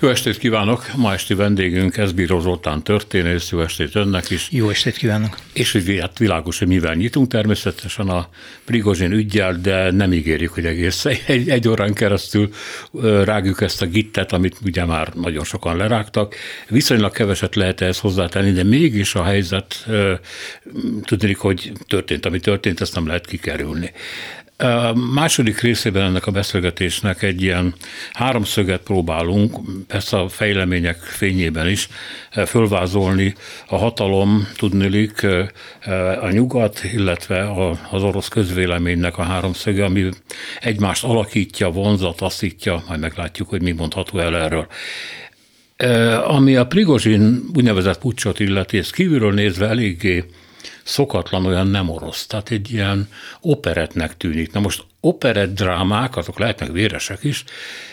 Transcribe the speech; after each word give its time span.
Jó 0.00 0.08
estét 0.08 0.38
kívánok! 0.38 0.86
Ma 0.96 1.12
esti 1.12 1.34
vendégünk 1.34 1.96
Ezbíró 1.96 2.40
Zoltán 2.40 2.82
történész, 2.82 3.50
jó 3.50 3.60
estét 3.60 3.94
önnek 3.94 4.30
is. 4.30 4.48
Jó 4.50 4.68
estét 4.68 4.96
kívánok! 4.96 5.38
És 5.52 5.72
hogy 5.72 5.98
hát 6.00 6.18
világos, 6.18 6.58
hogy 6.58 6.68
mivel 6.68 6.94
nyitunk 6.94 7.28
természetesen 7.28 8.08
a 8.08 8.28
Prigozsin 8.64 9.12
ügyjel, 9.12 9.58
de 9.62 9.90
nem 9.90 10.12
ígérjük, 10.12 10.52
hogy 10.52 10.66
egész 10.66 11.04
egy, 11.26 11.48
egy 11.48 11.68
órán 11.68 11.94
keresztül 11.94 12.50
rágjuk 13.24 13.60
ezt 13.60 13.82
a 13.82 13.86
gittet, 13.86 14.32
amit 14.32 14.56
ugye 14.64 14.84
már 14.84 15.12
nagyon 15.14 15.44
sokan 15.44 15.76
lerágtak. 15.76 16.34
Viszonylag 16.68 17.12
keveset 17.12 17.54
lehet 17.54 17.80
ehhez 17.80 17.98
hozzátenni, 17.98 18.52
de 18.52 18.62
mégis 18.62 19.14
a 19.14 19.24
helyzet, 19.24 19.86
tudni, 21.02 21.32
hogy 21.38 21.72
történt, 21.86 22.26
ami 22.26 22.40
történt, 22.40 22.80
ezt 22.80 22.94
nem 22.94 23.06
lehet 23.06 23.26
kikerülni. 23.26 23.92
A 24.56 24.94
második 24.94 25.60
részében 25.60 26.02
ennek 26.02 26.26
a 26.26 26.30
beszélgetésnek 26.30 27.22
egy 27.22 27.42
ilyen 27.42 27.74
háromszöget 28.12 28.80
próbálunk, 28.80 29.56
persze 29.86 30.18
a 30.18 30.28
fejlemények 30.28 30.96
fényében 31.02 31.68
is, 31.68 31.88
fölvázolni 32.46 33.34
a 33.68 33.76
hatalom, 33.76 34.48
tudnilik, 34.56 35.26
a 36.20 36.30
nyugat, 36.30 36.80
illetve 36.92 37.50
az 37.90 38.02
orosz 38.02 38.28
közvéleménynek 38.28 39.18
a 39.18 39.22
háromszöge, 39.22 39.84
ami 39.84 40.08
egymást 40.60 41.04
alakítja, 41.04 41.70
vonzat, 41.70 42.20
aszítja, 42.20 42.82
majd 42.88 43.00
meglátjuk, 43.00 43.48
hogy 43.48 43.62
mi 43.62 43.72
mondható 43.72 44.18
el 44.18 44.36
erről. 44.36 44.66
Ami 46.24 46.56
a 46.56 46.66
Prigozsin 46.66 47.42
úgynevezett 47.54 47.98
pucsot 47.98 48.40
illeti, 48.40 48.78
ez 48.78 48.90
kívülről 48.90 49.32
nézve 49.32 49.68
eléggé 49.68 50.24
szokatlan, 50.84 51.46
olyan 51.46 51.66
nem 51.66 51.88
orosz, 51.88 52.26
tehát 52.26 52.50
egy 52.50 52.72
ilyen 52.72 53.08
operetnek 53.40 54.16
tűnik. 54.16 54.52
Na 54.52 54.60
most 54.60 54.84
operett 55.00 55.54
drámák, 55.54 56.16
azok 56.16 56.38
lehetnek 56.38 56.72
véresek 56.72 57.24
is, 57.24 57.44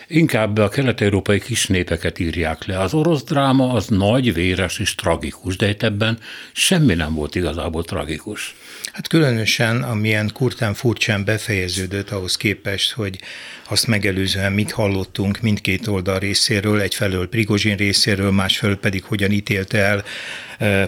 inkább 0.07 0.57
a 0.57 0.69
kelet-európai 0.69 1.39
kis 1.39 1.67
népeket 1.67 2.19
írják 2.19 2.65
le. 2.65 2.79
Az 2.79 2.93
orosz 2.93 3.23
dráma 3.23 3.73
az 3.73 3.87
nagy, 3.87 4.33
véres 4.33 4.79
és 4.79 4.95
tragikus, 4.95 5.55
de 5.55 5.69
itt 5.69 5.83
ebben 5.83 6.19
semmi 6.53 6.93
nem 6.93 7.13
volt 7.13 7.35
igazából 7.35 7.83
tragikus. 7.83 8.55
Hát 8.93 9.07
különösen, 9.07 9.83
amilyen 9.83 10.29
kurtán 10.33 10.73
furcsán 10.73 11.25
befejeződött 11.25 12.09
ahhoz 12.09 12.37
képest, 12.37 12.91
hogy 12.91 13.19
azt 13.67 13.87
megelőzően 13.87 14.51
mit 14.51 14.71
hallottunk 14.71 15.41
mindkét 15.41 15.87
oldal 15.87 16.19
részéről, 16.19 16.81
egyfelől 16.81 17.29
Prigozsin 17.29 17.75
részéről, 17.75 18.31
másfelől 18.31 18.77
pedig 18.77 19.03
hogyan 19.03 19.31
ítélte 19.31 19.77
el 19.77 20.03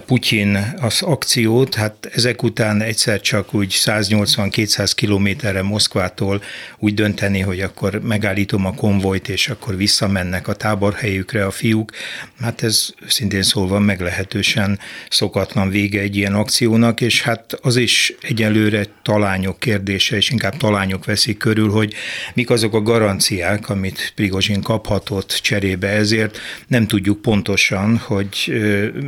Putyin 0.06 0.74
az 0.82 1.02
akciót, 1.02 1.76
hát 1.76 2.10
ezek 2.14 2.44
után 2.44 2.82
egyszer 2.82 3.22
csak 3.22 3.54
úgy 3.54 3.74
180-200 3.86 4.92
kilométerre 4.96 5.62
Moszkvától 5.62 6.42
úgy 6.80 6.94
dönteni, 6.94 7.40
hogy 7.40 7.60
akkor 7.60 8.02
megállítom 8.02 8.66
a 8.66 8.74
konvojt, 8.74 9.30
és 9.30 9.48
akkor 9.50 9.78
visszamennek 9.78 10.48
a 10.48 10.54
táborhelyükre 10.54 11.46
a 11.46 11.52
fiúk, 11.52 11.92
hát 12.42 12.64
ez 12.64 12.90
szintén 13.08 13.42
szólva 13.42 13.80
meglehetősen 13.80 14.80
szokatlan 15.10 15.70
vége 15.70 16.00
egy 16.00 16.16
ilyen 16.16 16.34
akciónak, 16.34 17.02
és 17.02 17.22
hát 17.22 17.58
az 17.62 17.76
is 17.76 18.14
egyelőre 18.22 18.86
talányok 19.02 19.60
kérdése, 19.60 20.16
és 20.16 20.30
inkább 20.30 20.58
talányok 20.58 21.06
veszik 21.06 21.38
körül, 21.38 21.70
hogy 21.70 21.94
mik 22.34 22.50
azok 22.50 22.74
a 22.74 22.82
garanciák, 22.82 23.70
amit 23.70 24.12
Prigozsin 24.16 24.62
kaphatott 24.62 25.40
cserébe. 25.42 25.88
Ezért, 25.88 26.40
nem 26.68 26.88
tudjuk 26.88 27.22
pontosan, 27.22 27.98
hogy 27.98 28.54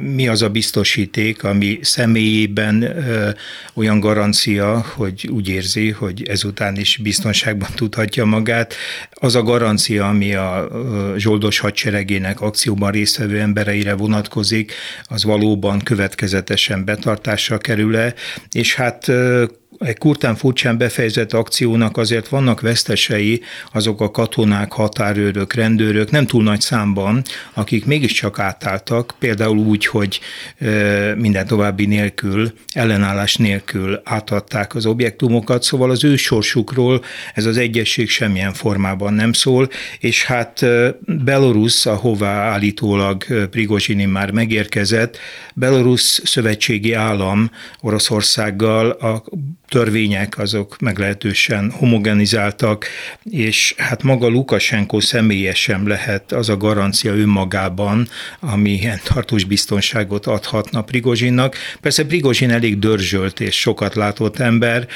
mi 0.02 0.28
az 0.28 0.42
a 0.42 0.54
biztosíték, 0.56 1.44
ami 1.44 1.80
személyében 1.82 2.96
olyan 3.74 4.00
garancia, 4.00 4.86
hogy 4.96 5.30
úgy 5.32 5.50
érzi, 5.50 5.90
hogy 5.90 6.24
ezután 6.28 6.76
is 6.78 6.98
biztonságban 6.98 7.70
tudhatja 7.82 8.26
magát. 8.26 8.74
Az 9.12 9.36
a 9.36 9.44
garancia, 9.44 10.08
ami 10.08 10.34
a 10.34 10.68
zsoldos 11.18 11.60
hadseregének 11.60 12.42
akcióban 12.42 12.92
résztvevő 12.92 13.40
embereire 13.40 13.94
vonatkozik, 13.94 14.74
az 15.04 15.24
valóban 15.24 15.80
következetesen 15.80 16.86
betartásra 16.86 17.58
kerül-e, 17.58 18.14
és 18.52 18.76
hát 18.76 19.12
egy 19.80 19.98
kurtán 19.98 20.36
furcsán 20.36 20.78
befejezett 20.78 21.34
akciónak 21.34 21.98
azért 21.98 22.28
vannak 22.28 22.62
vesztesei, 22.62 23.42
azok 23.72 24.02
a 24.02 24.12
katonák, 24.12 24.72
határőrök, 24.72 25.54
rendőrök, 25.54 26.12
nem 26.12 26.26
túl 26.26 26.44
nagy 26.44 26.62
számban, 26.62 27.24
akik 27.54 27.86
mégiscsak 27.86 28.40
átálltak, 28.40 29.16
például 29.20 29.58
úgy, 29.58 29.86
hogy 29.86 30.20
minden 31.16 31.48
további 31.48 31.86
nélkül, 31.86 32.54
ellenállás 32.74 33.36
nélkül 33.36 34.02
átadták 34.04 34.76
az 34.76 34.86
objektumokat, 34.86 35.64
szóval 35.64 35.90
az 35.90 36.04
ő 36.04 36.16
sorsukról 36.16 37.04
ez 37.34 37.46
az 37.46 37.58
egyesség 37.58 38.10
semmilyen 38.10 38.54
formában 38.54 39.14
nem 39.14 39.34
szól, 39.34 39.70
és 40.00 40.26
hát 40.26 40.66
Belarus, 41.06 41.86
ahová 41.86 42.52
állítólag 42.52 43.26
Prigozsini 43.50 44.06
már 44.06 44.32
megérkezett, 44.32 45.18
Belarus 45.54 46.02
szövetségi 46.02 46.94
állam 46.94 47.52
Oroszországgal 47.82 48.90
a 48.90 49.24
törvények 49.68 50.38
azok 50.38 50.80
meglehetősen 50.80 51.72
homogenizáltak, 51.72 52.86
és 53.24 53.74
hát 53.78 54.04
maga 54.04 54.28
Lukasenko 54.28 55.00
személyesen 55.00 55.84
lehet 55.84 56.32
az 56.32 56.50
a 56.50 56.58
garancia 56.58 57.14
önmagában, 57.16 58.08
ami 58.40 58.72
ilyen 58.72 59.00
tartós 59.04 59.44
biztonságot 59.44 60.26
adhatna 60.26 60.82
Prigozsinnak. 60.82 61.56
Persze 61.82 62.06
Prigozsin 62.06 62.52
elég 62.52 62.80
dörzsölt 62.80 63.40
és 63.40 63.60
sokat 63.60 63.96
látott 63.96 64.40
ember, 64.40 64.88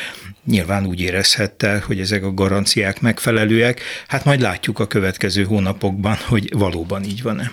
nyilván 0.45 0.85
úgy 0.85 1.01
érezhette, 1.01 1.83
hogy 1.85 1.99
ezek 1.99 2.23
a 2.23 2.33
garanciák 2.33 3.01
megfelelőek. 3.01 3.81
Hát 4.07 4.25
majd 4.25 4.41
látjuk 4.41 4.79
a 4.79 4.87
következő 4.87 5.43
hónapokban, 5.43 6.17
hogy 6.27 6.49
valóban 6.53 7.03
így 7.03 7.21
van-e. 7.21 7.51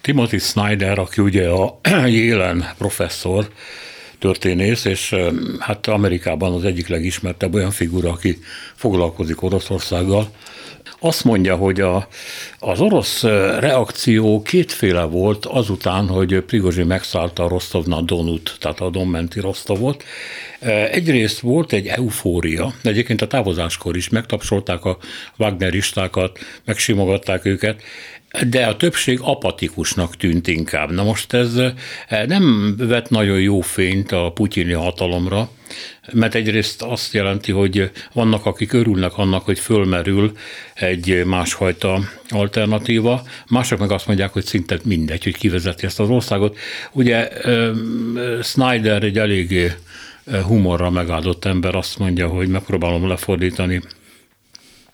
Timothy 0.00 0.38
Snyder, 0.38 0.98
aki 0.98 1.22
ugye 1.22 1.48
a 1.48 1.80
jelen 2.06 2.64
professzor, 2.78 3.48
történész, 4.18 4.84
és 4.84 5.14
hát 5.58 5.86
Amerikában 5.86 6.52
az 6.52 6.64
egyik 6.64 6.88
legismertebb 6.88 7.54
olyan 7.54 7.70
figura, 7.70 8.10
aki 8.10 8.38
foglalkozik 8.74 9.42
Oroszországgal, 9.42 10.30
azt 10.98 11.24
mondja, 11.24 11.56
hogy 11.56 11.80
a, 11.80 12.08
az 12.58 12.80
orosz 12.80 13.22
reakció 13.58 14.42
kétféle 14.42 15.02
volt 15.02 15.46
azután, 15.46 16.06
hogy 16.06 16.40
Prigozsi 16.40 16.82
megszállta 16.82 17.44
a 17.44 17.48
Rostovna 17.48 18.00
Donut, 18.00 18.56
tehát 18.60 18.80
a 18.80 18.90
Donmenti 18.90 19.40
Rostovot. 19.40 20.04
Egyrészt 20.90 21.40
volt 21.40 21.72
egy 21.72 21.86
eufória, 21.86 22.74
egyébként 22.82 23.22
a 23.22 23.26
távozáskor 23.26 23.96
is 23.96 24.08
megtapsolták 24.08 24.84
a 24.84 24.98
Wagneristákat, 25.36 26.38
megsimogatták 26.64 27.44
őket, 27.44 27.82
de 28.44 28.66
a 28.66 28.76
többség 28.76 29.18
apatikusnak 29.22 30.16
tűnt 30.16 30.46
inkább. 30.46 30.92
Na 30.92 31.02
most 31.02 31.32
ez 31.32 31.56
eh, 31.56 32.26
nem 32.26 32.74
vet 32.78 33.10
nagyon 33.10 33.40
jó 33.40 33.60
fényt 33.60 34.12
a 34.12 34.30
putyini 34.34 34.72
hatalomra, 34.72 35.50
mert 36.12 36.34
egyrészt 36.34 36.82
azt 36.82 37.12
jelenti, 37.12 37.52
hogy 37.52 37.90
vannak, 38.12 38.46
akik 38.46 38.72
örülnek 38.72 39.18
annak, 39.18 39.44
hogy 39.44 39.58
fölmerül 39.58 40.32
egy 40.74 41.22
másfajta 41.24 42.00
alternatíva, 42.28 43.22
mások 43.48 43.78
meg 43.78 43.90
azt 43.90 44.06
mondják, 44.06 44.32
hogy 44.32 44.44
szinte 44.44 44.78
mindegy, 44.84 45.24
hogy 45.24 45.36
kivezeti 45.36 45.86
ezt 45.86 46.00
az 46.00 46.08
országot. 46.08 46.58
Ugye 46.92 47.28
eh, 47.28 47.70
Snyder 48.42 49.02
egy 49.02 49.18
eléggé 49.18 49.72
eh, 50.24 50.42
humorra 50.42 50.90
megáldott 50.90 51.44
ember 51.44 51.74
azt 51.74 51.98
mondja, 51.98 52.28
hogy 52.28 52.48
megpróbálom 52.48 53.08
lefordítani 53.08 53.82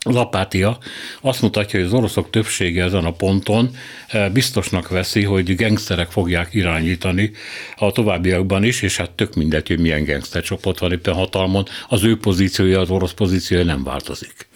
az 0.04 0.16
apátia 0.16 0.78
azt 1.20 1.42
mutatja, 1.42 1.78
hogy 1.78 1.88
az 1.88 1.94
oroszok 1.94 2.30
többsége 2.30 2.84
ezen 2.84 3.04
a 3.04 3.12
ponton 3.12 3.70
eh, 4.08 4.30
biztosnak 4.30 4.88
veszi, 4.88 5.22
hogy 5.22 5.56
gengszterek 5.56 6.10
fogják 6.10 6.54
irányítani 6.54 7.30
a 7.76 7.92
továbbiakban 7.92 8.64
is, 8.64 8.82
és 8.82 8.96
hát 8.96 9.10
tök 9.10 9.34
mindegy, 9.34 9.68
hogy 9.68 9.78
milyen 9.78 10.22
csoport 10.42 10.78
van 10.78 10.92
éppen 10.92 11.14
hatalmon, 11.14 11.64
az 11.88 12.04
ő 12.04 12.16
pozíciója, 12.16 12.80
az 12.80 12.90
orosz 12.90 13.12
pozíciója 13.12 13.64
nem 13.64 13.84
változik. 13.84 14.50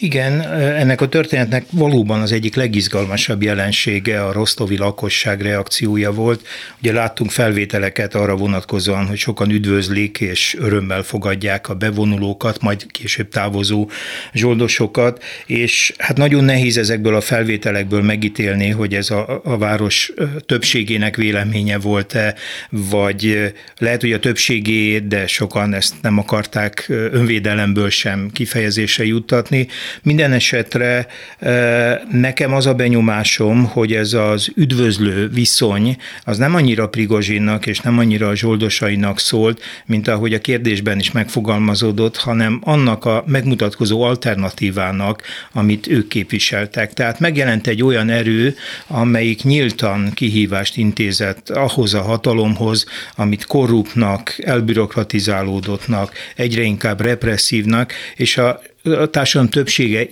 Igen, 0.00 0.40
ennek 0.52 1.00
a 1.00 1.08
történetnek 1.08 1.64
valóban 1.70 2.20
az 2.20 2.32
egyik 2.32 2.54
legizgalmasabb 2.54 3.42
jelensége 3.42 4.24
a 4.24 4.32
rosztovi 4.32 4.76
lakosság 4.76 5.40
reakciója 5.40 6.12
volt. 6.12 6.46
Ugye 6.82 6.92
láttunk 6.92 7.30
felvételeket 7.30 8.14
arra 8.14 8.36
vonatkozóan, 8.36 9.06
hogy 9.06 9.18
sokan 9.18 9.50
üdvözlik 9.50 10.20
és 10.20 10.56
örömmel 10.58 11.02
fogadják 11.02 11.68
a 11.68 11.74
bevonulókat, 11.74 12.60
majd 12.60 12.86
később 12.90 13.28
távozó 13.28 13.90
zsoldosokat, 14.32 15.24
és 15.46 15.94
hát 15.98 16.16
nagyon 16.16 16.44
nehéz 16.44 16.76
ezekből 16.76 17.14
a 17.14 17.20
felvételekből 17.20 18.02
megítélni, 18.02 18.70
hogy 18.70 18.94
ez 18.94 19.10
a, 19.10 19.40
a 19.44 19.58
város 19.58 20.12
többségének 20.46 21.16
véleménye 21.16 21.78
volt-e, 21.78 22.34
vagy 22.70 23.52
lehet, 23.78 24.00
hogy 24.00 24.12
a 24.12 24.18
többségé, 24.18 24.98
de 24.98 25.26
sokan 25.26 25.74
ezt 25.74 25.94
nem 26.02 26.18
akarták 26.18 26.84
önvédelemből 26.88 27.90
sem 27.90 28.30
kifejezésre 28.32 29.04
juttatni. 29.04 29.66
Minden 30.02 30.32
esetre 30.32 31.06
nekem 32.10 32.54
az 32.54 32.66
a 32.66 32.74
benyomásom, 32.74 33.64
hogy 33.64 33.92
ez 33.92 34.12
az 34.12 34.48
üdvözlő 34.54 35.28
viszony, 35.28 35.96
az 36.24 36.38
nem 36.38 36.54
annyira 36.54 36.88
Prigozsinnak 36.88 37.66
és 37.66 37.80
nem 37.80 37.98
annyira 37.98 38.28
a 38.28 38.36
zsoldosainak 38.36 39.18
szólt, 39.18 39.62
mint 39.86 40.08
ahogy 40.08 40.34
a 40.34 40.40
kérdésben 40.40 40.98
is 40.98 41.12
megfogalmazódott, 41.12 42.16
hanem 42.16 42.60
annak 42.64 43.04
a 43.04 43.24
megmutatkozó 43.26 44.02
alternatívának, 44.02 45.22
amit 45.52 45.86
ők 45.86 46.08
képviseltek. 46.08 46.92
Tehát 46.92 47.20
megjelent 47.20 47.66
egy 47.66 47.82
olyan 47.82 48.10
erő, 48.10 48.56
amelyik 48.86 49.42
nyíltan 49.42 50.10
kihívást 50.14 50.76
intézett 50.76 51.50
ahhoz 51.50 51.94
a 51.94 52.02
hatalomhoz, 52.02 52.86
amit 53.16 53.46
korruptnak, 53.46 54.34
elbürokratizálódottnak, 54.44 56.12
egyre 56.36 56.62
inkább 56.62 57.00
represszívnak, 57.00 57.92
és 58.16 58.36
a 58.36 58.60
a 58.92 59.06
társadalom 59.06 59.50
többsége 59.50 60.06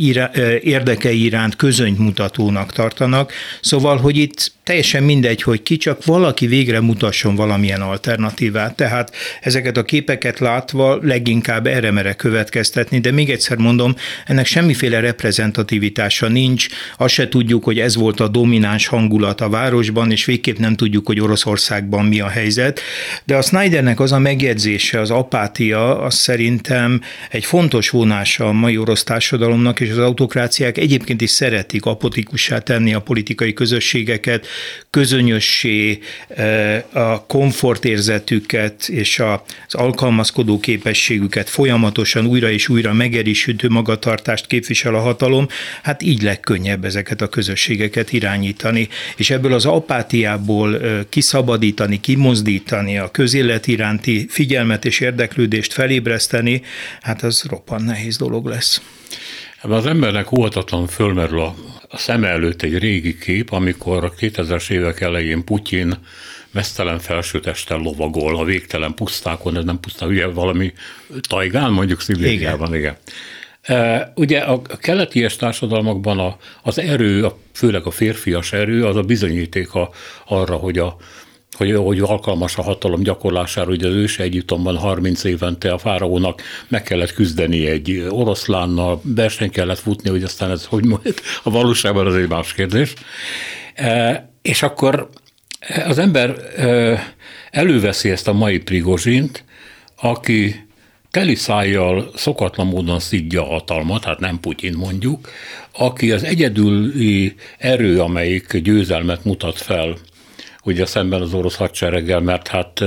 érdekei 0.61 1.25
iránt 1.25 1.57
közönymutatónak 1.57 2.73
tartanak, 2.73 3.33
szóval, 3.61 3.97
hogy 3.97 4.17
itt 4.17 4.55
teljesen 4.67 5.03
mindegy, 5.03 5.43
hogy 5.43 5.63
ki, 5.63 5.77
csak 5.77 6.05
valaki 6.05 6.47
végre 6.47 6.81
mutasson 6.81 7.35
valamilyen 7.35 7.81
alternatívát. 7.81 8.77
Tehát 8.77 9.13
ezeket 9.41 9.77
a 9.77 9.83
képeket 9.83 10.39
látva 10.39 10.99
leginkább 11.03 11.67
erre 11.67 11.91
mere 11.91 12.13
következtetni, 12.13 12.99
de 12.99 13.11
még 13.11 13.31
egyszer 13.31 13.57
mondom, 13.57 13.95
ennek 14.27 14.47
semmiféle 14.47 15.01
reprezentativitása 15.01 16.29
nincs, 16.29 16.67
azt 16.99 17.15
se 17.15 17.29
tudjuk, 17.29 17.65
hogy 17.65 17.79
ez 17.79 17.97
volt 17.97 18.21
a 18.21 18.29
domináns 18.29 18.87
hangulat 18.87 19.41
a 19.41 19.49
városban, 19.49 20.11
és 20.11 20.25
végképp 20.25 20.57
nem 20.57 20.77
tudjuk, 20.77 21.07
hogy 21.07 21.21
Oroszországban 21.21 22.05
mi 22.05 22.21
a 22.21 22.29
helyzet. 22.29 22.81
De 23.25 23.37
a 23.37 23.43
Snydernek 23.43 24.01
az 24.01 24.13
a 24.13 24.19
megjegyzése, 24.19 25.01
az 25.01 25.11
apátia, 25.11 26.01
az 26.01 26.15
szerintem 26.15 27.01
egy 27.31 27.45
fontos 27.45 27.91
vonása 27.91 28.49
a 28.49 28.53
mai 28.67 28.77
orosz 28.77 29.05
társadalomnak, 29.05 29.81
és 29.81 29.91
az 29.91 29.99
autokráciák 29.99 30.79
egyébként 30.79 31.21
is 31.21 31.31
szeretik 31.31 31.85
apotikussá 31.85 32.59
tenni 32.59 32.95
a 32.95 33.01
politikai 33.01 33.53
közösségeket, 33.53 34.47
közönössé 34.91 35.99
eh, 36.29 36.83
a 36.93 37.25
komfortérzetüket 37.27 38.89
és 38.89 39.19
az 39.19 39.75
alkalmazkodó 39.75 40.61
képességüket 40.61 41.49
folyamatosan 41.49 42.27
újra 42.27 42.51
és 42.51 42.69
újra 42.69 42.93
megerősítő 42.93 43.69
magatartást 43.69 44.47
képvisel 44.47 44.95
a 44.95 45.01
hatalom, 45.01 45.49
hát 45.83 46.03
így 46.03 46.23
legkönnyebb 46.23 46.85
ezeket 46.85 47.21
a 47.21 47.29
közösségeket 47.29 48.13
irányítani, 48.13 48.89
és 49.17 49.31
ebből 49.31 49.53
az 49.53 49.65
apátiából 49.65 50.81
eh, 50.81 51.01
kiszabadítani, 51.09 52.01
kimozdítani 52.01 52.99
a 52.99 53.11
közélet 53.11 53.67
iránti 53.67 54.27
figyelmet 54.29 54.85
és 54.85 55.01
érdeklődést 55.01 55.73
felébreszteni, 55.73 56.63
hát 57.01 57.23
az 57.23 57.45
roppan 57.49 57.83
nehéz 57.83 58.17
dolog 58.17 58.47
lesz. 58.47 58.55
Ebben 59.63 59.77
az 59.77 59.87
embernek 59.87 60.33
óhatatlan 60.33 60.87
fölmerül 60.87 61.41
a, 61.41 61.55
a 61.89 61.97
szem 61.97 62.25
előtt 62.25 62.63
egy 62.63 62.79
régi 62.79 63.19
kép, 63.19 63.53
amikor 63.53 64.05
a 64.05 64.13
2000-es 64.13 64.71
évek 64.71 65.01
elején 65.01 65.45
Putyin 65.45 65.99
mesztelen 66.51 66.99
felsőtesttel 66.99 67.79
lovagol 67.79 68.37
a 68.37 68.45
végtelen 68.45 68.95
pusztákon, 68.95 69.57
ez 69.57 69.65
nem 69.65 69.81
pusztán, 69.81 70.09
ugye 70.09 70.27
valami 70.27 70.73
tajgán, 71.29 71.73
mondjuk 71.73 72.01
Szibériában, 72.01 72.75
igen. 72.75 72.79
igen. 72.81 72.97
E, 73.81 74.13
ugye 74.15 74.39
a, 74.39 74.53
a 74.53 74.77
keleti 74.77 75.27
társadalmakban 75.39 76.19
a, 76.19 76.37
az 76.63 76.79
erő, 76.79 77.25
a, 77.25 77.39
főleg 77.53 77.87
a 77.87 77.91
férfias 77.91 78.53
erő, 78.53 78.85
az 78.85 78.97
a 78.97 79.03
bizonyítéka 79.03 79.91
arra, 80.25 80.57
hogy 80.57 80.79
a, 80.79 80.97
hogy, 81.57 81.75
hogy 81.75 81.99
alkalmas 81.99 82.57
a 82.57 82.63
hatalom 82.63 83.03
gyakorlására, 83.03 83.67
hogy 83.67 83.85
az 83.85 83.95
ős 83.95 84.19
Egyiptomban 84.19 84.77
30 84.77 85.25
évente 85.25 85.73
a 85.73 85.79
fáraónak 85.79 86.43
meg 86.69 86.83
kellett 86.83 87.13
küzdeni 87.13 87.67
egy 87.67 88.07
oroszlánnal, 88.09 89.01
versenyt 89.03 89.53
kellett 89.53 89.79
futni, 89.79 90.11
hogy 90.11 90.23
aztán 90.23 90.51
ez 90.51 90.65
hogy 90.65 90.85
a 91.43 91.51
valóságban 91.51 92.07
az 92.07 92.15
egy 92.15 92.29
más 92.29 92.55
kérdés. 92.55 92.95
E, 93.75 94.31
és 94.43 94.63
akkor 94.63 95.09
az 95.87 95.99
ember 95.99 96.37
e, 96.57 97.15
előveszi 97.51 98.11
ezt 98.11 98.29
a 98.29 98.33
mai 98.33 98.59
Prigozsint, 98.59 99.45
aki 99.97 100.67
teli 101.11 101.35
szájjal 101.35 102.11
szokatlan 102.15 102.67
módon 102.67 103.01
szidja 103.01 103.43
a 103.43 103.53
hatalmat, 103.53 104.05
hát 104.05 104.21
nem 104.21 104.41
Putyin 104.41 104.75
mondjuk, 104.75 105.29
aki 105.73 106.13
az 106.13 106.25
egyedüli 106.25 107.35
erő, 107.59 108.01
amelyik 108.01 108.57
győzelmet 108.57 109.25
mutat 109.25 109.59
fel 109.59 109.97
ugye 110.67 110.87
szemben 110.87 111.21
az 111.21 111.35
orosz 111.35 111.57
hadsereggel, 111.57 112.21
mert 112.21 112.49
hát 112.49 112.85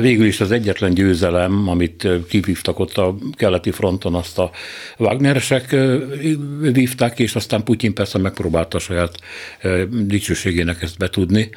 végül 0.00 0.26
is 0.26 0.40
az 0.40 0.50
egyetlen 0.50 0.94
győzelem, 0.94 1.68
amit 1.68 2.08
kivívtak 2.28 2.78
ott 2.78 2.96
a 2.96 3.16
keleti 3.32 3.70
fronton, 3.70 4.14
azt 4.14 4.38
a 4.38 4.50
Wagneresek 4.98 5.76
vívták, 6.60 7.18
és 7.18 7.34
aztán 7.34 7.64
Putyin 7.64 7.94
persze 7.94 8.18
megpróbálta 8.18 8.78
saját 8.78 9.14
dicsőségének 9.90 10.82
ezt 10.82 10.98
betudni. 10.98 11.50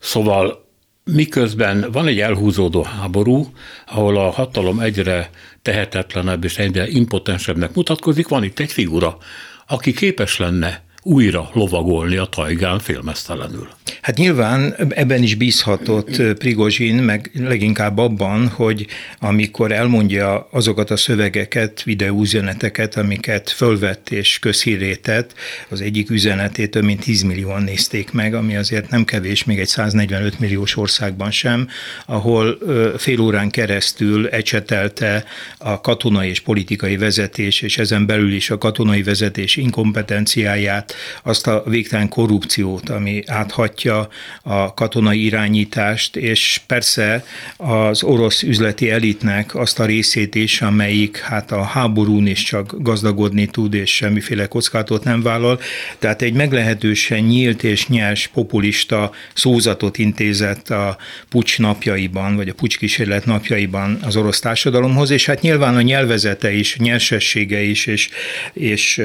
Szóval 0.00 0.68
miközben 1.04 1.86
van 1.92 2.06
egy 2.06 2.20
elhúzódó 2.20 2.82
háború, 2.82 3.52
ahol 3.86 4.16
a 4.16 4.30
hatalom 4.30 4.80
egyre 4.80 5.30
tehetetlenebb 5.62 6.44
és 6.44 6.58
egyre 6.58 6.88
impotensebbnek 6.88 7.74
mutatkozik, 7.74 8.28
van 8.28 8.44
itt 8.44 8.58
egy 8.58 8.72
figura, 8.72 9.18
aki 9.66 9.92
képes 9.92 10.38
lenne 10.38 10.82
újra 11.02 11.50
lovagolni 11.52 12.16
a 12.16 12.24
tajgán 12.24 12.78
félmeztelenül. 12.78 13.68
Hát 14.02 14.16
nyilván 14.16 14.74
ebben 14.88 15.22
is 15.22 15.34
bízhatott 15.34 16.22
Prigozsin, 16.38 16.94
meg 16.94 17.30
leginkább 17.34 17.98
abban, 17.98 18.48
hogy 18.48 18.86
amikor 19.18 19.72
elmondja 19.72 20.48
azokat 20.50 20.90
a 20.90 20.96
szövegeket, 20.96 21.82
videóüzeneteket, 21.82 22.96
amiket 22.96 23.50
fölvett 23.50 24.10
és 24.10 24.38
közhírétett, 24.38 25.34
az 25.68 25.80
egyik 25.80 26.10
üzenetét 26.10 26.70
több 26.70 26.84
mint 26.84 27.00
10 27.00 27.22
millióan 27.22 27.62
nézték 27.62 28.12
meg, 28.12 28.34
ami 28.34 28.56
azért 28.56 28.90
nem 28.90 29.04
kevés, 29.04 29.44
még 29.44 29.58
egy 29.58 29.68
145 29.68 30.38
milliós 30.38 30.76
országban 30.76 31.30
sem, 31.30 31.68
ahol 32.06 32.58
fél 32.96 33.20
órán 33.20 33.50
keresztül 33.50 34.28
ecsetelte 34.28 35.24
a 35.58 35.80
katonai 35.80 36.28
és 36.28 36.40
politikai 36.40 36.96
vezetés, 36.96 37.60
és 37.60 37.78
ezen 37.78 38.06
belül 38.06 38.32
is 38.32 38.50
a 38.50 38.58
katonai 38.58 39.02
vezetés 39.02 39.56
inkompetenciáját, 39.56 40.89
azt 41.22 41.46
a 41.46 41.62
végtelen 41.66 42.08
korrupciót, 42.08 42.88
ami 42.88 43.22
áthatja 43.26 44.08
a 44.42 44.74
katonai 44.74 45.24
irányítást, 45.24 46.16
és 46.16 46.60
persze 46.66 47.24
az 47.56 48.02
orosz 48.02 48.42
üzleti 48.42 48.90
elitnek 48.90 49.54
azt 49.54 49.80
a 49.80 49.84
részét 49.84 50.34
is, 50.34 50.62
amelyik 50.62 51.18
hát 51.18 51.52
a 51.52 51.62
háborún 51.62 52.26
is 52.26 52.42
csak 52.42 52.74
gazdagodni 52.78 53.46
tud, 53.46 53.74
és 53.74 53.94
semmiféle 53.94 54.46
kockázatot 54.46 55.04
nem 55.04 55.22
vállal. 55.22 55.60
Tehát 55.98 56.22
egy 56.22 56.32
meglehetősen 56.32 57.20
nyílt 57.20 57.62
és 57.62 57.86
nyers 57.88 58.26
populista 58.26 59.10
szózatot 59.34 59.98
intézett 59.98 60.70
a 60.70 60.96
pucs 61.28 61.58
napjaiban, 61.58 62.36
vagy 62.36 62.48
a 62.48 62.54
pucs 62.54 62.78
kísérlet 62.78 63.24
napjaiban 63.26 63.98
az 64.02 64.16
orosz 64.16 64.40
társadalomhoz, 64.40 65.10
és 65.10 65.26
hát 65.26 65.40
nyilván 65.40 65.76
a 65.76 65.80
nyelvezete 65.80 66.52
is, 66.52 66.76
nyersessége 66.76 67.62
is, 67.62 67.86
és, 67.86 68.08
és, 68.52 69.02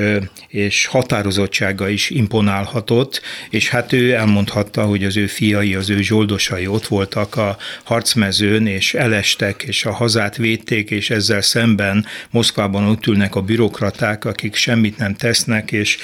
és 0.48 0.86
határozottság 0.86 1.75
munkássága 1.76 1.90
is 1.90 2.10
imponálhatott, 2.10 3.22
és 3.50 3.70
hát 3.70 3.94
ő 3.94 4.14
elmondhatta, 4.14 4.84
hogy 4.84 5.04
az 5.04 5.18
ő 5.18 5.28
fiai, 5.28 5.76
az 5.76 5.90
ő 5.90 6.02
zsoldosai 6.02 6.68
ott 6.68 6.88
voltak 6.88 7.36
a 7.36 7.58
harcmezőn, 7.84 8.68
és 8.68 8.94
elestek, 8.94 9.64
és 9.68 9.86
a 9.86 9.92
hazát 9.92 10.38
védték, 10.38 10.92
és 10.92 11.10
ezzel 11.10 11.42
szemben 11.42 12.06
Moszkvában 12.32 12.84
ott 12.84 13.08
ülnek 13.08 13.36
a 13.36 13.42
bürokraták, 13.42 14.26
akik 14.26 14.56
semmit 14.56 14.98
nem 14.98 15.16
tesznek, 15.16 15.72
és 15.72 15.98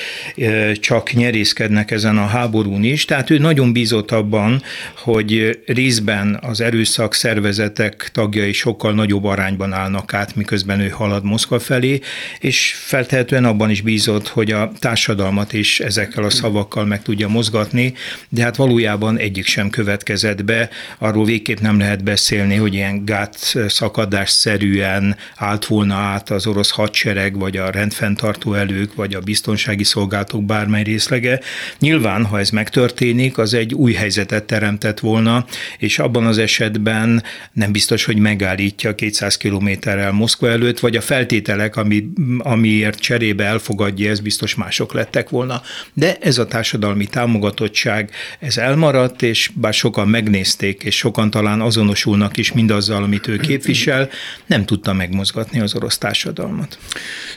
csak 0.80 1.14
nyerészkednek 1.14 1.92
ezen 1.92 2.18
a 2.18 2.26
háborún 2.26 2.84
is. 2.84 3.06
Tehát 3.06 3.30
ő 3.30 3.38
nagyon 3.38 3.74
bízott 3.74 4.12
abban, 4.12 4.62
hogy 4.96 5.60
részben 5.66 6.40
az 6.42 6.62
erőszak 6.62 7.14
szervezetek 7.14 8.10
tagjai 8.14 8.54
sokkal 8.54 8.94
nagyobb 8.94 9.24
arányban 9.24 9.74
állnak 9.74 10.14
át, 10.14 10.36
miközben 10.36 10.80
ő 10.80 10.88
halad 10.90 11.24
Moszkva 11.24 11.60
felé, 11.60 12.00
és 12.40 12.76
feltehetően 12.78 13.46
abban 13.46 13.70
is 13.70 13.82
bízott, 13.82 14.28
hogy 14.28 14.52
a 14.52 14.72
társadalmat 14.80 15.54
és 15.54 15.61
ezekkel 15.80 16.24
a 16.24 16.30
szavakkal 16.30 16.86
meg 16.86 17.02
tudja 17.02 17.28
mozgatni, 17.28 17.94
de 18.30 18.44
hát 18.44 18.56
valójában 18.56 19.18
egyik 19.18 19.46
sem 19.46 19.70
következett 19.70 20.44
be. 20.44 20.70
Arról 20.98 21.26
végképp 21.26 21.60
nem 21.60 21.80
lehet 21.80 22.04
beszélni, 22.04 22.56
hogy 22.56 22.74
ilyen 22.74 23.06
gát 23.06 23.58
szakadásszerűen 23.68 25.16
állt 25.36 25.66
volna 25.66 25.96
át 25.96 26.30
az 26.30 26.48
orosz 26.48 26.72
hadsereg, 26.72 27.38
vagy 27.38 27.58
a 27.58 27.70
rendfenntartó 27.70 28.54
elők, 28.54 28.96
vagy 28.96 29.14
a 29.14 29.20
biztonsági 29.20 29.84
szolgálatok 29.84 30.44
bármely 30.44 30.84
részlege. 30.84 31.40
Nyilván, 31.80 32.26
ha 32.26 32.40
ez 32.40 32.50
megtörténik, 32.50 33.38
az 33.38 33.54
egy 33.54 33.74
új 33.74 33.94
helyzetet 33.94 34.44
teremtett 34.44 35.00
volna, 35.00 35.46
és 35.78 36.00
abban 36.00 36.26
az 36.26 36.38
esetben 36.38 37.24
nem 37.54 37.72
biztos, 37.72 38.06
hogy 38.06 38.18
megállítja 38.18 38.96
200 38.96 39.38
kilométerrel 39.38 40.12
Moszkva 40.12 40.50
előtt, 40.50 40.80
vagy 40.80 40.96
a 40.96 41.02
feltételek, 41.02 41.76
ami, 41.76 42.10
amiért 42.38 43.00
cserébe 43.00 43.44
elfogadja, 43.44 44.10
ez 44.10 44.20
biztos 44.20 44.56
mások 44.56 44.94
lettek 44.94 45.30
volna. 45.30 45.51
De 45.94 46.18
ez 46.18 46.38
a 46.38 46.46
társadalmi 46.46 47.06
támogatottság, 47.06 48.12
ez 48.40 48.58
elmaradt, 48.58 49.22
és 49.22 49.52
bár 49.54 49.74
sokan 49.74 50.08
megnézték, 50.08 50.84
és 50.84 50.96
sokan 50.96 51.30
talán 51.30 51.62
azonosulnak 51.62 52.38
is 52.38 52.52
mindazzal, 52.52 53.04
amit 53.04 53.28
ő 53.28 53.38
képvisel, 53.38 54.10
nem 54.46 54.66
tudta 54.66 54.94
megmozgatni 54.94 55.60
az 55.60 55.76
orosz 55.76 55.98
társadalmat. 55.98 56.78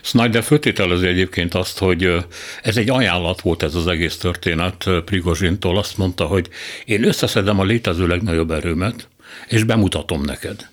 Snyder 0.02 0.42
föltételezi 0.42 1.06
egyébként 1.06 1.54
azt, 1.54 1.78
hogy 1.78 2.25
ez 2.62 2.76
egy 2.76 2.90
ajánlat 2.90 3.40
volt 3.40 3.62
ez 3.62 3.75
az 3.75 3.87
egész 3.87 4.16
történet 4.16 4.85
Prigozsintól. 5.04 5.78
Azt 5.78 5.97
mondta, 5.97 6.25
hogy 6.25 6.49
én 6.85 7.04
összeszedem 7.04 7.61
a 7.61 7.64
létező 7.64 8.06
legnagyobb 8.06 8.50
erőmet, 8.50 9.09
és 9.49 9.62
bemutatom 9.62 10.23
neked. 10.23 10.68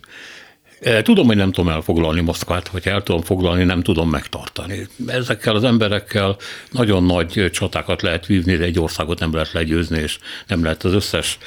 E, 0.81 1.01
tudom, 1.01 1.27
hogy 1.27 1.35
nem 1.35 1.51
tudom 1.51 1.71
elfoglalni 1.71 2.21
Moszkvát, 2.21 2.67
hogy 2.67 2.88
el 2.88 3.03
tudom 3.03 3.21
foglalni, 3.21 3.63
nem 3.63 3.81
tudom 3.81 4.09
megtartani. 4.09 4.88
Ezekkel 5.07 5.55
az 5.55 5.63
emberekkel 5.63 6.35
nagyon 6.71 7.03
nagy 7.03 7.50
csatákat 7.51 8.01
lehet 8.01 8.25
vívni, 8.25 8.55
de 8.55 8.63
egy 8.63 8.79
országot 8.79 9.19
nem 9.19 9.33
lehet 9.33 9.51
legyőzni, 9.51 10.00
és 10.00 10.17
nem 10.47 10.63
lehet 10.63 10.83
az 10.83 10.93
összes 10.93 11.38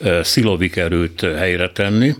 e, 0.00 0.22
szilovik 0.22 0.76
erőt 0.76 1.20
helyre 1.20 1.70
tenni. 1.70 2.14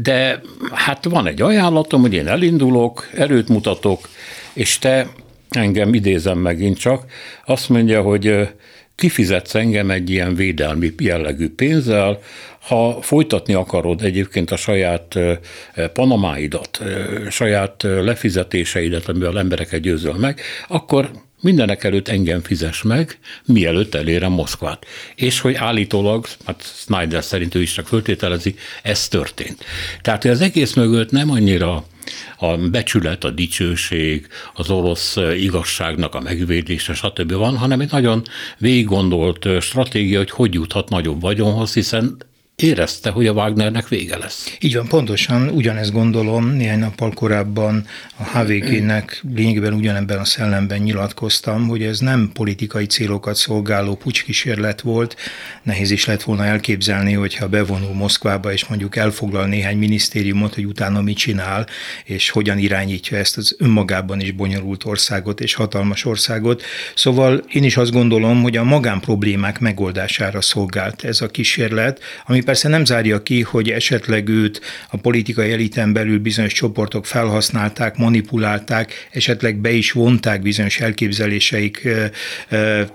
De 0.00 0.40
hát 0.72 1.04
van 1.04 1.26
egy 1.26 1.42
ajánlatom, 1.42 2.00
hogy 2.00 2.14
én 2.14 2.28
elindulok, 2.28 3.08
erőt 3.14 3.48
mutatok, 3.48 4.08
és 4.52 4.78
te 4.78 5.08
engem 5.48 5.94
idézem 5.94 6.38
megint 6.38 6.78
csak, 6.78 7.04
azt 7.44 7.68
mondja, 7.68 8.02
hogy 8.02 8.48
kifizetsz 8.98 9.54
engem 9.54 9.90
egy 9.90 10.10
ilyen 10.10 10.34
védelmi 10.34 10.94
jellegű 10.98 11.48
pénzzel, 11.54 12.18
ha 12.60 13.02
folytatni 13.02 13.54
akarod 13.54 14.02
egyébként 14.02 14.50
a 14.50 14.56
saját 14.56 15.18
panamáidat, 15.92 16.82
saját 17.30 17.82
lefizetéseidet, 17.82 19.08
amivel 19.08 19.38
embereket 19.38 19.80
győzöl 19.80 20.14
meg, 20.14 20.40
akkor 20.68 21.10
mindenek 21.40 21.84
előtt 21.84 22.08
engem 22.08 22.42
fizes 22.42 22.82
meg, 22.82 23.18
mielőtt 23.44 23.94
elérem 23.94 24.32
Moszkvát. 24.32 24.86
És 25.14 25.40
hogy 25.40 25.54
állítólag, 25.54 26.26
hát 26.46 26.74
Snyder 26.76 27.24
szerint 27.24 27.54
ő 27.54 27.62
is 27.62 27.72
csak 27.72 27.86
föltételezi, 27.86 28.54
ez 28.82 29.08
történt. 29.08 29.64
Tehát 30.02 30.24
az 30.24 30.40
egész 30.40 30.74
mögött 30.74 31.10
nem 31.10 31.30
annyira 31.30 31.84
a 32.38 32.56
becsület, 32.56 33.24
a 33.24 33.30
dicsőség, 33.30 34.26
az 34.54 34.70
orosz 34.70 35.16
igazságnak 35.36 36.14
a 36.14 36.20
megvédése, 36.20 36.94
stb. 36.94 37.32
van, 37.32 37.56
hanem 37.56 37.80
egy 37.80 37.90
nagyon 37.90 38.22
végiggondolt 38.58 39.48
stratégia, 39.60 40.18
hogy 40.18 40.30
hogy 40.30 40.54
juthat 40.54 40.88
nagyobb 40.88 41.20
vagyonhoz, 41.20 41.74
hiszen 41.74 42.16
érezte, 42.62 43.10
hogy 43.10 43.26
a 43.26 43.32
Wagnernek 43.32 43.88
vége 43.88 44.16
lesz. 44.16 44.56
Így 44.60 44.74
van, 44.74 44.88
pontosan 44.88 45.48
ugyanezt 45.48 45.92
gondolom. 45.92 46.46
Néhány 46.46 46.78
nappal 46.78 47.10
korábban 47.10 47.86
a 48.16 48.38
HVG-nek 48.38 49.22
lényegében 49.34 49.72
ugyanebben 49.72 50.18
a 50.18 50.24
szellemben 50.24 50.78
nyilatkoztam, 50.78 51.68
hogy 51.68 51.82
ez 51.82 51.98
nem 51.98 52.30
politikai 52.32 52.86
célokat 52.86 53.34
szolgáló 53.34 53.94
pucskísérlet 53.94 54.80
volt. 54.80 55.16
Nehéz 55.62 55.90
is 55.90 56.04
lett 56.04 56.22
volna 56.22 56.44
elképzelni, 56.44 57.12
hogyha 57.12 57.48
bevonul 57.48 57.94
Moszkvába 57.94 58.52
és 58.52 58.66
mondjuk 58.66 58.96
elfoglal 58.96 59.46
néhány 59.46 59.78
minisztériumot, 59.78 60.54
hogy 60.54 60.66
utána 60.66 61.02
mit 61.02 61.16
csinál, 61.16 61.66
és 62.04 62.30
hogyan 62.30 62.58
irányítja 62.58 63.18
ezt 63.18 63.36
az 63.36 63.56
önmagában 63.58 64.20
is 64.20 64.32
bonyolult 64.32 64.84
országot 64.84 65.40
és 65.40 65.54
hatalmas 65.54 66.04
országot. 66.04 66.62
Szóval 66.94 67.44
én 67.52 67.64
is 67.64 67.76
azt 67.76 67.92
gondolom, 67.92 68.42
hogy 68.42 68.56
a 68.56 68.64
magánproblémák 68.64 69.58
megoldására 69.58 70.40
szolgált 70.40 71.04
ez 71.04 71.20
a 71.20 71.28
kísérlet, 71.28 72.00
ami 72.26 72.46
persze 72.48 72.68
nem 72.68 72.84
zárja 72.84 73.22
ki, 73.22 73.42
hogy 73.42 73.70
esetleg 73.70 74.28
őt 74.28 74.60
a 74.90 74.96
politikai 74.96 75.52
eliten 75.52 75.92
belül 75.92 76.18
bizonyos 76.18 76.52
csoportok 76.52 77.06
felhasználták, 77.06 77.96
manipulálták, 77.96 79.08
esetleg 79.10 79.56
be 79.56 79.70
is 79.70 79.92
vonták 79.92 80.42
bizonyos 80.42 80.80
elképzeléseik, 80.80 81.88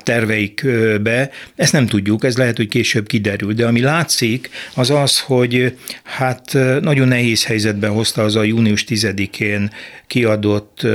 terveikbe. 0.04 1.30
Ezt 1.56 1.74
nem 1.74 1.86
tudjuk, 1.86 2.24
ez 2.24 2.38
lehet, 2.38 2.58
hogy 2.58 2.68
később 2.68 3.08
kiderül, 3.08 3.54
de 3.54 3.66
ami 3.66 3.82
látszik, 3.82 4.50
az 4.76 4.90
az, 4.90 5.20
hogy 5.20 5.78
hát 6.04 6.54
nagyon 6.82 7.08
nehéz 7.08 7.46
helyzetben 7.46 7.92
hozta 7.92 8.24
az 8.24 8.36
a 8.36 8.44
június 8.44 8.86
10-én 8.88 9.72
kiadott 10.08 10.88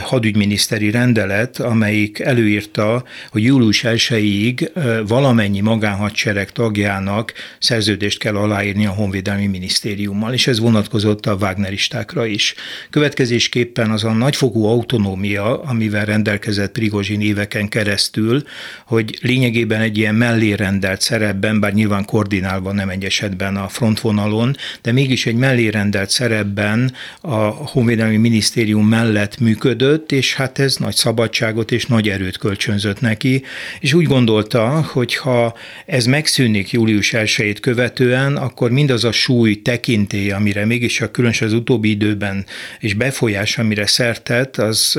hadügyminiszteri 0.00 0.90
rendelet, 0.90 1.58
amelyik 1.58 2.18
előírta, 2.18 3.04
hogy 3.30 3.42
július 3.42 3.84
1-ig 3.86 4.70
valamennyi 5.06 5.60
magánhadsereg 5.60 6.50
tagjának 6.50 7.32
szerződést 7.58 8.18
kell 8.18 8.36
aláírni 8.36 8.86
a 8.86 8.90
Honvédelmi 8.90 9.46
Minisztériummal, 9.46 10.32
és 10.32 10.46
ez 10.46 10.58
vonatkozott 10.58 11.26
a 11.26 11.34
Wagneristákra 11.34 12.26
is. 12.26 12.54
Következésképpen 12.90 13.90
az 13.90 14.04
a 14.04 14.12
nagyfokú 14.12 14.64
autonómia, 14.64 15.62
amivel 15.62 16.04
rendelkezett 16.04 16.72
Prigozsin 16.72 17.20
éveken 17.20 17.68
keresztül, 17.68 18.42
hogy 18.86 19.18
lényegében 19.22 19.80
egy 19.80 19.98
ilyen 19.98 20.14
mellérendelt 20.14 21.00
szerepben, 21.00 21.60
bár 21.60 21.72
nyilván 21.72 22.04
koordinálva 22.04 22.72
nem 22.72 22.88
egy 22.88 23.04
esetben 23.04 23.56
a 23.56 23.68
frontvonalon, 23.68 24.56
de 24.82 24.92
mégis 24.92 25.26
egy 25.26 25.34
mellérendelt 25.34 26.10
szerepben 26.10 26.92
a 27.20 27.36
Honvédelmi 27.44 28.16
Minisztérium 28.16 28.88
mellett 28.88 29.38
működött, 29.38 29.58
működött, 29.64 30.12
és 30.12 30.34
hát 30.34 30.58
ez 30.58 30.76
nagy 30.76 30.94
szabadságot 30.94 31.72
és 31.72 31.86
nagy 31.86 32.08
erőt 32.08 32.38
kölcsönzött 32.38 33.00
neki, 33.00 33.42
és 33.80 33.92
úgy 33.92 34.06
gondolta, 34.06 34.82
hogy 34.92 35.16
ha 35.16 35.56
ez 35.86 36.04
megszűnik 36.04 36.70
július 36.70 37.12
1 37.12 37.60
követően, 37.60 38.36
akkor 38.36 38.70
mindaz 38.70 39.04
a 39.04 39.12
súly 39.12 39.62
tekintély, 39.62 40.30
amire 40.30 40.64
mégis 40.64 41.00
a 41.00 41.10
különösen 41.10 41.48
az 41.48 41.54
utóbbi 41.54 41.90
időben 41.90 42.46
és 42.78 42.94
befolyás, 42.94 43.58
amire 43.58 43.86
szertett, 43.86 44.56
az 44.56 44.98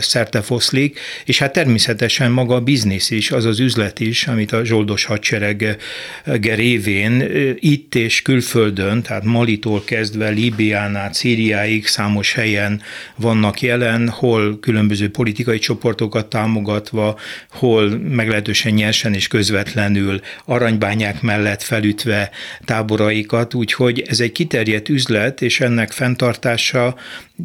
szerte 0.00 0.40
foszlik, 0.40 0.98
és 1.24 1.38
hát 1.38 1.52
természetesen 1.52 2.30
maga 2.30 2.54
a 2.54 2.60
biznisz 2.60 3.10
is, 3.10 3.30
az 3.30 3.44
az 3.44 3.60
üzlet 3.60 4.00
is, 4.00 4.26
amit 4.26 4.52
a 4.52 4.64
zsoldos 4.64 5.04
hadsereg 5.04 5.76
révén 6.42 7.24
itt 7.58 7.94
és 7.94 8.22
külföldön, 8.22 9.02
tehát 9.02 9.24
Malitól 9.24 9.84
kezdve 9.84 10.28
Líbián 10.28 10.96
át 10.96 11.14
Szíriáig 11.14 11.86
számos 11.86 12.32
helyen 12.32 12.82
vannak 13.16 13.60
jelen, 13.60 13.80
jelen, 13.82 14.08
hol 14.08 14.58
különböző 14.60 15.10
politikai 15.10 15.58
csoportokat 15.58 16.26
támogatva, 16.26 17.18
hol 17.50 17.88
meglehetősen 17.98 18.72
nyersen 18.72 19.14
és 19.14 19.26
közvetlenül 19.28 20.20
aranybányák 20.44 21.22
mellett 21.22 21.62
felütve 21.62 22.30
táboraikat, 22.64 23.54
úgyhogy 23.54 24.00
ez 24.00 24.20
egy 24.20 24.32
kiterjedt 24.32 24.88
üzlet, 24.88 25.42
és 25.42 25.60
ennek 25.60 25.90
fenntartása 25.90 26.94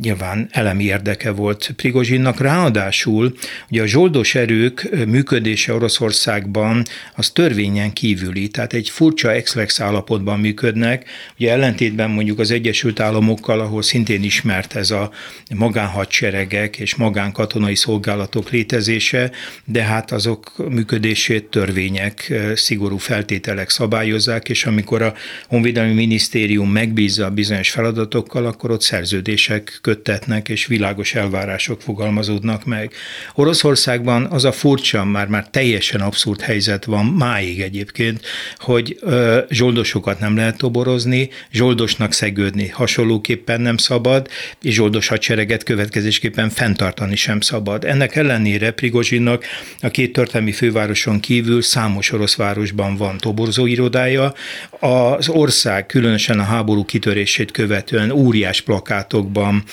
nyilván 0.02 0.48
elemi 0.52 0.84
érdeke 0.84 1.32
volt 1.32 1.74
Prigozsinnak. 1.76 2.40
Ráadásul 2.40 3.34
ugye 3.70 3.82
a 3.82 3.86
zsoldos 3.86 4.36
erők 4.36 5.06
működése 5.08 5.74
Oroszországban 5.74 6.84
az 7.16 7.30
törvényen 7.30 7.94
kívüli, 7.94 8.48
tehát 8.48 8.74
egy 8.74 8.90
furcsa 8.90 9.32
exlex 9.32 9.80
állapotban 9.80 10.40
működnek, 10.40 11.06
ugye 11.40 11.52
ellentétben 11.52 12.10
mondjuk 12.10 12.40
az 12.40 12.52
Egyesült 12.52 13.00
Államokkal, 13.00 13.60
ahol 13.60 13.82
szintén 13.82 14.24
ismert 14.24 14.76
ez 14.76 14.92
a 14.92 15.12
magánhadseregek 15.56 16.78
és 16.78 16.96
magánkatonai 16.96 17.76
szolgálatok 17.76 18.50
létezése, 18.50 19.32
de 19.66 19.84
hát 19.84 20.12
azok 20.12 20.70
működését 20.70 21.44
törvények, 21.44 22.34
szigorú 22.56 22.98
feltételek 22.98 23.70
szabályozzák, 23.70 24.50
és 24.50 24.66
amikor 24.66 25.02
a 25.02 25.14
Honvédelmi 25.48 25.94
Minisztérium 25.94 26.72
megbízza 26.72 27.30
bizonyos 27.30 27.70
feladatokkal, 27.70 28.46
akkor 28.46 28.72
ott 28.72 28.82
szerződések 28.82 29.80
köttetnek, 29.88 30.50
és 30.50 30.66
világos 30.66 31.16
elvárások 31.16 31.82
fogalmazódnak 31.82 32.66
meg. 32.66 32.92
Oroszországban 33.36 34.26
az 34.26 34.46
a 34.46 34.52
furcsa, 34.52 35.06
már 35.06 35.28
már 35.28 35.48
teljesen 35.50 36.02
abszurd 36.02 36.42
helyzet 36.42 36.86
van 36.86 37.06
máig 37.06 37.62
egyébként, 37.62 38.22
hogy 38.58 38.98
ö, 39.02 39.40
zsoldosokat 39.50 40.20
nem 40.20 40.36
lehet 40.36 40.58
toborozni, 40.58 41.30
zsoldosnak 41.52 42.14
szegődni 42.14 42.68
hasonlóképpen 42.68 43.62
nem 43.62 43.78
szabad, 43.78 44.28
és 44.62 44.74
zsoldos 44.74 45.08
hadsereget 45.08 45.64
következés 45.64 46.18
következésképpen 46.18 46.50
fenntartani 46.50 47.16
sem 47.16 47.40
szabad. 47.40 47.84
Ennek 47.86 48.16
ellenére 48.16 48.72
Prigozsinnak 48.72 49.44
a 49.82 49.88
két 49.88 50.14
történelmi 50.14 50.52
fővároson 50.52 51.20
kívül 51.20 51.62
számos 51.62 52.12
orosz 52.12 52.36
városban 52.36 52.96
van 52.96 53.18
toborzó 53.18 53.66
irodája. 53.66 54.34
Az 54.80 55.30
ország 55.30 55.86
különösen 55.86 56.40
a 56.40 56.44
háború 56.44 56.86
kitörését 56.86 57.52
követően 57.52 58.12
óriás 58.12 58.62
plakátokban, 58.62 59.64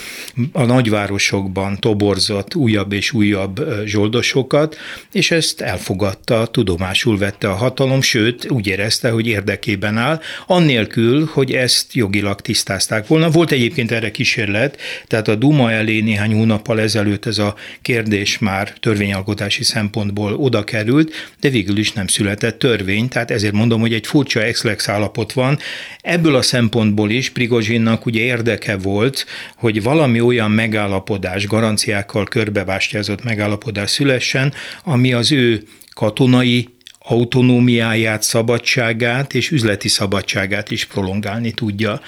a 0.53 0.65
nagyvárosokban 0.65 1.79
toborzott 1.81 2.55
újabb 2.55 2.93
és 2.93 3.13
újabb 3.13 3.85
zsoldosokat, 3.85 4.77
és 5.13 5.31
ezt 5.31 5.61
elfogadta, 5.61 6.47
tudomásul 6.47 7.19
vette 7.19 7.49
a 7.49 7.55
hatalom, 7.55 8.03
sőt 8.03 8.51
úgy 8.51 8.67
érezte, 8.67 9.11
hogy 9.11 9.27
érdekében 9.27 9.97
áll, 9.97 10.21
annélkül, 10.47 11.31
hogy 11.33 11.53
ezt 11.53 11.95
jogilag 11.95 12.41
tisztázták 12.41 13.07
volna. 13.07 13.31
Volt 13.31 13.51
egyébként 13.51 13.93
erre 13.93 14.11
kísérlet, 14.11 14.81
tehát 15.07 15.29
a 15.29 15.35
Duma 15.35 15.73
elé 15.73 16.01
néhány 16.01 16.33
hónappal 16.33 16.81
ezelőtt 16.81 17.27
ez 17.27 17.39
a 17.39 17.55
kérdés 17.83 18.39
már 18.39 18.73
törvényalkotási 18.81 19.65
szempontból 19.65 20.35
oda 20.35 20.65
került, 20.65 21.13
de 21.41 21.49
végül 21.49 21.77
is 21.77 21.93
nem 21.93 22.07
született 22.07 22.59
törvény, 22.59 23.09
tehát 23.09 23.31
ezért 23.31 23.53
mondom, 23.53 23.81
hogy 23.81 23.93
egy 23.93 24.07
furcsa 24.07 24.43
ex 24.43 24.89
állapot 24.89 25.33
van. 25.33 25.59
Ebből 26.01 26.35
a 26.35 26.43
szempontból 26.43 27.11
is 27.11 27.31
Prigozsinnak 27.31 28.07
ugye 28.07 28.21
érdeke 28.21 28.77
volt, 28.77 29.27
hogy 29.57 29.83
valami 29.85 30.21
olyan 30.21 30.51
megállapodás, 30.51 31.47
garanciákkal 31.47 32.25
körbebástyázott 32.25 33.25
megállapodás 33.25 33.91
szülessen, 33.91 34.53
ami 34.85 35.13
az 35.13 35.33
ő 35.33 35.63
katonai 35.95 36.69
autonómiáját, 36.99 38.23
szabadságát 38.23 39.35
és 39.35 39.51
üzleti 39.51 39.89
szabadságát 39.89 40.71
is 40.71 40.85
prolongálni 40.85 41.53
tudja. 41.53 42.01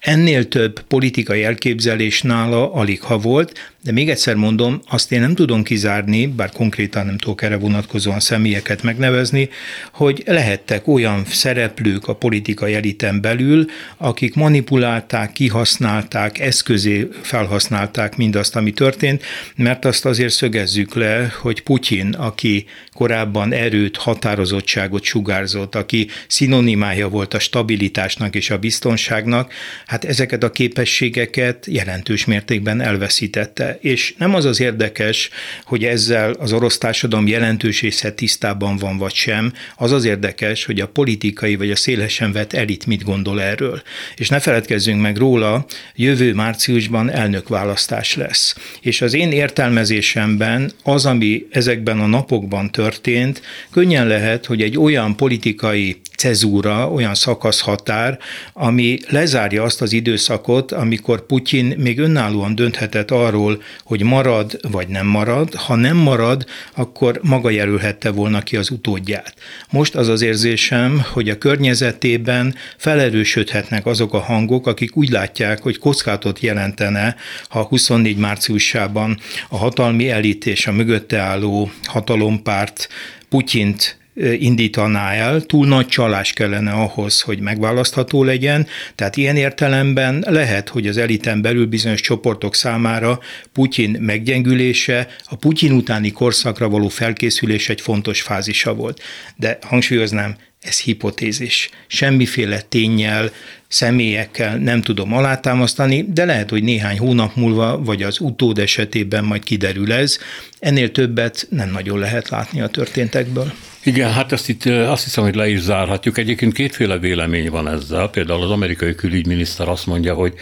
Ennél 0.00 0.48
több 0.48 0.80
politikai 0.80 1.44
elképzelés 1.44 2.22
nála 2.22 2.72
alig 2.72 3.00
ha 3.00 3.18
volt, 3.18 3.70
de 3.82 3.92
még 3.92 4.10
egyszer 4.10 4.34
mondom, 4.34 4.80
azt 4.88 5.12
én 5.12 5.20
nem 5.20 5.34
tudom 5.34 5.62
kizárni, 5.62 6.26
bár 6.26 6.50
konkrétan 6.50 7.06
nem 7.06 7.18
tudok 7.18 7.42
erre 7.42 7.56
vonatkozóan 7.56 8.20
személyeket 8.20 8.82
megnevezni, 8.82 9.48
hogy 9.92 10.22
lehettek 10.26 10.88
olyan 10.88 11.24
szereplők 11.24 12.08
a 12.08 12.14
politikai 12.14 12.74
eliten 12.74 13.20
belül, 13.20 13.66
akik 13.96 14.34
manipulálták, 14.34 15.32
kihasználták, 15.32 16.38
eszközé 16.38 17.08
felhasználták 17.22 18.16
mindazt, 18.16 18.56
ami 18.56 18.70
történt, 18.70 19.22
mert 19.56 19.84
azt 19.84 20.04
azért 20.04 20.32
szögezzük 20.32 20.94
le, 20.94 21.32
hogy 21.40 21.62
Putyin, 21.62 22.12
aki 22.12 22.66
korábban 22.92 23.52
erőt, 23.52 23.96
határozottságot 23.96 25.02
sugárzott, 25.02 25.74
aki 25.74 26.08
szinonimája 26.26 27.08
volt 27.08 27.34
a 27.34 27.38
stabilitásnak 27.38 28.34
és 28.34 28.50
a 28.50 28.58
biztonságnak, 28.58 29.52
hát 29.90 30.04
ezeket 30.04 30.42
a 30.42 30.50
képességeket 30.50 31.66
jelentős 31.66 32.24
mértékben 32.24 32.80
elveszítette. 32.80 33.78
És 33.80 34.14
nem 34.18 34.34
az 34.34 34.44
az 34.44 34.60
érdekes, 34.60 35.30
hogy 35.64 35.84
ezzel 35.84 36.32
az 36.32 36.52
orosz 36.52 36.78
társadalom 36.78 37.26
jelentős 37.26 37.80
része 37.80 38.12
tisztában 38.12 38.76
van 38.76 38.98
vagy 38.98 39.14
sem, 39.14 39.52
az 39.76 39.92
az 39.92 40.04
érdekes, 40.04 40.64
hogy 40.64 40.80
a 40.80 40.88
politikai 40.88 41.56
vagy 41.56 41.70
a 41.70 41.76
szélesen 41.76 42.32
vett 42.32 42.52
elit 42.52 42.86
mit 42.86 43.04
gondol 43.04 43.42
erről. 43.42 43.82
És 44.16 44.28
ne 44.28 44.40
feledkezzünk 44.40 45.00
meg 45.00 45.16
róla, 45.16 45.66
jövő 45.94 46.34
márciusban 46.34 47.10
elnökválasztás 47.10 48.14
lesz. 48.14 48.56
És 48.80 49.00
az 49.00 49.14
én 49.14 49.32
értelmezésemben 49.32 50.72
az, 50.82 51.06
ami 51.06 51.46
ezekben 51.50 52.00
a 52.00 52.06
napokban 52.06 52.70
történt, 52.70 53.42
könnyen 53.70 54.06
lehet, 54.06 54.46
hogy 54.46 54.62
egy 54.62 54.78
olyan 54.78 55.16
politikai 55.16 56.00
cezúra, 56.20 56.90
olyan 56.90 57.14
szakaszhatár, 57.14 58.18
ami 58.52 58.98
lezárja 59.08 59.62
azt 59.62 59.82
az 59.82 59.92
időszakot, 59.92 60.72
amikor 60.72 61.26
Putyin 61.26 61.74
még 61.78 61.98
önállóan 61.98 62.54
dönthetett 62.54 63.10
arról, 63.10 63.62
hogy 63.84 64.02
marad 64.02 64.58
vagy 64.70 64.88
nem 64.88 65.06
marad. 65.06 65.54
Ha 65.54 65.74
nem 65.74 65.96
marad, 65.96 66.46
akkor 66.74 67.20
maga 67.22 67.50
jelölhette 67.50 68.10
volna 68.10 68.40
ki 68.40 68.56
az 68.56 68.70
utódját. 68.70 69.34
Most 69.70 69.94
az 69.94 70.08
az 70.08 70.22
érzésem, 70.22 71.02
hogy 71.12 71.28
a 71.28 71.38
környezetében 71.38 72.54
felerősödhetnek 72.76 73.86
azok 73.86 74.14
a 74.14 74.20
hangok, 74.20 74.66
akik 74.66 74.96
úgy 74.96 75.08
látják, 75.08 75.62
hogy 75.62 75.78
kockátot 75.78 76.40
jelentene, 76.40 77.16
ha 77.48 77.62
24 77.62 78.16
márciusában 78.16 79.18
a 79.48 79.56
hatalmi 79.56 80.10
elit 80.10 80.46
és 80.46 80.66
a 80.66 80.72
mögötte 80.72 81.18
álló 81.18 81.70
hatalompárt 81.84 82.88
Putyint 83.28 83.99
indítaná 84.38 85.12
el, 85.12 85.40
túl 85.40 85.66
nagy 85.66 85.86
csalás 85.86 86.32
kellene 86.32 86.72
ahhoz, 86.72 87.20
hogy 87.20 87.40
megválasztható 87.40 88.24
legyen, 88.24 88.66
tehát 88.94 89.16
ilyen 89.16 89.36
értelemben 89.36 90.24
lehet, 90.28 90.68
hogy 90.68 90.86
az 90.86 90.96
eliten 90.96 91.42
belül 91.42 91.66
bizonyos 91.66 92.00
csoportok 92.00 92.54
számára 92.54 93.18
Putyin 93.52 93.96
meggyengülése, 94.00 95.08
a 95.24 95.36
Putyin 95.36 95.72
utáni 95.72 96.10
korszakra 96.10 96.68
való 96.68 96.88
felkészülés 96.88 97.68
egy 97.68 97.80
fontos 97.80 98.22
fázisa 98.22 98.74
volt. 98.74 99.02
De 99.36 99.58
hangsúlyoznám, 99.62 100.36
ez 100.60 100.80
hipotézis. 100.80 101.70
Semmiféle 101.86 102.60
tényel, 102.60 103.30
személyekkel 103.70 104.56
nem 104.56 104.82
tudom 104.82 105.12
alátámasztani, 105.12 106.06
de 106.12 106.24
lehet, 106.24 106.50
hogy 106.50 106.62
néhány 106.62 106.98
hónap 106.98 107.36
múlva, 107.36 107.78
vagy 107.82 108.02
az 108.02 108.20
utód 108.20 108.58
esetében 108.58 109.24
majd 109.24 109.42
kiderül 109.42 109.92
ez. 109.92 110.18
Ennél 110.58 110.90
többet 110.90 111.46
nem 111.50 111.70
nagyon 111.70 111.98
lehet 111.98 112.28
látni 112.28 112.60
a 112.60 112.66
történtekből. 112.66 113.52
Igen, 113.84 114.12
hát 114.12 114.32
ezt 114.32 114.48
itt 114.48 114.64
azt 114.64 115.04
hiszem, 115.04 115.24
hogy 115.24 115.34
le 115.34 115.48
is 115.48 115.60
zárhatjuk. 115.60 116.18
Egyébként 116.18 116.52
kétféle 116.52 116.98
vélemény 116.98 117.50
van 117.50 117.68
ezzel. 117.68 118.08
Például 118.08 118.42
az 118.42 118.50
amerikai 118.50 118.94
külügyminiszter 118.94 119.68
azt 119.68 119.86
mondja, 119.86 120.14
hogy 120.14 120.34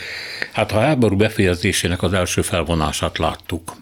hát 0.53 0.71
ha 0.71 0.81
háború 0.81 1.17
befejezésének 1.17 2.03
az 2.03 2.13
első 2.13 2.43
felvonását 2.43 3.19
láttuk, 3.19 3.77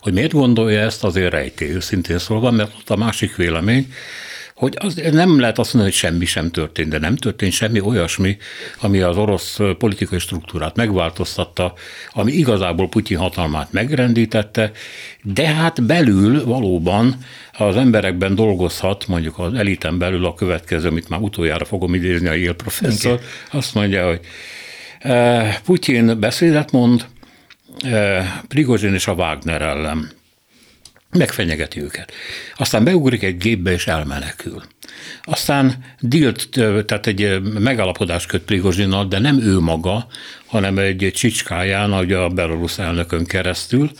hogy 0.00 0.12
miért 0.12 0.32
gondolja 0.32 0.80
ezt, 0.80 1.04
azért 1.04 1.32
rejté, 1.32 1.74
őszintén 1.74 2.18
szólva, 2.18 2.50
mert 2.50 2.72
ott 2.78 2.90
a 2.90 2.96
másik 2.96 3.36
vélemény, 3.36 3.92
hogy 4.62 4.76
az, 4.78 5.00
nem 5.12 5.40
lehet 5.40 5.58
azt 5.58 5.74
mondani, 5.74 5.94
hogy 5.94 6.02
semmi 6.02 6.24
sem 6.24 6.50
történt, 6.50 6.88
de 6.88 6.98
nem 6.98 7.16
történt 7.16 7.52
semmi 7.52 7.80
olyasmi, 7.80 8.36
ami 8.80 9.00
az 9.00 9.16
orosz 9.16 9.58
politikai 9.78 10.18
struktúrát 10.18 10.76
megváltoztatta, 10.76 11.72
ami 12.12 12.32
igazából 12.32 12.88
Putyin 12.88 13.18
hatalmát 13.18 13.72
megrendítette, 13.72 14.70
de 15.22 15.46
hát 15.46 15.82
belül 15.82 16.44
valóban 16.44 17.16
az 17.52 17.76
emberekben 17.76 18.34
dolgozhat, 18.34 19.06
mondjuk 19.06 19.38
az 19.38 19.54
eliten 19.54 19.98
belül 19.98 20.24
a 20.24 20.34
következő, 20.34 20.88
amit 20.88 21.08
már 21.08 21.20
utoljára 21.20 21.64
fogom 21.64 21.94
idézni 21.94 22.28
a 22.28 22.32
Yale 22.34 22.54
professzor, 22.54 23.12
okay. 23.12 23.26
azt 23.50 23.74
mondja, 23.74 24.06
hogy 24.06 24.20
Putyin 25.64 26.20
beszédet 26.20 26.72
mond, 26.72 27.06
Prigozsin 28.48 28.94
és 28.94 29.06
a 29.06 29.12
Wagner 29.12 29.62
ellen 29.62 30.10
megfenyegeti 31.18 31.82
őket. 31.82 32.12
Aztán 32.56 32.84
beugrik 32.84 33.22
egy 33.22 33.36
gépbe 33.36 33.72
és 33.72 33.86
elmenekül. 33.86 34.62
Aztán 35.22 35.84
dílt, 36.00 36.48
tehát 36.86 37.06
egy 37.06 37.40
megállapodás 37.42 38.26
köt 38.26 38.42
Prigozsinnal, 38.42 39.06
de 39.06 39.18
nem 39.18 39.40
ő 39.40 39.58
maga, 39.58 40.06
hanem 40.46 40.78
egy 40.78 41.10
csicskáján, 41.14 41.92
ugye 41.92 42.16
a 42.16 42.28
belorusz 42.28 42.78
elnökön 42.78 43.24
keresztül. 43.24 43.90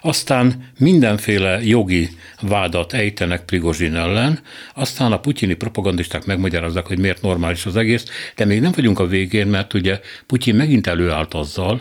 Aztán 0.00 0.70
mindenféle 0.78 1.62
jogi 1.62 2.08
vádat 2.40 2.92
ejtenek 2.92 3.44
Prigozsin 3.44 3.94
ellen, 3.94 4.40
aztán 4.74 5.12
a 5.12 5.20
putyini 5.20 5.54
propagandisták 5.54 6.24
megmagyarázzák, 6.24 6.86
hogy 6.86 6.98
miért 6.98 7.22
normális 7.22 7.66
az 7.66 7.76
egész, 7.76 8.04
de 8.36 8.44
még 8.44 8.60
nem 8.60 8.72
vagyunk 8.74 8.98
a 8.98 9.06
végén, 9.06 9.46
mert 9.46 9.74
ugye 9.74 10.00
Putyin 10.26 10.54
megint 10.54 10.86
előállt 10.86 11.34
azzal, 11.34 11.80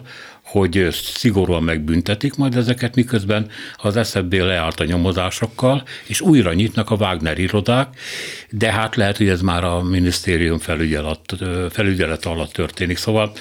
hogy 0.60 0.88
szigorúan 0.92 1.64
megbüntetik 1.64 2.36
majd 2.36 2.56
ezeket, 2.56 2.96
miközben 2.96 3.48
az 3.76 4.08
SZB 4.08 4.34
leállt 4.34 4.80
a 4.80 4.86
nyomozásokkal, 4.86 5.84
és 6.08 6.22
újra 6.22 6.54
nyitnak 6.54 6.92
a 6.92 6.96
Wagner 6.96 7.40
irodák, 7.40 7.88
de 8.50 8.72
hát 8.72 8.96
lehet, 8.96 9.18
hogy 9.18 9.28
ez 9.28 9.42
már 9.42 9.64
a 9.64 9.84
minisztérium 9.84 10.58
felügyelet, 10.58 11.36
felügyelet 11.70 12.26
alatt 12.26 12.52
történik. 12.52 12.98
Szóval 12.98 13.32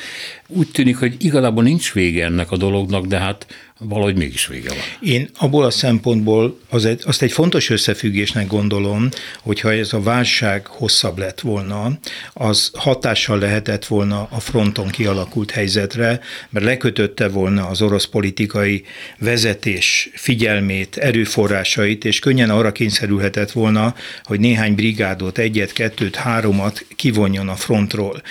úgy 0.46 0.70
tűnik, 0.70 0.96
hogy 0.96 1.16
igazából 1.18 1.62
nincs 1.62 1.92
vége 1.92 2.24
ennek 2.24 2.50
a 2.50 2.57
dolognak, 2.57 3.07
de 3.07 3.18
hát 3.18 3.46
valahogy 3.78 4.16
mégis 4.16 4.46
vége 4.46 4.68
van. 4.68 5.10
Én 5.10 5.28
abból 5.38 5.64
a 5.64 5.70
szempontból 5.70 6.58
az 6.68 6.84
egy, 6.84 7.02
azt 7.04 7.22
egy 7.22 7.32
fontos 7.32 7.70
összefüggésnek 7.70 8.46
gondolom, 8.46 9.08
hogyha 9.42 9.72
ez 9.72 9.92
a 9.92 10.00
válság 10.00 10.66
hosszabb 10.66 11.18
lett 11.18 11.40
volna, 11.40 11.98
az 12.32 12.70
hatással 12.74 13.38
lehetett 13.38 13.87
volna 13.87 14.28
a 14.30 14.40
fronton 14.40 14.88
kialakult 14.88 15.50
helyzetre, 15.50 16.20
mert 16.50 16.64
lekötötte 16.64 17.28
volna 17.28 17.66
az 17.66 17.82
orosz 17.82 18.04
politikai 18.04 18.84
vezetés 19.18 20.10
figyelmét, 20.12 20.96
erőforrásait, 20.96 22.04
és 22.04 22.18
könnyen 22.18 22.50
arra 22.50 22.72
kényszerülhetett 22.72 23.52
volna, 23.52 23.94
hogy 24.24 24.40
néhány 24.40 24.74
brigádot, 24.74 25.38
egyet, 25.38 25.72
kettőt, 25.72 26.16
háromat 26.16 26.87
kivonjon 26.96 27.48
a 27.48 27.54
frontról. 27.54 28.22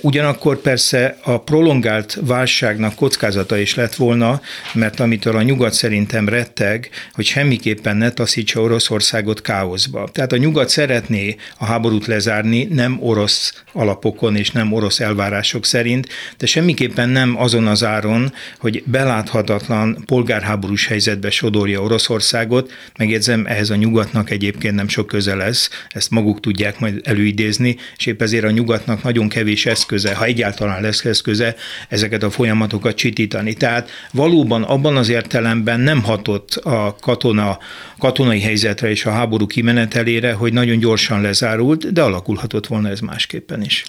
Ugyanakkor 0.00 0.60
persze 0.60 1.18
a 1.22 1.40
prolongált 1.40 2.18
válságnak 2.20 2.94
kockázata 2.94 3.58
is 3.58 3.74
lett 3.74 3.94
volna, 3.94 4.40
mert 4.76 5.00
amitől 5.00 5.36
a 5.36 5.42
nyugat 5.42 5.72
szerintem 5.72 6.28
retteg, 6.28 6.90
hogy 7.12 7.24
semmiképpen 7.24 7.96
ne 7.96 8.10
taszítsa 8.10 8.60
Oroszországot 8.60 9.40
káoszba. 9.40 10.08
Tehát 10.12 10.32
a 10.32 10.36
nyugat 10.36 10.68
szeretné 10.68 11.36
a 11.58 11.64
háborút 11.64 12.06
lezárni, 12.06 12.64
nem 12.64 12.96
orosz 13.00 13.62
alapokon 13.72 14.36
és 14.36 14.50
nem 14.50 14.72
orosz 14.72 15.00
elvárások 15.00 15.64
szerint, 15.64 16.08
de 16.38 16.46
semmiképpen 16.46 17.08
nem 17.08 17.40
azon 17.40 17.66
az 17.66 17.84
áron, 17.84 18.32
hogy 18.58 18.82
beláthatatlan 18.86 20.02
polgárháborús 20.06 20.86
helyzetbe 20.86 21.30
sodorja 21.30 21.82
Oroszországot. 21.82 22.72
Megjegyzem, 22.98 23.46
ehhez 23.46 23.70
a 23.70 23.76
nyugatnak 23.76 24.30
egyébként 24.30 24.74
nem 24.74 24.88
sok 24.88 25.06
köze 25.06 25.34
lesz, 25.34 25.70
ezt 25.88 26.10
maguk 26.10 26.40
tudják 26.40 26.78
majd 26.78 27.00
előidézni, 27.04 27.76
és 27.96 28.06
épp 28.06 28.22
ezért 28.22 28.44
a 28.44 28.50
nyugatnak 28.50 29.02
nagyon 29.02 29.28
kevés 29.28 29.66
eszköze, 29.66 30.14
ha 30.14 30.24
egyáltalán 30.24 30.82
lesz 30.82 31.04
eszköze, 31.04 31.54
ezeket 31.88 32.22
a 32.22 32.30
folyamatokat 32.30 32.94
csitítani. 32.96 33.54
Tehát 33.54 33.90
valóban 34.12 34.62
abban 34.66 34.96
az 34.96 35.08
értelemben 35.08 35.80
nem 35.80 36.02
hatott 36.02 36.54
a 36.54 36.96
katona, 37.00 37.58
katonai 37.98 38.40
helyzetre 38.40 38.90
és 38.90 39.06
a 39.06 39.10
háború 39.10 39.46
kimenetelére, 39.46 40.32
hogy 40.32 40.52
nagyon 40.52 40.78
gyorsan 40.78 41.20
lezárult, 41.20 41.92
de 41.92 42.02
alakulhatott 42.02 42.66
volna 42.66 42.88
ez 42.88 43.00
másképpen 43.00 43.62
is. 43.62 43.84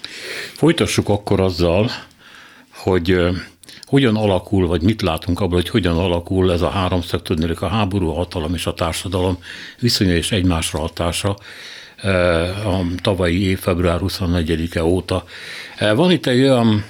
Folytassuk 0.52 1.08
akkor 1.08 1.40
azzal, 1.40 1.90
hogy 2.74 3.16
hogyan 3.84 4.16
alakul, 4.16 4.66
vagy 4.66 4.82
mit 4.82 5.02
látunk 5.02 5.40
abból, 5.40 5.56
hogy 5.56 5.68
hogyan 5.68 5.96
alakul 5.96 6.52
ez 6.52 6.62
a 6.62 6.68
háromszög, 6.70 7.22
tudnék 7.22 7.60
a 7.60 7.68
háború, 7.68 8.08
a 8.08 8.14
hatalom 8.14 8.54
és 8.54 8.66
a 8.66 8.74
társadalom 8.74 9.38
viszonya 9.80 10.14
és 10.14 10.32
egymásra 10.32 10.78
hatása 10.78 11.36
a 12.64 12.80
tavalyi 13.02 13.42
év 13.42 13.58
február 13.58 13.98
24-e 14.02 14.84
óta. 14.84 15.24
Van 15.94 16.10
itt 16.10 16.26
egy 16.26 16.40
olyan 16.40 16.84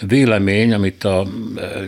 vélemény, 0.00 0.72
amit 0.72 1.04
a 1.04 1.26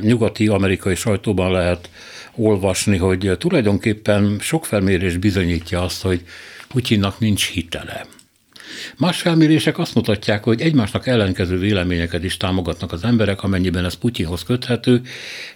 nyugati 0.01 0.49
amerikai 0.49 0.95
sajtóban 0.95 1.53
lehet 1.53 1.91
olvasni, 2.35 2.97
hogy 2.97 3.37
tulajdonképpen 3.39 4.37
sok 4.41 4.67
felmérés 4.67 5.17
bizonyítja 5.17 5.83
azt, 5.83 6.03
hogy 6.03 6.25
Putyinnak 6.69 7.19
nincs 7.19 7.49
hitele. 7.49 8.07
Más 8.97 9.21
felmérések 9.21 9.79
azt 9.79 9.95
mutatják, 9.95 10.45
hogy 10.45 10.61
egymásnak 10.61 11.07
ellenkező 11.07 11.59
véleményeket 11.59 12.25
is 12.25 12.37
támogatnak 12.37 12.93
az 12.93 13.05
emberek, 13.05 13.43
amennyiben 13.43 13.85
ez 13.85 13.95
Putyinhoz 13.95 14.43
köthető, 14.43 15.01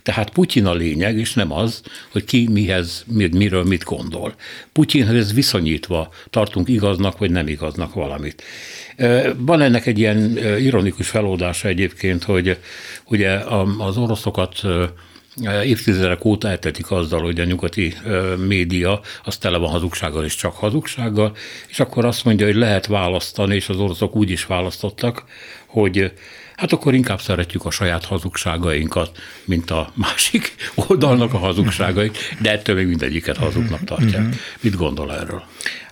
tehát 0.03 0.31
Putyin 0.31 0.67
a 0.67 0.75
lényeg, 0.75 1.19
és 1.19 1.35
nem 1.35 1.53
az, 1.53 1.83
hogy 2.13 2.25
ki 2.25 2.49
mihez, 2.53 3.05
miről 3.33 3.65
mit 3.65 3.85
gondol. 3.85 4.35
Putyinhez 4.73 5.33
viszonyítva 5.33 6.13
tartunk 6.31 6.69
igaznak 6.69 7.19
vagy 7.19 7.31
nem 7.31 7.49
igaznak 7.49 7.95
valamit. 7.95 8.43
Van 9.37 9.61
ennek 9.61 9.87
egy 9.87 9.99
ilyen 9.99 10.39
ironikus 10.59 11.09
feloldása 11.09 11.69
egyébként, 11.69 12.25
hogy 12.25 12.59
ugye 13.05 13.39
az 13.79 13.97
oroszokat 13.97 14.61
évtizedek 15.65 16.25
óta 16.25 16.49
eltetik 16.49 16.91
azzal, 16.91 17.21
hogy 17.21 17.41
a 17.41 17.45
nyugati 17.45 17.95
média 18.47 19.01
az 19.25 19.37
tele 19.37 19.59
van 19.59 19.71
hazugsággal 19.71 20.25
és 20.25 20.35
csak 20.35 20.55
hazugsággal, 20.55 21.37
és 21.69 21.81
akkor 21.81 22.05
azt 22.05 22.25
mondja, 22.25 22.47
hogy 22.47 22.55
lehet 22.55 22.87
választani, 22.87 23.55
és 23.55 23.69
az 23.69 23.77
oroszok 23.77 24.17
úgy 24.17 24.31
is 24.31 24.47
választottak, 24.47 25.25
hogy 25.67 26.13
hát 26.57 26.73
akkor 26.73 26.95
inkább 26.95 27.21
szeretjük 27.21 27.65
a 27.65 27.71
saját 27.71 28.05
hazugságainkat, 28.05 29.19
mint 29.45 29.71
a 29.71 29.93
másik 29.95 30.55
oldalnak 30.75 31.33
a 31.35 31.39
hazugságait, 31.39 32.19
de 32.41 32.51
ettől 32.51 32.77
még 32.77 32.87
mindegyiket 32.87 33.37
hazugnak 33.37 33.85
tartják. 33.85 34.23
Mhm. 34.23 34.35
Mit 34.61 34.77
gondol 34.77 35.15
erről? 35.15 35.43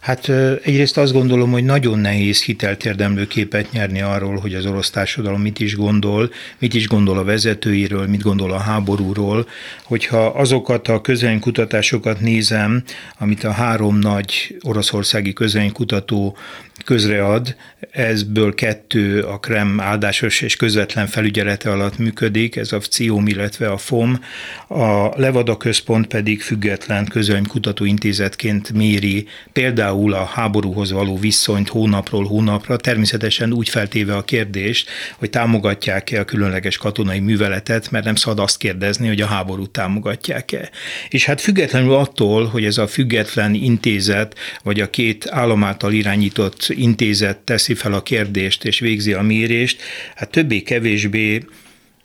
Hát 0.00 0.28
egyrészt 0.62 0.96
azt 0.96 1.12
gondolom, 1.12 1.50
hogy 1.50 1.64
nagyon 1.64 1.98
nehéz 1.98 2.42
hitelt 2.42 2.84
érdemlő 2.84 3.26
képet 3.26 3.72
nyerni 3.72 4.00
arról, 4.00 4.36
hogy 4.36 4.54
az 4.54 4.66
orosz 4.66 4.90
társadalom 4.90 5.40
mit 5.40 5.60
is 5.60 5.76
gondol, 5.76 6.30
mit 6.58 6.74
is 6.74 6.88
gondol 6.88 7.18
a 7.18 7.24
vezetőiről, 7.24 8.06
mit 8.06 8.22
gondol 8.22 8.52
a 8.52 8.58
háborúról, 8.58 9.48
hogyha 9.82 10.26
azokat 10.26 10.88
a 10.88 11.00
közvénykutatásokat 11.00 12.20
nézem, 12.20 12.82
amit 13.18 13.44
a 13.44 13.50
három 13.50 13.98
nagy 13.98 14.56
oroszországi 14.62 15.32
közvénykutató 15.32 16.36
közread, 16.84 17.56
ezből 17.90 18.54
kettő 18.54 19.20
a 19.20 19.38
Krem 19.38 19.80
áldásos 19.80 20.40
és 20.40 20.56
közvetlen 20.56 21.06
felügyelete 21.06 21.70
alatt 21.70 21.98
működik, 21.98 22.56
ez 22.56 22.72
a 22.72 22.78
CIOM, 22.78 23.26
illetve 23.26 23.68
a 23.70 23.76
FOM, 23.76 24.20
a 24.68 25.20
Levada 25.20 25.56
Központ 25.56 26.06
pedig 26.06 26.42
független 26.42 27.06
közvénykutató 27.06 27.84
intézetként 27.84 28.72
méri 28.72 29.26
például 29.52 29.63
például 29.64 30.12
a 30.12 30.24
háborúhoz 30.24 30.92
való 30.92 31.18
viszonyt 31.18 31.68
hónapról 31.68 32.24
hónapra, 32.24 32.76
természetesen 32.76 33.52
úgy 33.52 33.68
feltéve 33.68 34.16
a 34.16 34.24
kérdést, 34.24 34.90
hogy 35.16 35.30
támogatják-e 35.30 36.20
a 36.20 36.24
különleges 36.24 36.76
katonai 36.76 37.20
műveletet, 37.20 37.90
mert 37.90 38.04
nem 38.04 38.14
szabad 38.14 38.38
azt 38.38 38.56
kérdezni, 38.56 39.08
hogy 39.08 39.20
a 39.20 39.26
háborút 39.26 39.70
támogatják-e. 39.70 40.70
És 41.08 41.24
hát 41.24 41.40
függetlenül 41.40 41.94
attól, 41.94 42.46
hogy 42.46 42.64
ez 42.64 42.78
a 42.78 42.86
független 42.86 43.54
intézet, 43.54 44.38
vagy 44.62 44.80
a 44.80 44.90
két 44.90 45.26
állam 45.30 45.64
által 45.64 45.92
irányított 45.92 46.66
intézet 46.68 47.38
teszi 47.38 47.74
fel 47.74 47.92
a 47.92 48.02
kérdést 48.02 48.64
és 48.64 48.78
végzi 48.78 49.12
a 49.12 49.22
mérést, 49.22 49.82
hát 50.14 50.30
többé-kevésbé 50.30 51.44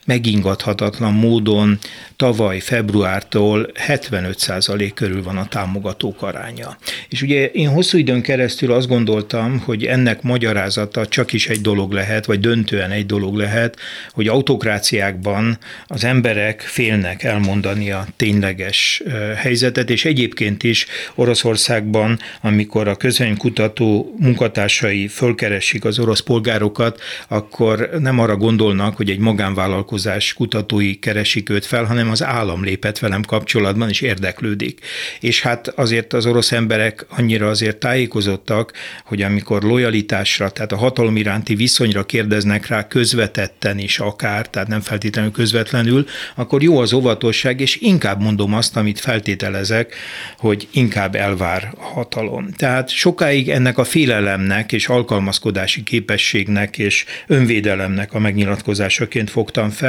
megingathatatlan 0.09 1.13
módon 1.13 1.77
tavaly 2.15 2.59
februártól 2.59 3.71
75% 3.87 4.91
körül 4.93 5.23
van 5.23 5.37
a 5.37 5.47
támogatók 5.47 6.21
aránya. 6.21 6.77
És 7.09 7.21
ugye 7.21 7.45
én 7.45 7.69
hosszú 7.69 7.97
időn 7.97 8.21
keresztül 8.21 8.71
azt 8.71 8.87
gondoltam, 8.87 9.59
hogy 9.59 9.85
ennek 9.85 10.21
magyarázata 10.21 11.07
csak 11.07 11.33
is 11.33 11.47
egy 11.47 11.61
dolog 11.61 11.91
lehet, 11.91 12.25
vagy 12.25 12.39
döntően 12.39 12.91
egy 12.91 13.05
dolog 13.05 13.35
lehet, 13.35 13.77
hogy 14.11 14.27
autokráciákban 14.27 15.57
az 15.87 16.03
emberek 16.03 16.61
félnek 16.61 17.23
elmondani 17.23 17.91
a 17.91 18.07
tényleges 18.15 19.03
helyzetet, 19.35 19.89
és 19.89 20.05
egyébként 20.05 20.63
is 20.63 20.85
Oroszországban, 21.15 22.19
amikor 22.41 22.87
a 22.87 22.95
közönykutató 22.95 24.15
munkatársai 24.19 25.07
fölkeresik 25.07 25.85
az 25.85 25.99
orosz 25.99 26.19
polgárokat, 26.19 27.01
akkor 27.27 27.89
nem 27.99 28.19
arra 28.19 28.35
gondolnak, 28.35 28.95
hogy 28.95 29.09
egy 29.09 29.19
magánvállalkozás 29.19 29.97
kutatói 30.33 30.99
keresik 30.99 31.49
őt 31.49 31.65
fel, 31.65 31.83
hanem 31.83 32.09
az 32.09 32.23
állam 32.23 32.63
lépett 32.63 32.99
velem 32.99 33.23
kapcsolatban, 33.23 33.89
és 33.89 34.01
érdeklődik. 34.01 34.79
És 35.19 35.41
hát 35.41 35.67
azért 35.67 36.13
az 36.13 36.25
orosz 36.25 36.51
emberek 36.51 37.05
annyira 37.09 37.49
azért 37.49 37.77
tájékozottak, 37.77 38.73
hogy 39.05 39.21
amikor 39.21 39.63
lojalitásra, 39.63 40.49
tehát 40.49 40.71
a 40.71 40.77
hatalom 40.77 41.17
iránti 41.17 41.55
viszonyra 41.55 42.05
kérdeznek 42.05 42.67
rá 42.67 42.87
közvetetten 42.87 43.77
is 43.77 43.99
akár, 43.99 44.49
tehát 44.49 44.67
nem 44.67 44.81
feltétlenül 44.81 45.31
közvetlenül, 45.31 46.05
akkor 46.35 46.63
jó 46.63 46.77
az 46.79 46.93
óvatosság, 46.93 47.59
és 47.59 47.75
inkább 47.75 48.21
mondom 48.21 48.53
azt, 48.53 48.77
amit 48.77 48.99
feltételezek, 48.99 49.95
hogy 50.37 50.67
inkább 50.71 51.15
elvár 51.15 51.73
a 51.77 51.83
hatalom. 51.83 52.51
Tehát 52.51 52.89
sokáig 52.89 53.49
ennek 53.49 53.77
a 53.77 53.83
félelemnek 53.83 54.71
és 54.71 54.87
alkalmazkodási 54.87 55.83
képességnek 55.83 56.77
és 56.77 57.05
önvédelemnek 57.27 58.13
a 58.13 58.19
megnyilatkozásaként 58.19 59.29
fogtam 59.29 59.69
fel, 59.69 59.88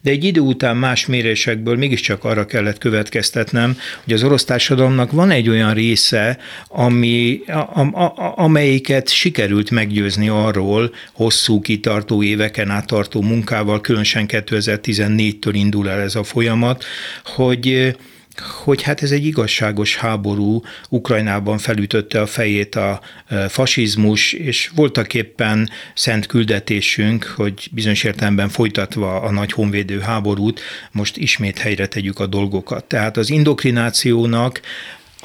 de 0.00 0.10
egy 0.10 0.24
idő 0.24 0.40
után 0.40 0.76
más 0.76 1.06
mérések 1.06 1.56
esetekből 1.58 1.76
mégiscsak 1.76 2.24
arra 2.24 2.46
kellett 2.46 2.78
következtetnem, 2.78 3.76
hogy 4.04 4.12
az 4.12 4.22
orosz 4.22 4.44
társadalomnak 4.44 5.12
van 5.12 5.30
egy 5.30 5.48
olyan 5.48 5.74
része, 5.74 6.38
ami, 6.68 7.40
a, 7.46 7.80
a, 7.80 8.32
amelyiket 8.36 9.08
sikerült 9.08 9.70
meggyőzni 9.70 10.28
arról 10.28 10.94
hosszú, 11.12 11.60
kitartó 11.60 12.22
éveken 12.22 12.70
áttartó 12.70 13.22
munkával, 13.22 13.80
különösen 13.80 14.26
2014-től 14.28 15.52
indul 15.52 15.88
el 15.88 16.00
ez 16.00 16.14
a 16.14 16.22
folyamat, 16.22 16.84
hogy 17.24 17.96
hogy 18.40 18.82
hát 18.82 19.02
ez 19.02 19.10
egy 19.10 19.26
igazságos 19.26 19.96
háború, 19.96 20.62
Ukrajnában 20.88 21.58
felütötte 21.58 22.20
a 22.20 22.26
fejét 22.26 22.74
a 22.74 23.00
e, 23.26 23.48
fasizmus, 23.48 24.32
és 24.32 24.70
voltak 24.74 25.14
éppen 25.14 25.70
szent 25.94 26.26
küldetésünk, 26.26 27.24
hogy 27.36 27.68
bizonyos 27.72 28.04
értelemben 28.04 28.48
folytatva 28.48 29.20
a 29.20 29.30
nagy 29.30 29.52
honvédő 29.52 29.98
háborút, 30.00 30.60
most 30.92 31.16
ismét 31.16 31.58
helyre 31.58 31.86
tegyük 31.86 32.18
a 32.18 32.26
dolgokat. 32.26 32.84
Tehát 32.84 33.16
az 33.16 33.30
indokrinációnak 33.30 34.60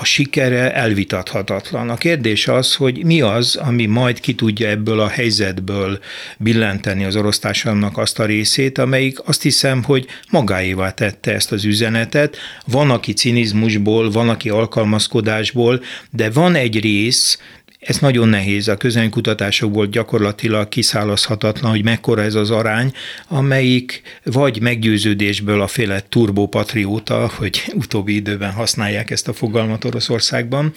a 0.03 0.05
sikere 0.05 0.73
elvitathatatlan. 0.73 1.89
A 1.89 1.95
kérdés 1.95 2.47
az, 2.47 2.75
hogy 2.75 3.05
mi 3.05 3.21
az, 3.21 3.55
ami 3.55 3.85
majd 3.85 4.19
ki 4.19 4.35
tudja 4.35 4.69
ebből 4.69 4.99
a 4.99 5.07
helyzetből 5.07 5.99
billenteni 6.37 7.03
az 7.03 7.15
orosz 7.15 7.39
társadalomnak 7.39 7.97
azt 7.97 8.19
a 8.19 8.25
részét, 8.25 8.77
amelyik 8.77 9.19
azt 9.27 9.41
hiszem, 9.41 9.83
hogy 9.83 10.05
magáévá 10.29 10.91
tette 10.91 11.33
ezt 11.33 11.51
az 11.51 11.65
üzenetet. 11.65 12.37
Van, 12.65 12.91
aki 12.91 13.13
cinizmusból, 13.13 14.11
van, 14.11 14.29
aki 14.29 14.49
alkalmazkodásból, 14.49 15.83
de 16.11 16.29
van 16.29 16.55
egy 16.55 16.79
rész, 16.79 17.37
Ez 17.85 17.97
nagyon 17.97 18.29
nehéz. 18.29 18.67
A 18.67 18.77
közelkutatásokból 18.77 19.87
gyakorlatilag 19.87 20.69
kiszállazhatatlan, 20.69 21.71
hogy 21.71 21.83
mekkora 21.83 22.21
ez 22.21 22.35
az 22.35 22.51
arány, 22.51 22.91
amelyik 23.27 24.01
vagy 24.23 24.61
meggyőződésből 24.61 25.61
a 25.61 25.67
féle 25.67 25.99
turbopatrióta, 26.09 27.31
hogy 27.35 27.63
utóbbi 27.83 28.15
időben 28.15 28.51
használják 28.51 29.09
ezt 29.09 29.27
a 29.27 29.33
fogalmat 29.33 29.85
Oroszországban, 29.85 30.73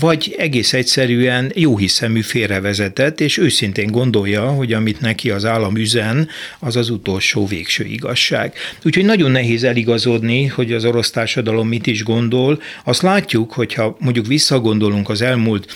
vagy 0.00 0.34
egész 0.38 0.72
egyszerűen 0.72 1.52
jóhiszemű 1.54 2.20
félrevezetett, 2.20 3.20
és 3.20 3.38
őszintén 3.38 3.90
gondolja, 3.90 4.48
hogy 4.48 4.72
amit 4.72 5.00
neki 5.00 5.30
az 5.30 5.44
állam 5.44 5.76
üzen, 5.76 6.28
az 6.58 6.76
az 6.76 6.90
utolsó 6.90 7.46
végső 7.46 7.84
igazság. 7.84 8.52
Úgyhogy 8.84 9.04
nagyon 9.04 9.30
nehéz 9.30 9.64
eligazodni, 9.64 10.46
hogy 10.46 10.72
az 10.72 10.84
orosz 10.84 11.10
társadalom 11.10 11.68
mit 11.68 11.86
is 11.86 12.04
gondol. 12.04 12.62
Azt 12.84 13.02
látjuk, 13.02 13.52
hogyha 13.52 13.96
mondjuk 14.00 14.26
visszagondolunk 14.26 15.08
az 15.08 15.22
elmúlt 15.22 15.74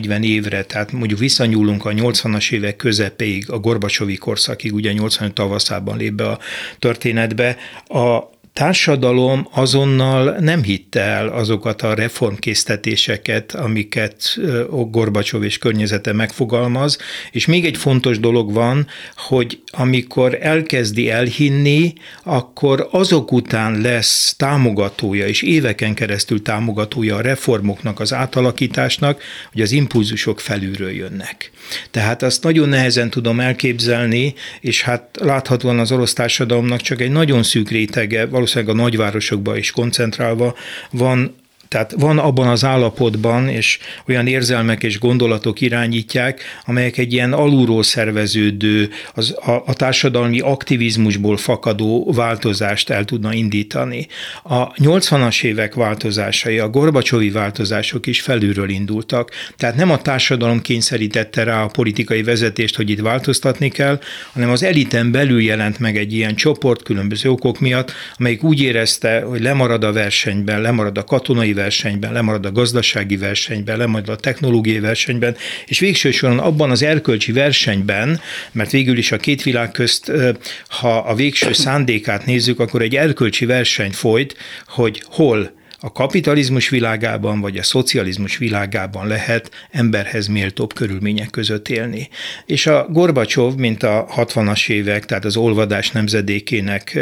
30-40 0.00 0.24
évre, 0.24 0.62
tehát 0.64 0.92
mondjuk 0.92 1.18
visszanyúlunk 1.18 1.84
a 1.84 1.90
80-as 1.90 2.52
évek 2.52 2.76
közepéig, 2.76 3.50
a 3.50 3.58
Gorbacsovi 3.58 4.16
korszakig, 4.16 4.74
ugye 4.74 4.92
85 4.92 5.34
tavaszában 5.34 5.96
lép 5.96 6.12
be 6.12 6.28
a 6.28 6.38
történetbe, 6.78 7.56
a 7.86 8.31
társadalom 8.52 9.48
azonnal 9.50 10.36
nem 10.40 10.62
hitte 10.62 11.00
el 11.00 11.28
azokat 11.28 11.82
a 11.82 11.94
reformkésztetéseket, 11.94 13.54
amiket 13.54 14.38
Gorbacsov 14.90 15.42
és 15.42 15.58
környezete 15.58 16.12
megfogalmaz, 16.12 16.98
és 17.30 17.46
még 17.46 17.64
egy 17.64 17.76
fontos 17.76 18.20
dolog 18.20 18.52
van, 18.52 18.86
hogy 19.16 19.62
amikor 19.66 20.38
elkezdi 20.40 21.10
elhinni, 21.10 21.92
akkor 22.22 22.88
azok 22.90 23.32
után 23.32 23.80
lesz 23.80 24.34
támogatója, 24.36 25.26
és 25.26 25.42
éveken 25.42 25.94
keresztül 25.94 26.42
támogatója 26.42 27.16
a 27.16 27.20
reformoknak, 27.20 28.00
az 28.00 28.12
átalakításnak, 28.12 29.22
hogy 29.52 29.60
az 29.60 29.72
impulzusok 29.72 30.40
felülről 30.40 30.90
jönnek. 30.90 31.51
Tehát 31.90 32.22
azt 32.22 32.42
nagyon 32.42 32.68
nehezen 32.68 33.10
tudom 33.10 33.40
elképzelni, 33.40 34.34
és 34.60 34.82
hát 34.82 35.18
láthatóan 35.20 35.78
az 35.78 35.92
orosz 35.92 36.12
társadalomnak 36.12 36.80
csak 36.80 37.00
egy 37.00 37.10
nagyon 37.10 37.42
szűk 37.42 37.70
rétege, 37.70 38.26
valószínűleg 38.26 38.74
a 38.74 38.82
nagyvárosokban 38.82 39.56
is 39.56 39.70
koncentrálva 39.70 40.54
van 40.90 41.34
tehát 41.72 41.94
van 41.98 42.18
abban 42.18 42.48
az 42.48 42.64
állapotban, 42.64 43.48
és 43.48 43.78
olyan 44.08 44.26
érzelmek 44.26 44.82
és 44.82 44.98
gondolatok 44.98 45.60
irányítják, 45.60 46.42
amelyek 46.64 46.98
egy 46.98 47.12
ilyen 47.12 47.32
alulról 47.32 47.82
szerveződő, 47.82 48.90
az, 49.14 49.36
a, 49.44 49.62
a 49.66 49.72
társadalmi 49.72 50.40
aktivizmusból 50.40 51.36
fakadó 51.36 52.12
változást 52.14 52.90
el 52.90 53.04
tudna 53.04 53.32
indítani. 53.32 54.06
A 54.42 54.72
80-as 54.72 55.42
évek 55.42 55.74
változásai, 55.74 56.58
a 56.58 56.68
Gorbacsovi 56.68 57.30
változások 57.30 58.06
is 58.06 58.20
felülről 58.20 58.68
indultak, 58.68 59.30
tehát 59.56 59.76
nem 59.76 59.90
a 59.90 60.02
társadalom 60.02 60.60
kényszerítette 60.60 61.44
rá 61.44 61.62
a 61.62 61.66
politikai 61.66 62.22
vezetést, 62.22 62.76
hogy 62.76 62.90
itt 62.90 63.00
változtatni 63.00 63.68
kell, 63.68 64.00
hanem 64.32 64.50
az 64.50 64.62
eliten 64.62 65.10
belül 65.10 65.42
jelent 65.42 65.78
meg 65.78 65.96
egy 65.96 66.12
ilyen 66.12 66.34
csoport 66.34 66.82
különböző 66.82 67.30
okok 67.30 67.60
miatt, 67.60 67.92
amelyik 68.18 68.42
úgy 68.42 68.60
érezte, 68.60 69.20
hogy 69.20 69.40
lemarad 69.40 69.84
a 69.84 69.92
versenyben, 69.92 70.60
lemarad 70.60 70.98
a 70.98 71.04
katonai 71.04 71.48
versenyben, 71.48 71.60
lemarad 72.12 72.46
a 72.46 72.52
gazdasági 72.52 73.16
versenyben, 73.16 73.76
lemarad 73.76 74.08
a 74.08 74.16
technológiai 74.16 74.80
versenyben, 74.80 75.36
és 75.66 75.78
végső 75.78 76.10
soron 76.10 76.38
abban 76.38 76.70
az 76.70 76.82
erkölcsi 76.82 77.32
versenyben, 77.32 78.20
mert 78.52 78.70
végül 78.70 78.98
is 78.98 79.12
a 79.12 79.16
két 79.16 79.42
világ 79.42 79.70
közt, 79.70 80.12
ha 80.68 80.96
a 80.98 81.14
végső 81.14 81.52
szándékát 81.52 82.26
nézzük, 82.26 82.60
akkor 82.60 82.82
egy 82.82 82.96
erkölcsi 82.96 83.44
verseny 83.46 83.92
folyt, 83.92 84.36
hogy 84.66 85.02
hol 85.06 85.60
a 85.84 85.92
kapitalizmus 85.92 86.68
világában 86.68 87.40
vagy 87.40 87.56
a 87.56 87.62
szocializmus 87.62 88.36
világában 88.36 89.06
lehet 89.06 89.50
emberhez 89.70 90.26
méltóbb 90.26 90.74
körülmények 90.74 91.30
között 91.30 91.68
élni. 91.68 92.08
És 92.46 92.66
a 92.66 92.86
Gorbacsov, 92.90 93.54
mint 93.54 93.82
a 93.82 94.06
60-as 94.16 94.68
évek, 94.68 95.04
tehát 95.04 95.24
az 95.24 95.36
olvadás 95.36 95.90
nemzedékének 95.90 96.98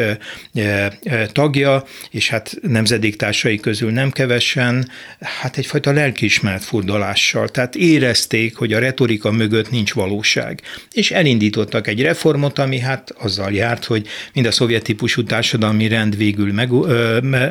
tagja, 1.32 1.84
és 2.10 2.28
hát 2.28 2.56
nemzedéktársai 2.62 3.56
közül 3.56 3.90
nem 3.90 4.10
kevesen, 4.10 4.90
hát 5.20 5.56
egyfajta 5.56 5.92
lelkiismeret 5.92 6.64
furdalással. 6.64 7.48
Tehát 7.48 7.74
érezték, 7.74 8.56
hogy 8.56 8.72
a 8.72 8.78
retorika 8.78 9.30
mögött 9.30 9.70
nincs 9.70 9.92
valóság. 9.92 10.60
És 10.92 11.10
elindítottak 11.10 11.86
egy 11.86 12.02
reformot, 12.02 12.58
ami 12.58 12.78
hát 12.78 13.14
azzal 13.18 13.52
járt, 13.52 13.84
hogy 13.84 14.06
mind 14.34 14.46
a 14.46 14.50
szovjet 14.50 14.82
típusú 14.82 15.22
társadalmi 15.22 15.88
rend 15.88 16.16
végül 16.16 16.52
meg, 16.52 16.70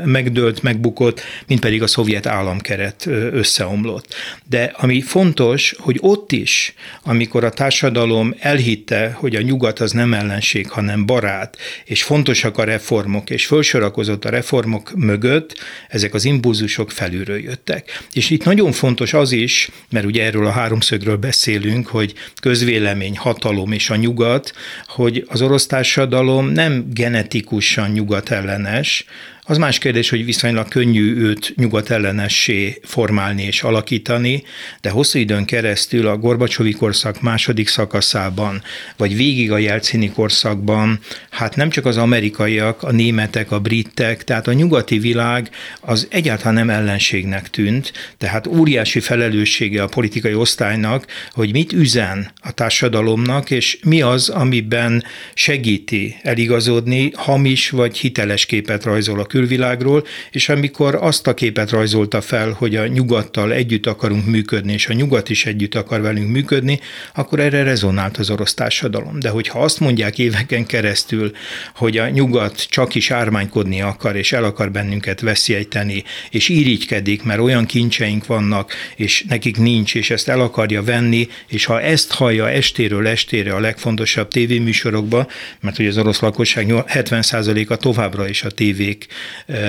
megdőlt, 0.05 0.61
megbukott, 0.61 1.18
mint 1.47 1.59
pedig 1.59 1.81
a 1.81 1.87
szovjet 1.87 2.25
államkeret 2.25 3.05
összeomlott. 3.31 4.15
De 4.49 4.73
ami 4.77 5.01
fontos, 5.01 5.75
hogy 5.77 5.97
ott 6.01 6.31
is, 6.31 6.73
amikor 7.03 7.43
a 7.43 7.49
társadalom 7.49 8.35
elhitte, 8.39 9.11
hogy 9.15 9.35
a 9.35 9.41
nyugat 9.41 9.79
az 9.79 9.91
nem 9.91 10.13
ellenség, 10.13 10.69
hanem 10.69 11.05
barát, 11.05 11.57
és 11.85 12.03
fontosak 12.03 12.57
a 12.57 12.63
reformok, 12.63 13.29
és 13.29 13.45
felsorakozott 13.45 14.25
a 14.25 14.29
reformok 14.29 14.91
mögött, 14.95 15.55
ezek 15.87 16.13
az 16.13 16.25
impulzusok 16.25 16.91
felülről 16.91 17.39
jöttek. 17.39 18.03
És 18.13 18.29
itt 18.29 18.43
nagyon 18.43 18.71
fontos 18.71 19.13
az 19.13 19.31
is, 19.31 19.69
mert 19.89 20.05
ugye 20.05 20.23
erről 20.23 20.45
a 20.45 20.51
háromszögről 20.51 21.17
beszélünk, 21.17 21.87
hogy 21.87 22.13
közvélemény, 22.41 23.17
hatalom 23.17 23.71
és 23.71 23.89
a 23.89 23.95
nyugat, 23.95 24.53
hogy 24.87 25.25
az 25.27 25.41
orosz 25.41 25.65
társadalom 25.65 26.47
nem 26.47 26.85
genetikusan 26.93 27.91
nyugat 27.91 28.29
ellenes, 28.29 29.05
az 29.49 29.57
más 29.57 29.77
kérdés, 29.77 30.09
hogy 30.09 30.25
viszonylag 30.25 30.67
könnyű 30.67 31.15
őt 31.15 31.53
nyugat 31.55 31.89
ellenessé 31.89 32.79
formálni 32.83 33.43
és 33.43 33.63
alakítani, 33.63 34.43
de 34.81 34.89
hosszú 34.89 35.19
időn 35.19 35.45
keresztül 35.45 36.07
a 36.07 36.17
Gorbacsovi 36.17 36.71
korszak 36.71 37.21
második 37.21 37.67
szakaszában, 37.67 38.61
vagy 38.97 39.15
végig 39.15 39.51
a 39.51 39.57
Jelcini 39.57 40.11
korszakban, 40.11 40.99
hát 41.29 41.55
nem 41.55 41.69
csak 41.69 41.85
az 41.85 41.97
amerikaiak, 41.97 42.83
a 42.83 42.91
németek, 42.91 43.51
a 43.51 43.59
britek, 43.59 44.23
tehát 44.23 44.47
a 44.47 44.53
nyugati 44.53 44.99
világ 44.99 45.49
az 45.81 46.07
egyáltalán 46.09 46.53
nem 46.53 46.69
ellenségnek 46.69 47.49
tűnt, 47.49 47.93
tehát 48.17 48.47
óriási 48.47 48.99
felelőssége 48.99 49.83
a 49.83 49.87
politikai 49.87 50.33
osztálynak, 50.33 51.05
hogy 51.31 51.51
mit 51.51 51.73
üzen 51.73 52.31
a 52.41 52.51
társadalomnak, 52.51 53.51
és 53.51 53.79
mi 53.83 54.01
az, 54.01 54.29
amiben 54.29 55.03
segíti 55.33 56.15
eligazodni, 56.21 57.11
hamis 57.15 57.69
vagy 57.69 57.97
hiteles 57.97 58.45
képet 58.45 58.83
rajzol 58.83 59.19
a 59.19 59.25
külvilágról, 59.39 60.05
és 60.31 60.49
amikor 60.49 60.95
azt 60.95 61.27
a 61.27 61.33
képet 61.33 61.69
rajzolta 61.69 62.21
fel, 62.21 62.51
hogy 62.51 62.75
a 62.75 62.87
nyugattal 62.87 63.53
együtt 63.53 63.85
akarunk 63.85 64.25
működni, 64.25 64.73
és 64.73 64.87
a 64.87 64.93
nyugat 64.93 65.29
is 65.29 65.45
együtt 65.45 65.75
akar 65.75 66.01
velünk 66.01 66.29
működni, 66.29 66.79
akkor 67.15 67.39
erre 67.39 67.63
rezonált 67.63 68.17
az 68.17 68.29
orosz 68.29 68.53
társadalom. 68.53 69.19
De 69.19 69.29
hogyha 69.29 69.59
azt 69.59 69.79
mondják 69.79 70.17
éveken 70.17 70.65
keresztül, 70.65 71.31
hogy 71.75 71.97
a 71.97 72.09
nyugat 72.09 72.65
csak 72.69 72.95
is 72.95 73.11
ármánykodni 73.11 73.81
akar, 73.81 74.15
és 74.15 74.31
el 74.31 74.43
akar 74.43 74.71
bennünket 74.71 75.21
veszélyteni, 75.21 76.03
és 76.29 76.49
irigykedik, 76.49 77.23
mert 77.23 77.39
olyan 77.39 77.65
kincseink 77.65 78.25
vannak, 78.25 78.73
és 78.95 79.25
nekik 79.29 79.57
nincs, 79.57 79.95
és 79.95 80.09
ezt 80.09 80.27
el 80.27 80.41
akarja 80.41 80.83
venni, 80.83 81.27
és 81.47 81.65
ha 81.65 81.81
ezt 81.81 82.11
hallja 82.11 82.49
estéről 82.49 83.07
estére 83.07 83.53
a 83.53 83.59
legfontosabb 83.59 84.27
tévéműsorokba, 84.27 85.27
mert 85.59 85.79
ugye 85.79 85.89
az 85.89 85.97
orosz 85.97 86.19
lakosság 86.19 86.67
70%-a 86.69 87.75
továbbra 87.75 88.27
is 88.27 88.43
a 88.43 88.49
tévék 88.49 89.07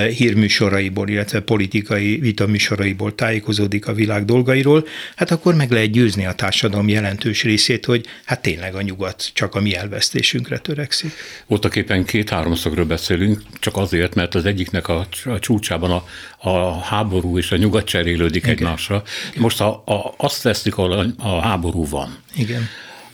hírműsoraiból, 0.09 1.09
illetve 1.09 1.39
politikai 1.39 2.17
vitaműsoraiból 2.17 3.15
tájékozódik 3.15 3.87
a 3.87 3.93
világ 3.93 4.25
dolgairól, 4.25 4.87
hát 5.15 5.31
akkor 5.31 5.55
meg 5.55 5.71
lehet 5.71 5.91
győzni 5.91 6.25
a 6.25 6.33
társadalom 6.33 6.87
jelentős 6.87 7.43
részét, 7.43 7.85
hogy 7.85 8.05
hát 8.25 8.41
tényleg 8.41 8.75
a 8.75 8.81
nyugat 8.81 9.29
csak 9.33 9.55
a 9.55 9.61
mi 9.61 9.75
elvesztésünkre 9.75 10.57
törekszik. 10.57 11.11
Voltak 11.47 11.75
éppen 11.75 12.05
két-háromszögről 12.05 12.85
beszélünk, 12.85 13.41
csak 13.59 13.77
azért, 13.77 14.15
mert 14.15 14.35
az 14.35 14.45
egyiknek 14.45 14.87
a, 14.87 15.07
a 15.25 15.39
csúcsában 15.39 15.91
a, 15.91 16.05
a 16.49 16.79
háború 16.79 17.37
és 17.37 17.51
a 17.51 17.57
nyugat 17.57 17.85
cserélődik 17.85 18.43
Igen. 18.43 18.55
egymásra. 18.55 19.03
Most 19.35 19.61
a, 19.61 19.83
azt 20.17 20.41
veszik, 20.41 20.77
ahol 20.77 20.91
a, 20.91 21.27
a 21.27 21.41
háború 21.41 21.87
van. 21.87 22.17
Igen 22.35 22.69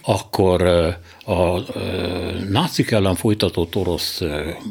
akkor 0.09 0.61
a 1.25 1.59
nácik 2.49 2.91
ellen 2.91 3.15
folytatott 3.15 3.75
orosz 3.75 4.21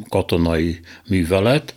katonai 0.09 0.79
művelet 1.07 1.75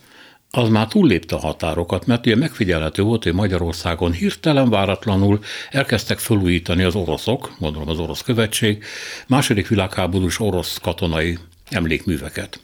az 0.51 0.69
már 0.69 0.87
túllépte 0.87 1.35
a 1.35 1.39
határokat, 1.39 2.07
mert 2.07 2.27
ugye 2.27 2.37
megfigyelhető 2.37 3.03
volt, 3.03 3.23
hogy 3.23 3.35
Magyarországon 3.35 4.13
hirtelen 4.13 4.71
váratlanul 4.71 5.41
elkezdtek 5.71 6.19
felújítani 6.19 6.83
az 6.83 6.95
oroszok, 6.95 7.55
gondolom 7.59 7.89
az 7.89 7.99
orosz 7.99 8.23
követség, 8.23 8.85
második 9.27 9.69
világháborús 9.69 10.41
orosz 10.41 10.79
katonai 10.79 11.39
emlékműveket. 11.71 12.61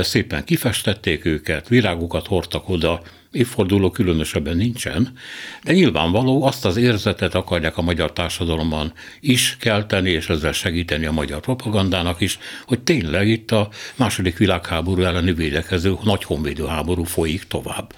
szépen 0.00 0.44
kifestették 0.44 1.24
őket, 1.24 1.68
virágokat 1.68 2.26
hordtak 2.26 2.68
oda, 2.68 3.02
évforduló 3.32 3.90
különösebben 3.90 4.56
nincsen, 4.56 5.12
de 5.62 5.72
nyilvánvaló 5.72 6.44
azt 6.44 6.64
az 6.64 6.76
érzetet 6.76 7.34
akarják 7.34 7.76
a 7.76 7.82
magyar 7.82 8.12
társadalomban 8.12 8.92
is 9.20 9.56
kelteni, 9.60 10.10
és 10.10 10.28
ezzel 10.28 10.52
segíteni 10.52 11.06
a 11.06 11.12
magyar 11.12 11.40
propagandának 11.40 12.20
is, 12.20 12.38
hogy 12.66 12.80
tényleg 12.80 13.28
itt 13.28 13.50
a 13.50 13.68
második 13.96 14.36
világháború 14.36 15.02
elleni 15.02 15.32
védekező 15.32 15.96
nagy 16.04 16.24
honvédő 16.24 16.66
háború 16.66 17.04
folyik 17.04 17.44
tovább. 17.44 17.94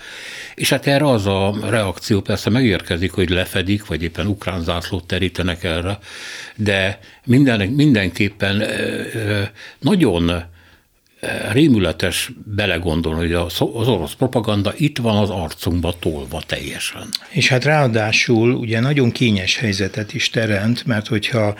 És 0.54 0.68
hát 0.68 0.86
erre 0.86 1.08
az 1.08 1.26
a 1.26 1.54
reakció 1.68 2.20
persze 2.20 2.50
megérkezik, 2.50 3.12
hogy 3.12 3.28
lefedik, 3.28 3.86
vagy 3.86 4.02
éppen 4.02 4.26
ukrán 4.26 4.62
zászlót 4.62 5.06
terítenek 5.06 5.64
erre, 5.64 5.98
de 6.56 6.98
minden, 7.24 7.68
mindenképpen 7.68 8.62
nagyon 9.78 10.52
rémületes 11.52 12.30
belegondolni, 12.44 13.20
hogy 13.20 13.32
az 13.32 13.88
orosz 13.88 14.14
propaganda 14.14 14.72
itt 14.76 14.98
van 14.98 15.16
az 15.16 15.30
arcunkba 15.30 15.94
tolva 15.98 16.42
teljesen. 16.46 17.08
És 17.30 17.48
hát 17.48 17.64
ráadásul 17.64 18.54
ugye 18.54 18.80
nagyon 18.80 19.10
kényes 19.10 19.56
helyzetet 19.56 20.14
is 20.14 20.30
teremt, 20.30 20.86
mert 20.86 21.06
hogyha 21.06 21.54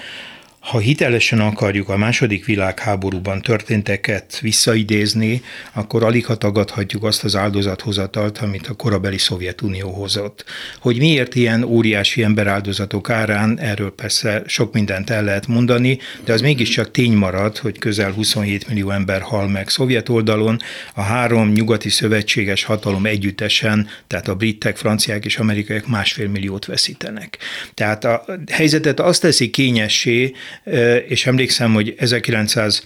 ha 0.64 0.78
hitelesen 0.78 1.40
akarjuk 1.40 1.88
a 1.88 1.96
második 1.96 2.44
világháborúban 2.44 3.42
történteket 3.42 4.38
visszaidézni, 4.40 5.42
akkor 5.72 6.02
alig 6.02 6.26
ha 6.26 6.34
tagadhatjuk 6.36 7.04
azt 7.04 7.24
az 7.24 7.36
áldozathozatalt, 7.36 8.38
amit 8.38 8.66
a 8.66 8.74
korabeli 8.74 9.18
Szovjetunió 9.18 9.90
hozott. 9.90 10.44
Hogy 10.80 10.98
miért 10.98 11.34
ilyen 11.34 11.62
óriási 11.62 12.22
emberáldozatok 12.22 13.10
árán, 13.10 13.58
erről 13.58 13.94
persze 13.94 14.42
sok 14.46 14.72
mindent 14.72 15.10
el 15.10 15.24
lehet 15.24 15.46
mondani, 15.46 15.98
de 16.24 16.32
az 16.32 16.40
mégiscsak 16.40 16.90
tény 16.90 17.12
marad, 17.12 17.58
hogy 17.58 17.78
közel 17.78 18.10
27 18.10 18.68
millió 18.68 18.90
ember 18.90 19.20
hal 19.20 19.48
meg 19.48 19.68
szovjet 19.68 20.08
oldalon, 20.08 20.58
a 20.94 21.02
három 21.02 21.52
nyugati 21.52 21.88
szövetséges 21.88 22.64
hatalom 22.64 23.06
együttesen, 23.06 23.88
tehát 24.06 24.28
a 24.28 24.34
britek, 24.34 24.76
franciák 24.76 25.24
és 25.24 25.36
amerikaiak 25.36 25.86
másfél 25.86 26.28
milliót 26.28 26.64
veszítenek. 26.64 27.38
Tehát 27.74 28.04
a 28.04 28.24
helyzetet 28.50 29.00
azt 29.00 29.20
teszi 29.20 29.50
kényessé, 29.50 30.32
és 31.08 31.26
emlékszem, 31.26 31.72
hogy 31.72 31.94
1900 31.98 32.84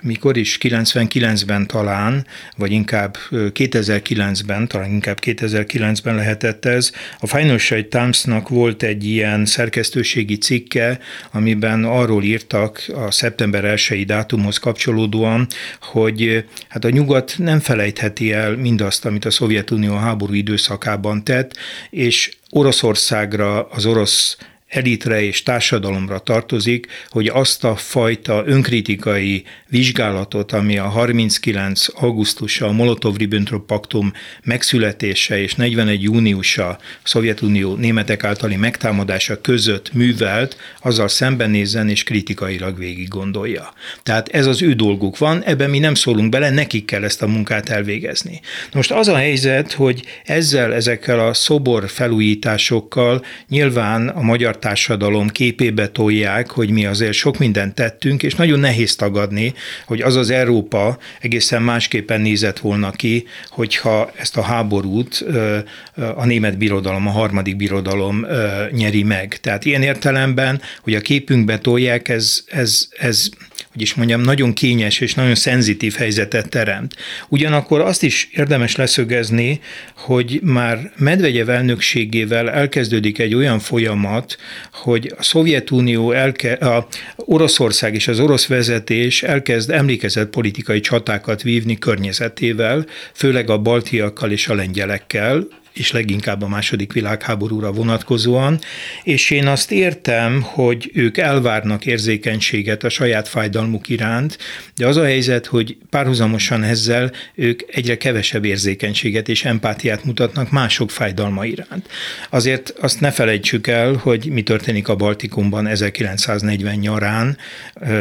mikor 0.00 0.36
is, 0.36 0.58
99-ben 0.62 1.66
talán, 1.66 2.26
vagy 2.56 2.72
inkább 2.72 3.16
2009-ben, 3.30 4.68
talán 4.68 4.90
inkább 4.90 5.18
2009-ben 5.22 6.14
lehetett 6.14 6.64
ez. 6.64 6.92
A 7.20 7.26
Financial 7.26 7.88
Times-nak 7.88 8.48
volt 8.48 8.82
egy 8.82 9.04
ilyen 9.04 9.44
szerkesztőségi 9.44 10.36
cikke, 10.36 10.98
amiben 11.32 11.84
arról 11.84 12.22
írtak 12.22 12.84
a 12.94 13.10
szeptember 13.10 13.64
1 13.64 14.06
dátumhoz 14.06 14.58
kapcsolódóan, 14.58 15.46
hogy 15.80 16.44
hát 16.68 16.84
a 16.84 16.90
nyugat 16.90 17.34
nem 17.38 17.60
felejtheti 17.60 18.32
el 18.32 18.56
mindazt, 18.56 19.04
amit 19.04 19.24
a 19.24 19.30
Szovjetunió 19.30 19.94
háború 19.94 20.32
időszakában 20.32 21.24
tett, 21.24 21.56
és 21.90 22.30
Oroszországra, 22.50 23.68
az 23.68 23.86
orosz 23.86 24.36
elitre 24.76 25.22
és 25.22 25.42
társadalomra 25.42 26.18
tartozik, 26.18 26.86
hogy 27.08 27.26
azt 27.26 27.64
a 27.64 27.76
fajta 27.76 28.42
önkritikai 28.46 29.44
vizsgálatot, 29.68 30.52
ami 30.52 30.78
a 30.78 30.88
39. 30.88 31.86
augusztusa, 31.94 32.66
a 32.66 32.72
Molotov-Ribbentrop 32.72 33.66
paktum 33.66 34.12
megszületése 34.44 35.40
és 35.40 35.54
41. 35.54 36.02
júniusa 36.02 36.68
a 36.68 36.78
Szovjetunió 37.02 37.74
németek 37.74 38.24
általi 38.24 38.56
megtámadása 38.56 39.40
között 39.40 39.92
művelt, 39.92 40.56
azzal 40.80 41.08
szembenézzen 41.08 41.88
és 41.88 42.02
kritikailag 42.04 42.78
végig 42.78 43.08
gondolja. 43.08 43.72
Tehát 44.02 44.28
ez 44.28 44.46
az 44.46 44.62
ő 44.62 44.72
dolguk 44.72 45.18
van, 45.18 45.42
ebben 45.42 45.70
mi 45.70 45.78
nem 45.78 45.94
szólunk 45.94 46.30
bele, 46.30 46.50
nekik 46.50 46.84
kell 46.84 47.04
ezt 47.04 47.22
a 47.22 47.26
munkát 47.26 47.68
elvégezni. 47.68 48.40
Most 48.72 48.92
az 48.92 49.08
a 49.08 49.16
helyzet, 49.16 49.72
hogy 49.72 50.02
ezzel, 50.24 50.74
ezekkel 50.74 51.20
a 51.26 51.34
szobor 51.34 51.88
felújításokkal 51.88 53.24
nyilván 53.48 54.08
a 54.08 54.22
magyar 54.22 54.58
társadalom 54.66 55.28
képébe 55.28 55.88
tolják, 55.88 56.50
hogy 56.50 56.70
mi 56.70 56.86
azért 56.86 57.12
sok 57.12 57.38
mindent 57.38 57.74
tettünk, 57.74 58.22
és 58.22 58.34
nagyon 58.34 58.58
nehéz 58.58 58.96
tagadni, 58.96 59.54
hogy 59.86 60.02
az 60.02 60.16
az 60.16 60.30
Európa 60.30 60.98
egészen 61.20 61.62
másképpen 61.62 62.20
nézett 62.20 62.58
volna 62.58 62.90
ki, 62.90 63.24
hogyha 63.48 64.10
ezt 64.16 64.36
a 64.36 64.42
háborút 64.42 65.24
a 66.14 66.24
német 66.24 66.58
birodalom, 66.58 67.06
a 67.06 67.10
harmadik 67.10 67.56
birodalom 67.56 68.26
nyeri 68.70 69.02
meg. 69.02 69.38
Tehát 69.40 69.64
ilyen 69.64 69.82
értelemben, 69.82 70.60
hogy 70.80 70.94
a 70.94 71.00
képünkbe 71.00 71.58
tolják, 71.58 72.08
ez, 72.08 72.44
ez, 72.46 72.88
ez 72.98 73.28
hogy 73.76 73.84
is 73.84 73.94
mondjam, 73.94 74.20
nagyon 74.20 74.52
kényes 74.52 75.00
és 75.00 75.14
nagyon 75.14 75.34
szenzitív 75.34 75.94
helyzetet 75.94 76.48
teremt. 76.48 76.94
Ugyanakkor 77.28 77.80
azt 77.80 78.02
is 78.02 78.28
érdemes 78.32 78.76
leszögezni, 78.76 79.60
hogy 79.94 80.40
már 80.42 80.92
Medvegyev 80.96 81.48
elnökségével 81.48 82.50
elkezdődik 82.50 83.18
egy 83.18 83.34
olyan 83.34 83.58
folyamat, 83.58 84.36
hogy 84.72 85.14
a 85.18 85.22
Szovjetunió, 85.22 86.12
elke, 86.12 86.52
a 86.52 86.86
Oroszország 87.16 87.94
és 87.94 88.08
az 88.08 88.20
orosz 88.20 88.46
vezetés 88.46 89.22
elkezd 89.22 89.70
emlékezett 89.70 90.30
politikai 90.30 90.80
csatákat 90.80 91.42
vívni 91.42 91.78
környezetével, 91.78 92.86
főleg 93.14 93.50
a 93.50 93.58
baltiakkal 93.58 94.30
és 94.30 94.48
a 94.48 94.54
lengyelekkel, 94.54 95.46
és 95.76 95.92
leginkább 95.92 96.42
a 96.42 96.48
második 96.48 96.92
világháborúra 96.92 97.72
vonatkozóan, 97.72 98.58
és 99.02 99.30
én 99.30 99.46
azt 99.46 99.72
értem, 99.72 100.42
hogy 100.42 100.90
ők 100.94 101.16
elvárnak 101.16 101.86
érzékenységet 101.86 102.84
a 102.84 102.88
saját 102.88 103.28
fájdalmuk 103.28 103.88
iránt, 103.88 104.38
de 104.76 104.86
az 104.86 104.96
a 104.96 105.04
helyzet, 105.04 105.46
hogy 105.46 105.76
párhuzamosan 105.90 106.62
ezzel 106.62 107.12
ők 107.34 107.62
egyre 107.66 107.96
kevesebb 107.96 108.44
érzékenységet 108.44 109.28
és 109.28 109.44
empátiát 109.44 110.04
mutatnak 110.04 110.50
mások 110.50 110.90
fájdalma 110.90 111.44
iránt. 111.44 111.88
Azért 112.30 112.74
azt 112.80 113.00
ne 113.00 113.10
felejtsük 113.10 113.66
el, 113.66 113.92
hogy 113.92 114.28
mi 114.30 114.42
történik 114.42 114.88
a 114.88 114.96
Baltikumban 114.96 115.66
1940 115.66 116.74
nyarán, 116.74 117.36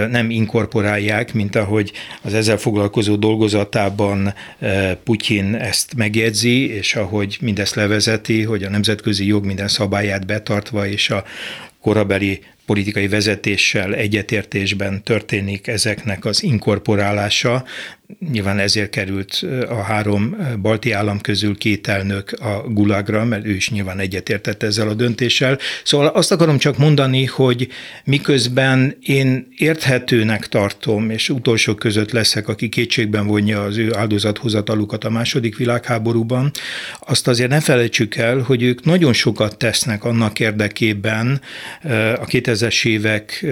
nem 0.10 0.30
inkorporálják, 0.30 1.34
mint 1.34 1.56
ahogy 1.56 1.92
az 2.22 2.34
ezzel 2.34 2.58
foglalkozó 2.58 3.16
dolgozatában 3.16 4.34
Putyin 5.04 5.56
ezt 5.56 5.96
megjegyzi, 5.96 6.70
és 6.70 6.96
ahogy 6.96 7.38
minden 7.42 7.65
ezt 7.66 7.76
levezeti, 7.76 8.44
hogy 8.44 8.64
a 8.64 8.70
nemzetközi 8.70 9.26
jog 9.26 9.46
minden 9.46 9.68
szabályát 9.68 10.26
betartva 10.26 10.88
és 10.88 11.10
a 11.10 11.24
korabeli 11.82 12.42
politikai 12.66 13.08
vezetéssel 13.08 13.94
egyetértésben 13.94 15.04
történik 15.04 15.68
ezeknek 15.68 16.26
az 16.26 16.44
inkorporálása, 16.44 17.64
Nyilván 18.32 18.60
ezért 18.60 18.90
került 18.90 19.46
a 19.70 19.82
három 19.82 20.38
balti 20.62 20.92
állam 20.92 21.22
közül 21.22 21.58
két 21.58 21.88
elnök 21.88 22.32
a 22.32 22.64
gulagra, 22.68 23.26
mert 23.26 23.46
ő 23.46 23.52
is 23.52 23.70
nyilván 23.70 24.00
egyetértett 24.00 24.64
ezzel 24.64 24.88
a 24.88 24.94
döntéssel. 24.94 25.58
Szóval 25.84 26.08
azt 26.08 26.32
akarom 26.32 26.58
csak 26.58 26.78
mondani, 26.78 27.26
hogy 27.26 27.68
miközben 28.06 28.98
én 29.02 29.48
érthetőnek 29.58 30.48
tartom, 30.48 31.10
és 31.10 31.30
utolsók 31.30 31.80
között 31.80 32.12
leszek, 32.12 32.48
aki 32.48 32.70
kétségben 32.70 33.28
vonja 33.28 33.64
az 33.64 33.78
ő 33.78 33.96
áldozathozatalukat 33.96 35.04
a 35.04 35.10
második 35.10 35.58
világháborúban, 35.58 36.52
azt 37.00 37.28
azért 37.28 37.50
ne 37.50 37.60
felejtsük 37.60 38.16
el, 38.16 38.40
hogy 38.40 38.64
ők 38.64 38.84
nagyon 38.84 39.14
sokat 39.14 39.58
tesznek 39.58 40.04
annak 40.04 40.40
érdekében 40.40 41.42
a 42.20 42.26
2000-es 42.26 42.86
évek 42.86 43.46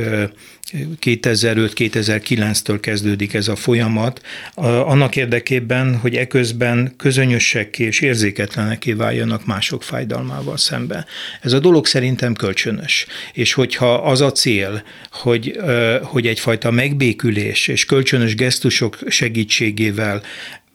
2005-2009-től 1.01 2.77
kezdődik 2.81 3.33
ez 3.33 3.47
a 3.47 3.55
folyamat, 3.55 4.21
annak 4.55 5.15
érdekében, 5.15 5.97
hogy 5.97 6.15
eközben 6.15 6.93
közönösek 6.97 7.79
és 7.79 7.99
érzéketleneké 8.01 8.93
váljanak 8.93 9.45
mások 9.45 9.83
fájdalmával 9.83 10.57
szembe. 10.57 11.05
Ez 11.41 11.53
a 11.53 11.59
dolog 11.59 11.85
szerintem 11.85 12.33
kölcsönös. 12.33 13.05
És 13.33 13.53
hogyha 13.53 13.93
az 13.93 14.21
a 14.21 14.31
cél, 14.31 14.83
hogy, 15.11 15.59
hogy 16.01 16.27
egyfajta 16.27 16.71
megbékülés 16.71 17.67
és 17.67 17.85
kölcsönös 17.85 18.35
gesztusok 18.35 18.97
segítségével 19.07 20.21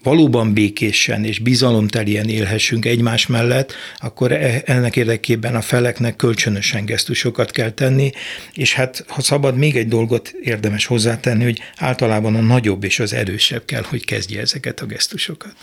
valóban 0.02 0.52
békésen 0.52 1.24
és 1.24 1.38
bizalomteljen 1.38 2.28
élhessünk 2.28 2.84
egymás 2.84 3.26
mellett, 3.26 3.72
akkor 3.98 4.32
e, 4.32 4.62
ennek 4.64 4.96
érdekében 4.96 5.54
a 5.54 5.61
feleknek 5.61 6.16
kölcsönösen 6.16 6.84
gesztusokat 6.84 7.50
kell 7.50 7.70
tenni, 7.70 8.11
és 8.52 8.74
hát 8.74 9.04
ha 9.08 9.20
szabad 9.20 9.56
még 9.56 9.76
egy 9.76 9.88
dolgot 9.88 10.34
érdemes 10.42 10.87
hozzátenni, 10.87 11.44
hogy 11.44 11.61
általában 11.76 12.34
a 12.34 12.40
nagyobb 12.40 12.84
és 12.84 12.98
az 12.98 13.12
erősebb 13.12 13.64
kell, 13.64 13.82
hogy 13.82 14.04
kezdje 14.04 14.40
ezeket 14.40 14.80
a 14.80 14.87
gesztusokat. 14.87 15.54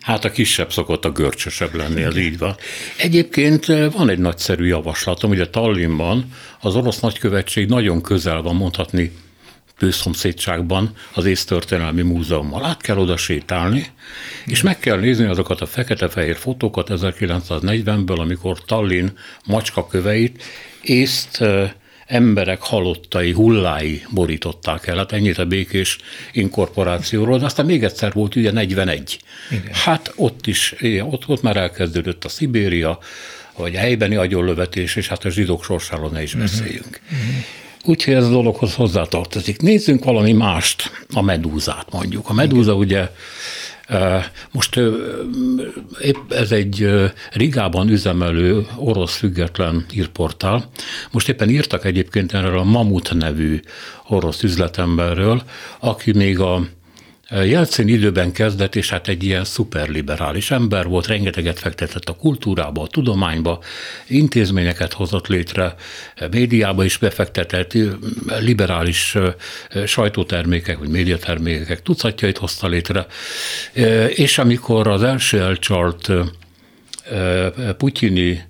Hát 0.00 0.24
a 0.24 0.30
kisebb 0.30 0.72
szokott 0.72 1.04
a 1.04 1.10
görcsösebb 1.10 1.74
lenni, 1.74 2.02
az 2.02 2.16
így 2.16 2.38
van. 2.38 2.56
Egyébként 2.96 3.68
eh, 3.68 3.92
van 3.92 4.08
egy 4.08 4.18
nagyszerű 4.18 4.66
javaslatom, 4.66 5.30
ugye 5.30 5.48
Tallinnban 5.48 6.32
az 6.60 6.76
orosz 6.76 7.00
nagykövetség 7.00 7.68
nagyon 7.68 8.02
közel 8.02 8.42
van 8.42 8.56
mondhatni 8.56 9.12
tőszomszédságban 9.78 10.90
az 11.14 11.24
észtörténelmi 11.24 12.02
múzeummal. 12.02 12.64
Át 12.64 12.80
kell 12.80 12.96
oda 12.96 13.16
sétálni, 13.16 13.86
és 14.46 14.62
meg 14.62 14.78
kell 14.78 14.98
nézni 14.98 15.24
azokat 15.24 15.60
a 15.60 15.66
fekete-fehér 15.66 16.36
fotókat 16.36 16.88
1940-ből, 16.90 18.18
amikor 18.18 18.64
Tallinn 18.64 19.16
macska 19.44 19.86
köveit 19.86 20.42
észt 20.82 21.44
emberek 22.06 22.60
halottai, 22.60 23.32
hullái 23.32 24.04
borították 24.10 24.86
el. 24.86 24.96
Hát 24.96 25.12
ennyit 25.12 25.38
a 25.38 25.46
békés 25.46 25.98
inkorporációról, 26.32 27.38
de 27.38 27.44
aztán 27.44 27.66
még 27.66 27.84
egyszer 27.84 28.12
volt 28.12 28.36
ugye 28.36 28.50
41. 28.50 29.18
Igen. 29.50 29.72
Hát 29.72 30.12
ott 30.16 30.46
is, 30.46 30.74
ott, 31.00 31.28
ott 31.28 31.42
már 31.42 31.56
elkezdődött 31.56 32.24
a 32.24 32.28
Szibéria, 32.28 32.98
vagy 33.56 33.74
a 33.74 33.78
helybeni 33.78 34.16
agyonlövetés, 34.16 34.96
és 34.96 35.08
hát 35.08 35.24
a 35.24 35.30
zsidók 35.30 35.64
sorsáról 35.64 36.10
ne 36.10 36.22
is 36.22 36.32
mhm. 36.32 36.40
beszéljünk. 36.40 37.00
Uh-huh. 37.04 37.44
Úgyhogy 37.84 38.14
ez 38.14 38.24
a 38.24 38.30
dologhoz 38.30 38.74
hozzátartozik. 38.74 39.60
Nézzünk 39.60 40.04
valami 40.04 40.32
mást, 40.32 40.90
a 41.14 41.22
medúzát 41.22 41.86
mondjuk. 41.92 42.28
A 42.28 42.32
medúza 42.32 42.70
Igen. 42.70 42.82
ugye 42.82 43.08
most 44.50 44.80
épp 46.00 46.32
ez 46.32 46.52
egy 46.52 46.88
Rigában 47.32 47.88
üzemelő 47.88 48.66
orosz 48.76 49.16
független 49.16 49.86
írportál. 49.92 50.70
Most 51.10 51.28
éppen 51.28 51.50
írtak 51.50 51.84
egyébként 51.84 52.32
erről 52.32 52.58
a 52.58 52.64
Mamut 52.64 53.14
nevű 53.14 53.60
orosz 54.08 54.42
üzletemberről, 54.42 55.42
aki 55.80 56.12
még 56.12 56.38
a 56.38 56.66
Jelcin 57.42 57.88
időben 57.88 58.32
kezdett, 58.32 58.76
és 58.76 58.90
hát 58.90 59.08
egy 59.08 59.24
ilyen 59.24 59.44
szuperliberális 59.44 60.50
ember 60.50 60.86
volt, 60.86 61.06
rengeteget 61.06 61.58
fektetett 61.58 62.08
a 62.08 62.12
kultúrába, 62.16 62.82
a 62.82 62.86
tudományba, 62.86 63.60
intézményeket 64.06 64.92
hozott 64.92 65.26
létre, 65.26 65.74
médiába 66.30 66.84
is 66.84 66.96
befektetett, 66.96 67.72
liberális 68.40 69.16
sajtótermékek, 69.86 70.78
vagy 70.78 70.88
médiatermékek 70.88 71.82
tucatjait 71.82 72.38
hozta 72.38 72.66
létre, 72.68 73.06
és 74.08 74.38
amikor 74.38 74.88
az 74.88 75.02
első 75.02 75.40
elcsalt 75.40 76.10
putyini 77.76 78.44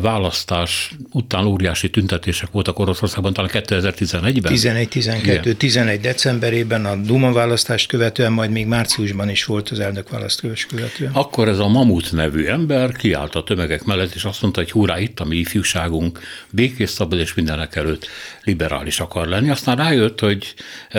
választás 0.00 0.92
után 1.12 1.44
óriási 1.44 1.90
tüntetések 1.90 2.50
voltak 2.50 2.78
Oroszországban, 2.78 3.32
talán 3.32 3.50
2011-ben? 3.52 4.52
11-12, 4.54 5.56
11 5.56 6.00
decemberében 6.00 6.86
a 6.86 6.96
Duma 6.96 7.32
választást 7.32 7.88
követően, 7.88 8.32
majd 8.32 8.50
még 8.50 8.66
márciusban 8.66 9.28
is 9.28 9.44
volt 9.44 9.68
az 9.68 9.80
elnök 9.80 10.08
választás 10.10 10.66
követően. 10.66 11.12
Akkor 11.12 11.48
ez 11.48 11.58
a 11.58 11.68
Mamut 11.68 12.12
nevű 12.12 12.44
ember 12.44 12.92
kiállt 12.92 13.34
a 13.34 13.42
tömegek 13.42 13.84
mellett, 13.84 14.14
és 14.14 14.24
azt 14.24 14.42
mondta, 14.42 14.60
hogy 14.60 14.70
hurrá, 14.70 14.98
itt 15.00 15.20
a 15.20 15.24
mi 15.24 15.36
ifjúságunk, 15.36 16.20
békés, 16.50 16.90
szabad 16.90 17.18
és 17.18 17.34
mindenek 17.34 17.76
előtt 17.76 18.06
liberális 18.44 19.00
akar 19.00 19.26
lenni. 19.26 19.50
Aztán 19.50 19.76
rájött, 19.76 20.20
hogy 20.20 20.54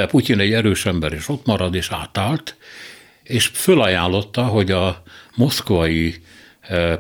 Putyin 0.08 0.40
egy 0.40 0.54
erős 0.54 0.86
ember, 0.86 1.14
és 1.14 1.30
ott 1.30 1.46
marad, 1.46 1.76
és 1.76 1.88
átállt, 1.92 2.56
és 3.24 3.50
fölajánlotta, 3.54 4.44
hogy 4.44 4.72
a 4.72 5.04
moszkvai 5.36 6.16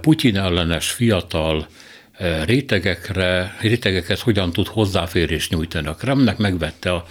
Putyin 0.01 0.38
ellenes 0.38 0.89
fiatal 0.91 1.67
rétegekre, 2.45 3.55
rétegeket 3.61 4.20
hogyan 4.20 4.51
tud 4.51 4.67
hozzáférés 4.67 5.49
nyújtani. 5.49 5.88
A 5.88 5.95
Kremnek 5.95 6.38
megvette 6.38 6.93
a, 6.93 7.05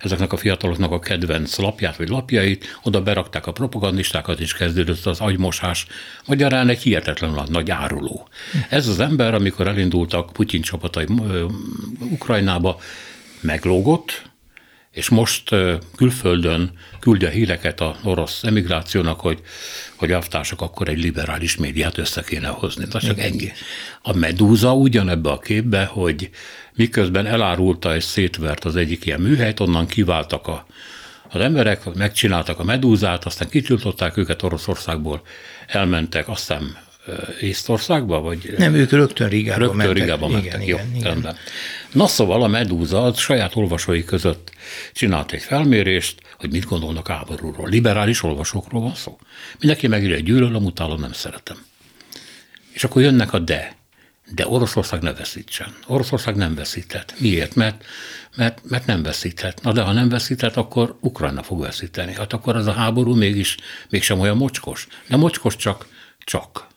ezeknek 0.00 0.32
a 0.32 0.36
fiataloknak 0.36 0.90
a 0.90 0.98
kedvenc 0.98 1.56
lapját 1.56 1.96
vagy 1.96 2.08
lapjait, 2.08 2.78
oda 2.82 3.02
berakták 3.02 3.46
a 3.46 3.52
propagandistákat, 3.52 4.40
és 4.40 4.54
kezdődött 4.54 5.06
az 5.06 5.20
agymosás. 5.20 5.86
Magyarán 6.26 6.68
egy 6.68 6.82
hihetetlen 6.82 7.38
nagy 7.48 7.70
áruló. 7.70 8.28
Ez 8.68 8.88
az 8.88 9.00
ember, 9.00 9.34
amikor 9.34 9.68
elindultak 9.68 10.32
Putyin 10.32 10.62
csapatai 10.62 11.06
Ukrajnába, 12.00 12.80
meglógott, 13.40 14.30
és 14.90 15.08
most 15.08 15.50
külföldön 15.96 16.70
küldje 17.00 17.30
híreket 17.30 17.80
a 17.80 17.96
orosz 18.04 18.44
emigrációnak, 18.44 19.20
hogy, 19.20 19.40
hogy 20.02 20.12
aftársak 20.12 20.60
akkor 20.60 20.88
egy 20.88 21.02
liberális 21.02 21.56
médiát 21.56 21.98
össze 21.98 22.22
kéne 22.22 22.48
hozni. 22.48 22.84
De 22.84 22.98
csak 22.98 23.18
ennyi. 23.18 23.52
A 24.02 24.12
Medúza 24.12 24.74
ugyanebbe 24.74 25.30
a 25.30 25.38
képbe, 25.38 25.84
hogy 25.84 26.30
miközben 26.74 27.26
elárulta 27.26 27.96
és 27.96 28.04
szétvert 28.04 28.64
az 28.64 28.76
egyik 28.76 29.06
ilyen 29.06 29.20
műhelyt, 29.20 29.60
onnan 29.60 29.86
kiváltak 29.86 30.46
a, 30.46 30.66
az 31.28 31.40
emberek, 31.40 31.94
megcsináltak 31.94 32.58
a 32.58 32.64
medúzát, 32.64 33.24
aztán 33.24 33.48
kitiltották 33.48 34.16
őket 34.16 34.42
Oroszországból, 34.42 35.22
elmentek, 35.66 36.28
aztán 36.28 36.76
Észtországba? 37.40 38.20
Vagy 38.20 38.54
nem, 38.58 38.74
ők 38.74 38.90
rögtön 38.90 39.28
Rigába 39.28 39.58
rögtön 39.58 39.76
mentek. 39.76 39.96
Rigába 39.96 40.28
mentek. 40.28 40.44
Igen, 40.44 40.62
Jó, 40.62 40.78
igen, 40.94 41.02
rendben. 41.02 41.36
Na 41.92 42.06
szóval 42.06 42.42
a 42.42 42.46
Medúza 42.46 43.02
a 43.02 43.14
saját 43.14 43.56
olvasói 43.56 44.04
között 44.04 44.52
csinált 44.92 45.32
egy 45.32 45.42
felmérést, 45.42 46.20
hogy 46.38 46.50
mit 46.50 46.64
gondolnak 46.64 47.08
háborúról. 47.08 47.68
Liberális 47.68 48.22
olvasókról 48.22 48.82
van 48.82 48.94
szó. 48.94 49.18
Mindenki 49.58 49.86
megírja, 49.86 50.14
hogy 50.14 50.24
gyűlölöm, 50.24 50.64
utálom, 50.64 51.00
nem 51.00 51.12
szeretem. 51.12 51.56
És 52.72 52.84
akkor 52.84 53.02
jönnek 53.02 53.32
a 53.32 53.38
de. 53.38 53.76
De 54.34 54.46
Oroszország 54.48 55.02
ne 55.02 55.12
veszítsen. 55.12 55.74
Oroszország 55.86 56.36
nem 56.36 56.54
veszített. 56.54 57.14
Miért? 57.18 57.54
Mert, 57.54 57.84
mert, 58.36 58.60
mert 58.64 58.86
nem 58.86 59.02
veszített. 59.02 59.62
Na 59.62 59.72
de 59.72 59.82
ha 59.82 59.92
nem 59.92 60.08
veszített, 60.08 60.56
akkor 60.56 60.96
Ukrajna 61.00 61.42
fog 61.42 61.60
veszíteni. 61.60 62.14
Hát 62.14 62.32
akkor 62.32 62.56
az 62.56 62.66
a 62.66 62.72
háború 62.72 63.14
mégis 63.14 63.56
mégsem 63.90 64.20
olyan 64.20 64.36
mocskos. 64.36 64.86
De 65.08 65.16
mocskos 65.16 65.56
csak, 65.56 65.86
csak. 66.18 66.70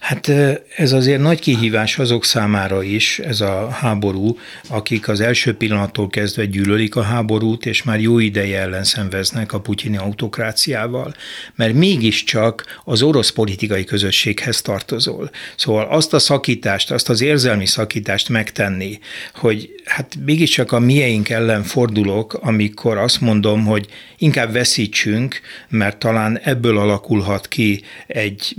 Hát 0.00 0.28
ez 0.76 0.92
azért 0.92 1.20
nagy 1.20 1.40
kihívás 1.40 1.98
azok 1.98 2.24
számára 2.24 2.82
is, 2.82 3.18
ez 3.18 3.40
a 3.40 3.68
háború, 3.70 4.38
akik 4.68 5.08
az 5.08 5.20
első 5.20 5.56
pillanattól 5.56 6.08
kezdve 6.08 6.44
gyűlölik 6.44 6.96
a 6.96 7.02
háborút, 7.02 7.66
és 7.66 7.82
már 7.82 8.00
jó 8.00 8.18
ideje 8.18 8.60
ellen 8.60 8.84
szenveznek 8.84 9.52
a 9.52 9.60
putyini 9.60 9.96
autokráciával, 9.96 11.14
mert 11.54 11.74
mégiscsak 11.74 12.80
az 12.84 13.02
orosz 13.02 13.30
politikai 13.30 13.84
közösséghez 13.84 14.62
tartozol. 14.62 15.30
Szóval 15.56 15.84
azt 15.84 16.14
a 16.14 16.18
szakítást, 16.18 16.90
azt 16.90 17.08
az 17.08 17.20
érzelmi 17.20 17.66
szakítást 17.66 18.28
megtenni, 18.28 18.98
hogy 19.34 19.74
hát 19.84 20.16
mégiscsak 20.24 20.72
a 20.72 20.78
mieink 20.78 21.28
ellen 21.28 21.62
fordulok, 21.62 22.34
amikor 22.34 22.98
azt 22.98 23.20
mondom, 23.20 23.64
hogy 23.64 23.86
inkább 24.18 24.52
veszítsünk, 24.52 25.40
mert 25.68 25.98
talán 25.98 26.38
ebből 26.38 26.78
alakulhat 26.78 27.48
ki 27.48 27.82
egy 28.06 28.52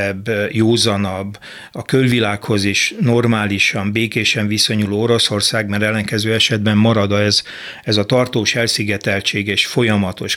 mérsékeltebb, 0.00 0.52
józanabb, 0.52 1.38
a 1.72 1.82
külvilághoz 1.82 2.64
is 2.64 2.94
normálisan, 3.00 3.92
békésen 3.92 4.46
viszonyuló 4.46 5.00
Oroszország, 5.00 5.68
mert 5.68 5.82
ellenkező 5.82 6.32
esetben 6.34 6.76
marad 6.76 7.12
ez, 7.12 7.42
ez 7.84 7.96
a 7.96 8.04
tartós 8.04 8.54
elszigeteltség 8.54 9.46
és 9.46 9.66
folyamatos 9.66 10.36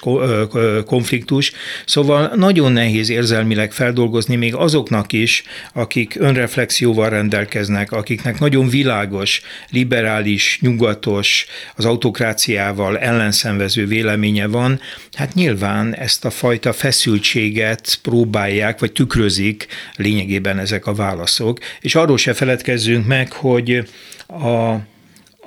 konfliktus. 0.86 1.52
Szóval 1.86 2.32
nagyon 2.36 2.72
nehéz 2.72 3.10
érzelmileg 3.10 3.72
feldolgozni 3.72 4.36
még 4.36 4.56
azoknak 4.56 5.14
is, 5.14 5.44
akik 5.74 6.16
önreflexióval 6.20 7.10
rendelkeznek, 7.10 7.92
akiknek 7.92 8.40
nagyon 8.40 8.70
világos, 8.70 9.42
liberális, 9.70 10.58
nyugatos, 10.62 11.46
az 11.76 11.86
autokráciával 11.86 12.98
ellenszenvező 12.98 13.86
véleménye 13.86 14.48
van, 14.48 14.80
hát 15.14 15.34
nyilván 15.34 15.96
ezt 15.96 16.26
a 16.26 16.30
fajta 16.30 16.74
feszültséget 16.74 18.00
próbálják, 18.02 18.80
vagy 18.80 18.92
tükrözik 18.92 19.53
lényegében 19.96 20.60
ezek 20.60 20.86
a 20.86 20.94
válaszok. 20.94 21.60
És 21.82 21.96
arról 21.96 22.18
se 22.18 22.34
feledkezzünk 22.34 23.06
meg, 23.06 23.32
hogy 23.32 23.90
a 24.28 24.76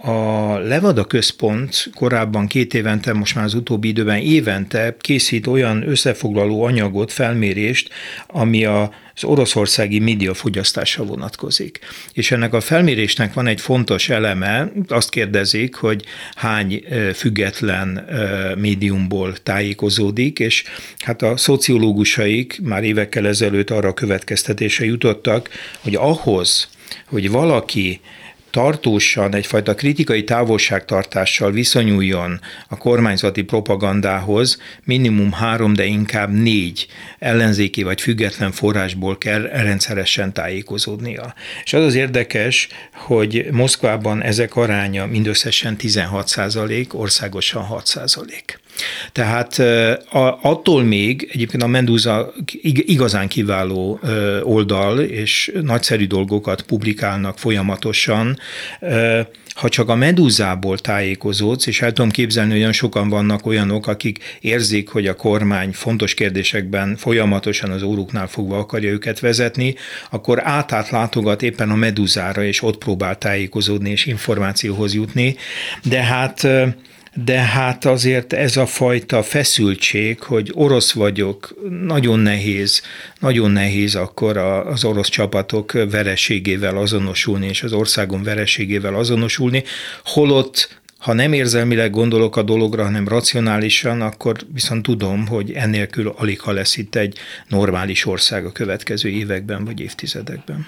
a 0.07 0.59
Levada 0.59 1.04
Központ 1.04 1.90
korábban 1.94 2.46
két 2.46 2.74
évente, 2.74 3.12
most 3.12 3.34
már 3.34 3.44
az 3.44 3.54
utóbbi 3.54 3.88
időben 3.88 4.18
évente 4.18 4.96
készít 4.98 5.46
olyan 5.46 5.88
összefoglaló 5.88 6.62
anyagot, 6.62 7.12
felmérést, 7.12 7.88
ami 8.26 8.64
a 8.64 8.90
az 9.14 9.24
oroszországi 9.24 9.98
médiafogyasztásra 9.98 11.04
vonatkozik. 11.04 11.78
És 12.12 12.30
ennek 12.30 12.54
a 12.54 12.61
felmérésnek 12.61 13.34
van 13.34 13.46
egy 13.46 13.61
fontos 13.61 14.09
eleme, 14.09 14.72
azt 14.88 15.11
kérdezik, 15.11 15.74
hogy 15.74 16.04
hány 16.34 16.84
független 17.14 18.09
médiumból 18.59 19.36
tájékozódik, 19.36 20.38
és 20.38 20.64
hát 20.98 21.22
a 21.22 21.36
szociológusaik 21.36 22.61
már 22.62 22.84
évekkel 22.84 23.26
ezelőtt 23.26 23.70
arra 23.70 23.88
a 23.88 23.94
következtetése 23.94 24.84
jutottak, 24.84 25.48
hogy 25.80 25.94
ahhoz, 25.94 26.68
hogy 27.07 27.30
valaki 27.30 28.00
tartósan 28.57 29.34
egyfajta 29.34 29.74
kritikai 29.74 30.24
távolságtartással 30.24 31.50
viszonyuljon 31.50 32.40
a 32.68 32.76
kormányzati 32.76 33.42
propagandához, 33.42 34.59
minimum 34.84 35.32
három, 35.32 35.72
de 35.72 35.84
inkább 35.84 36.30
négy 36.32 36.86
ellenzéki 37.18 37.82
vagy 37.82 38.00
független 38.00 38.52
forrásból 38.52 39.18
kell 39.18 39.42
rendszeresen 39.42 40.32
tájékozódnia. 40.32 41.34
És 41.64 41.72
az 41.72 41.84
az 41.84 41.94
érdekes, 41.94 42.68
hogy 42.92 43.46
Moszkvában 43.50 44.22
ezek 44.22 44.57
aránya 44.57 45.07
mindösszesen 45.07 45.76
16 45.76 46.28
százalék, 46.28 46.94
országosan 46.94 47.62
6 47.62 47.86
százalék. 47.86 48.61
Tehát 49.12 49.59
attól 50.43 50.83
még 50.83 51.29
egyébként 51.33 51.62
a 51.62 51.66
Mendoza 51.66 52.33
igazán 52.62 53.29
kiváló 53.29 54.01
oldal, 54.43 55.01
és 55.01 55.53
nagyszerű 55.62 56.07
dolgokat 56.07 56.62
publikálnak 56.62 57.39
folyamatosan, 57.39 58.39
ha 59.55 59.68
csak 59.68 59.89
a 59.89 59.95
medúzából 59.95 60.79
tájékozódsz, 60.79 61.66
és 61.66 61.83
el 61.83 61.93
tudom 61.93 62.11
képzelni, 62.11 62.51
hogy 62.51 62.61
olyan 62.61 62.72
sokan 62.72 63.09
vannak 63.09 63.47
olyanok, 63.47 63.87
akik 63.87 64.39
érzik, 64.41 64.89
hogy 64.89 65.07
a 65.07 65.14
kormány 65.14 65.72
fontos 65.72 66.14
kérdésekben 66.14 66.97
folyamatosan 66.97 67.70
az 67.70 67.83
óruknál 67.83 68.27
fogva 68.27 68.59
akarja 68.59 68.91
őket 68.91 69.20
vezetni, 69.20 69.74
akkor 70.11 70.41
átát 70.47 70.91
látogat 70.91 71.43
éppen 71.43 71.70
a 71.70 71.74
medúzára, 71.74 72.45
és 72.45 72.62
ott 72.62 72.79
próbál 72.79 73.18
tájékozódni 73.18 73.91
és 73.91 74.07
információhoz 74.07 74.95
jutni. 74.95 75.37
De 75.83 76.03
hát 76.03 76.49
de 77.25 77.39
hát 77.39 77.85
azért 77.85 78.33
ez 78.33 78.57
a 78.57 78.67
fajta 78.67 79.23
feszültség, 79.23 80.21
hogy 80.21 80.51
orosz 80.55 80.93
vagyok, 80.93 81.55
nagyon 81.83 82.19
nehéz, 82.19 82.83
nagyon 83.21 83.51
nehéz 83.51 83.95
akkor 83.95 84.37
az 84.37 84.85
orosz 84.85 85.09
csapatok 85.09 85.73
vereségével 85.73 86.77
azonosulni, 86.77 87.47
és 87.47 87.62
az 87.62 87.73
országon 87.73 88.23
vereségével 88.23 88.95
azonosulni, 88.95 89.64
holott 90.05 90.81
ha 91.07 91.12
nem 91.12 91.32
érzelmileg 91.32 91.90
gondolok 91.90 92.36
a 92.36 92.42
dologra, 92.42 92.84
hanem 92.84 93.09
racionálisan, 93.09 94.00
akkor 94.00 94.36
viszont 94.52 94.82
tudom, 94.82 95.26
hogy 95.26 95.52
ennélkül 95.52 96.14
alig 96.16 96.40
ha 96.40 96.52
lesz 96.52 96.76
itt 96.76 96.94
egy 96.94 97.18
normális 97.48 98.07
ország 98.07 98.44
a 98.44 98.52
következő 98.52 99.09
években 99.09 99.64
vagy 99.64 99.80
évtizedekben 99.80 100.66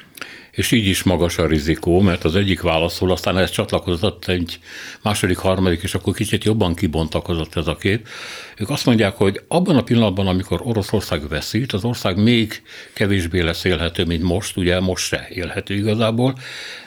és 0.50 0.70
így 0.70 0.86
is 0.86 1.02
magas 1.02 1.38
a 1.38 1.46
rizikó, 1.46 2.00
mert 2.00 2.24
az 2.24 2.36
egyik 2.36 2.60
válaszol, 2.60 3.10
aztán 3.10 3.38
ez 3.38 3.50
csatlakozott 3.50 4.28
egy 4.28 4.58
második, 5.02 5.36
harmadik, 5.36 5.82
és 5.82 5.94
akkor 5.94 6.14
kicsit 6.14 6.44
jobban 6.44 6.74
kibontakozott 6.74 7.56
ez 7.56 7.66
a 7.66 7.76
kép. 7.76 8.08
Ők 8.56 8.70
azt 8.70 8.86
mondják, 8.86 9.14
hogy 9.14 9.40
abban 9.48 9.76
a 9.76 9.82
pillanatban, 9.82 10.26
amikor 10.26 10.60
Oroszország 10.64 11.28
veszít, 11.28 11.72
az 11.72 11.84
ország 11.84 12.22
még 12.22 12.62
kevésbé 12.94 13.40
lesz 13.40 13.64
élhető, 13.64 14.04
mint 14.04 14.22
most, 14.22 14.56
ugye 14.56 14.80
most 14.80 15.04
se 15.04 15.28
élhető 15.30 15.74
igazából, 15.74 16.38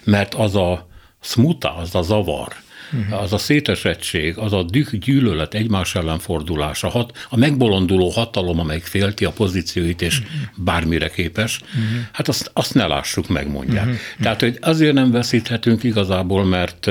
mert 0.03 0.33
az 0.33 0.55
a 0.55 0.87
smuta, 1.21 1.75
az 1.75 1.95
a 1.95 2.01
zavar, 2.01 2.53
uh-huh. 2.93 3.21
az 3.21 3.33
a 3.33 3.37
szétesettség, 3.37 4.37
az 4.37 4.53
a 4.53 4.63
düh 4.63 4.91
gyűlölet 4.91 5.53
egymás 5.53 5.95
ellen 5.95 6.19
fordulása, 6.19 6.89
hat, 6.89 7.17
a 7.29 7.37
megbolonduló 7.37 8.09
hatalom, 8.09 8.59
amelyik 8.59 8.83
félti 8.83 9.25
a 9.25 9.31
pozícióit 9.31 10.01
és 10.01 10.19
uh-huh. 10.19 10.33
bármire 10.55 11.09
képes, 11.09 11.59
uh-huh. 11.59 11.83
hát 12.11 12.27
azt, 12.27 12.51
azt 12.53 12.73
ne 12.73 12.87
lássuk 12.87 13.27
meg, 13.27 13.49
mondják. 13.49 13.85
Uh-huh. 13.85 13.99
Tehát, 14.21 14.39
hogy 14.39 14.57
azért 14.61 14.93
nem 14.93 15.11
veszíthetünk 15.11 15.83
igazából, 15.83 16.45
mert 16.45 16.89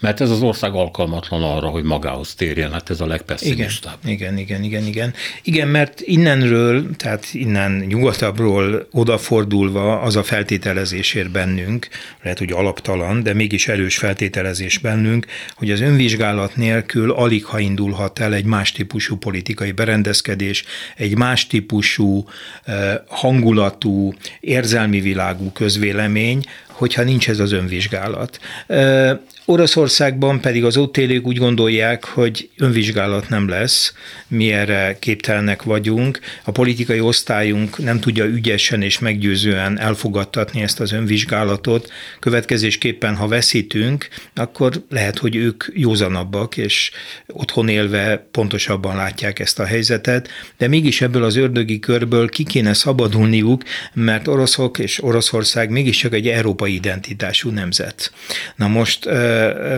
mert 0.00 0.20
ez 0.20 0.30
az 0.30 0.42
ország 0.42 0.74
alkalmatlan 0.74 1.42
arra, 1.42 1.68
hogy 1.68 1.82
magához 1.82 2.34
térjen, 2.34 2.72
hát 2.72 2.90
ez 2.90 3.00
a 3.00 3.06
legpesszimistább. 3.06 3.98
Igen, 4.04 4.38
igen, 4.38 4.62
igen, 4.62 4.86
igen. 4.86 5.14
Igen, 5.42 5.68
mert 5.68 6.00
innenről, 6.00 6.96
tehát 6.96 7.28
innen 7.32 7.72
nyugatabbról 7.72 8.88
odafordulva 8.92 10.00
az 10.00 10.16
a 10.16 10.22
feltételezésért 10.22 11.30
bennünk, 11.30 11.88
lehet, 12.22 12.38
hogy 12.38 12.52
alaptalan, 12.52 13.22
de 13.22 13.34
mégis 13.34 13.68
erős 13.68 13.96
feltételezés 13.96 14.78
bennünk, 14.78 15.26
hogy 15.54 15.70
az 15.70 15.80
önvizsgálat 15.80 16.56
nélkül 16.56 17.12
alig 17.12 17.44
ha 17.44 17.58
indulhat 17.58 18.18
el 18.18 18.34
egy 18.34 18.44
más 18.44 18.72
típusú 18.72 19.16
politikai 19.16 19.72
berendezkedés, 19.72 20.64
egy 20.96 21.16
más 21.16 21.46
típusú 21.46 22.24
eh, 22.64 22.94
hangulatú, 23.08 24.14
érzelmi 24.40 25.00
világú 25.00 25.52
közvélemény, 25.52 26.44
hogyha 26.66 27.02
nincs 27.02 27.28
ez 27.28 27.38
az 27.38 27.52
önvizsgálat. 27.52 28.40
Oroszországban 29.48 30.40
pedig 30.40 30.64
az 30.64 30.76
ott 30.76 30.96
élők 30.96 31.26
úgy 31.26 31.38
gondolják, 31.38 32.04
hogy 32.04 32.48
önvizsgálat 32.58 33.28
nem 33.28 33.48
lesz, 33.48 33.94
mi 34.28 34.52
erre 34.52 34.96
képtelnek 34.98 35.62
vagyunk. 35.62 36.20
A 36.44 36.50
politikai 36.50 37.00
osztályunk 37.00 37.78
nem 37.78 38.00
tudja 38.00 38.24
ügyesen 38.24 38.82
és 38.82 38.98
meggyőzően 38.98 39.78
elfogadtatni 39.78 40.62
ezt 40.62 40.80
az 40.80 40.92
önvizsgálatot. 40.92 41.90
Következésképpen, 42.20 43.16
ha 43.16 43.28
veszítünk, 43.28 44.08
akkor 44.34 44.84
lehet, 44.90 45.18
hogy 45.18 45.36
ők 45.36 45.64
józanabbak, 45.72 46.56
és 46.56 46.90
otthon 47.26 47.68
élve 47.68 48.26
pontosabban 48.30 48.96
látják 48.96 49.38
ezt 49.38 49.58
a 49.58 49.64
helyzetet, 49.64 50.28
de 50.58 50.68
mégis 50.68 51.00
ebből 51.00 51.24
az 51.24 51.36
ördögi 51.36 51.78
körből 51.78 52.28
ki 52.28 52.44
kéne 52.44 52.72
szabadulniuk, 52.72 53.62
mert 53.94 54.28
oroszok 54.28 54.78
és 54.78 55.02
Oroszország 55.02 55.70
mégiscsak 55.70 56.14
egy 56.14 56.28
európai 56.28 56.74
identitású 56.74 57.50
nemzet. 57.50 58.12
Na 58.56 58.68
most 58.68 59.08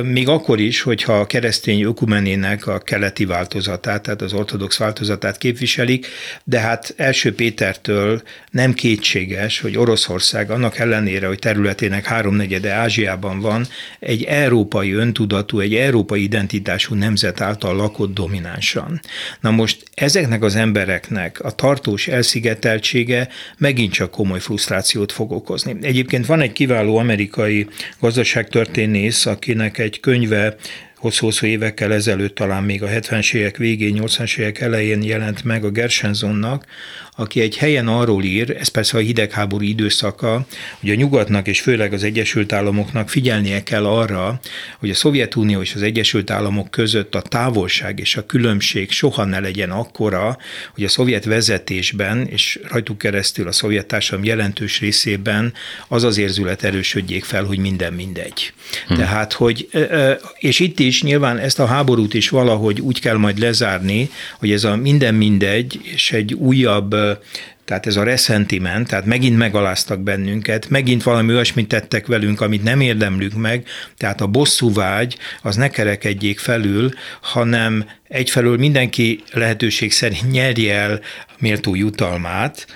még 0.03 0.29
akkor 0.29 0.61
is, 0.61 0.81
hogyha 0.81 1.13
a 1.13 1.27
keresztény 1.27 1.83
ökumenének 1.83 2.67
a 2.67 2.79
keleti 2.79 3.25
változatát, 3.25 4.03
tehát 4.03 4.23
az 4.23 4.33
ortodox 4.33 4.77
változatát 4.77 5.39
képviselik, 5.39 6.07
de 6.45 6.61
hát 6.61 6.95
első 6.97 7.35
Pétertől 7.35 8.23
nem 8.51 8.73
kétséges, 8.73 9.61
hogy 9.61 9.79
Oroszország 9.79 10.51
annak 10.51 10.79
ellenére, 10.79 11.27
hogy 11.27 11.39
területének 11.39 12.05
háromnegyede 12.05 12.73
Ázsiában 12.73 13.41
van, 13.41 13.67
egy 13.99 14.23
európai 14.23 14.93
öntudatú, 14.93 15.61
egy 15.61 15.75
európai 15.75 16.23
identitású 16.23 16.95
nemzet 16.95 17.41
által 17.41 17.77
lakott 17.77 18.15
dominánsan. 18.15 19.01
Na 19.41 19.51
most 19.51 19.83
ezeknek 19.95 20.43
az 20.43 20.57
embereknek 20.57 21.41
a 21.41 21.51
tartós 21.51 22.09
elszigeteltsége 22.09 23.29
megint 23.59 23.93
csak 23.93 24.11
komoly 24.11 24.41
frusztrációt 24.41 25.13
fog 25.13 25.33
okozni. 25.33 25.77
Egyébként 25.81 26.27
van 26.27 26.41
egy 26.41 26.53
kiváló 26.53 26.97
amerikai 26.97 27.67
gazdaságtörténész, 28.01 29.27
akinek 29.49 29.79
egy 29.79 30.01
könyve 30.01 30.57
hosszú-hosszú 30.97 31.47
évekkel 31.47 31.93
ezelőtt, 31.93 32.35
talán 32.35 32.63
még 32.63 32.83
a 32.83 32.87
70-es 32.87 33.35
évek 33.35 33.57
végén, 33.57 34.01
80-as 34.01 34.39
évek 34.39 34.61
elején 34.61 35.03
jelent 35.03 35.45
meg 35.45 35.65
a 35.65 35.71
Gersenzonnak, 35.71 36.65
aki 37.21 37.41
egy 37.41 37.57
helyen 37.57 37.89
arról 37.89 38.25
ír, 38.25 38.57
ez 38.61 38.69
persze 38.69 38.97
a 38.97 39.01
hidegháború 39.01 39.65
időszaka, 39.65 40.47
hogy 40.81 40.91
a 40.91 40.95
nyugatnak 40.95 41.47
és 41.47 41.61
főleg 41.61 41.93
az 41.93 42.03
Egyesült 42.03 42.53
Államoknak 42.53 43.09
figyelnie 43.09 43.63
kell 43.63 43.87
arra, 43.87 44.41
hogy 44.79 44.91
a 44.91 44.95
Szovjetunió 44.95 45.61
és 45.61 45.75
az 45.75 45.83
Egyesült 45.83 46.31
Államok 46.31 46.71
között 46.71 47.15
a 47.15 47.21
távolság 47.21 47.99
és 47.99 48.17
a 48.17 48.27
különbség 48.27 48.91
soha 48.91 49.25
ne 49.25 49.41
legyen 49.41 49.71
akkora, 49.71 50.39
hogy 50.75 50.85
a 50.85 50.89
szovjet 50.89 51.25
vezetésben 51.25 52.27
és 52.27 52.61
rajtuk 52.71 52.99
keresztül 52.99 53.49
a 53.49 53.53
szovjet 53.53 53.87
társadalom 53.87 54.25
jelentős 54.25 54.81
részében 54.81 55.53
az 55.89 56.05
az 56.05 56.19
érzület 56.19 56.65
erősödjék 56.65 57.25
fel, 57.25 57.45
hogy 57.45 57.59
minden 57.59 57.93
mindegy. 57.93 58.53
Hmm. 58.87 58.97
Tehát, 58.97 59.33
hogy, 59.33 59.69
és 60.39 60.61
itt 60.61 60.79
is 60.79 61.03
nyilván 61.03 61.39
ezt 61.39 61.59
a 61.59 61.67
háborút 61.67 62.15
is 62.15 62.29
valahogy 62.29 62.81
úgy 62.81 63.01
kell 63.01 63.17
majd 63.17 63.39
lezárni, 63.39 64.11
hogy 64.39 64.53
ez 64.53 64.65
a 64.65 64.77
minden 64.77 65.15
mindegy, 65.15 65.81
és 65.83 66.13
egy 66.13 66.35
újabb 66.35 67.08
tehát 67.65 67.87
ez 67.87 67.97
a 67.97 68.03
reszentiment, 68.03 68.89
tehát 68.89 69.05
megint 69.05 69.37
megaláztak 69.37 70.01
bennünket, 70.01 70.69
megint 70.69 71.03
valami 71.03 71.33
olyasmit 71.33 71.69
tettek 71.69 72.07
velünk, 72.07 72.41
amit 72.41 72.63
nem 72.63 72.81
érdemlünk 72.81 73.35
meg, 73.35 73.67
tehát 73.97 74.21
a 74.21 74.27
bosszú 74.27 74.73
vágy 74.73 75.19
az 75.43 75.57
ne 75.57 75.69
kerekedjék 75.69 76.39
felül, 76.39 76.91
hanem 77.21 77.85
egyfelől 78.09 78.57
mindenki 78.57 79.23
lehetőség 79.33 79.93
szerint 79.93 80.31
nyerje 80.31 80.75
el 80.75 81.01
méltó 81.39 81.75
jutalmát, 81.75 82.67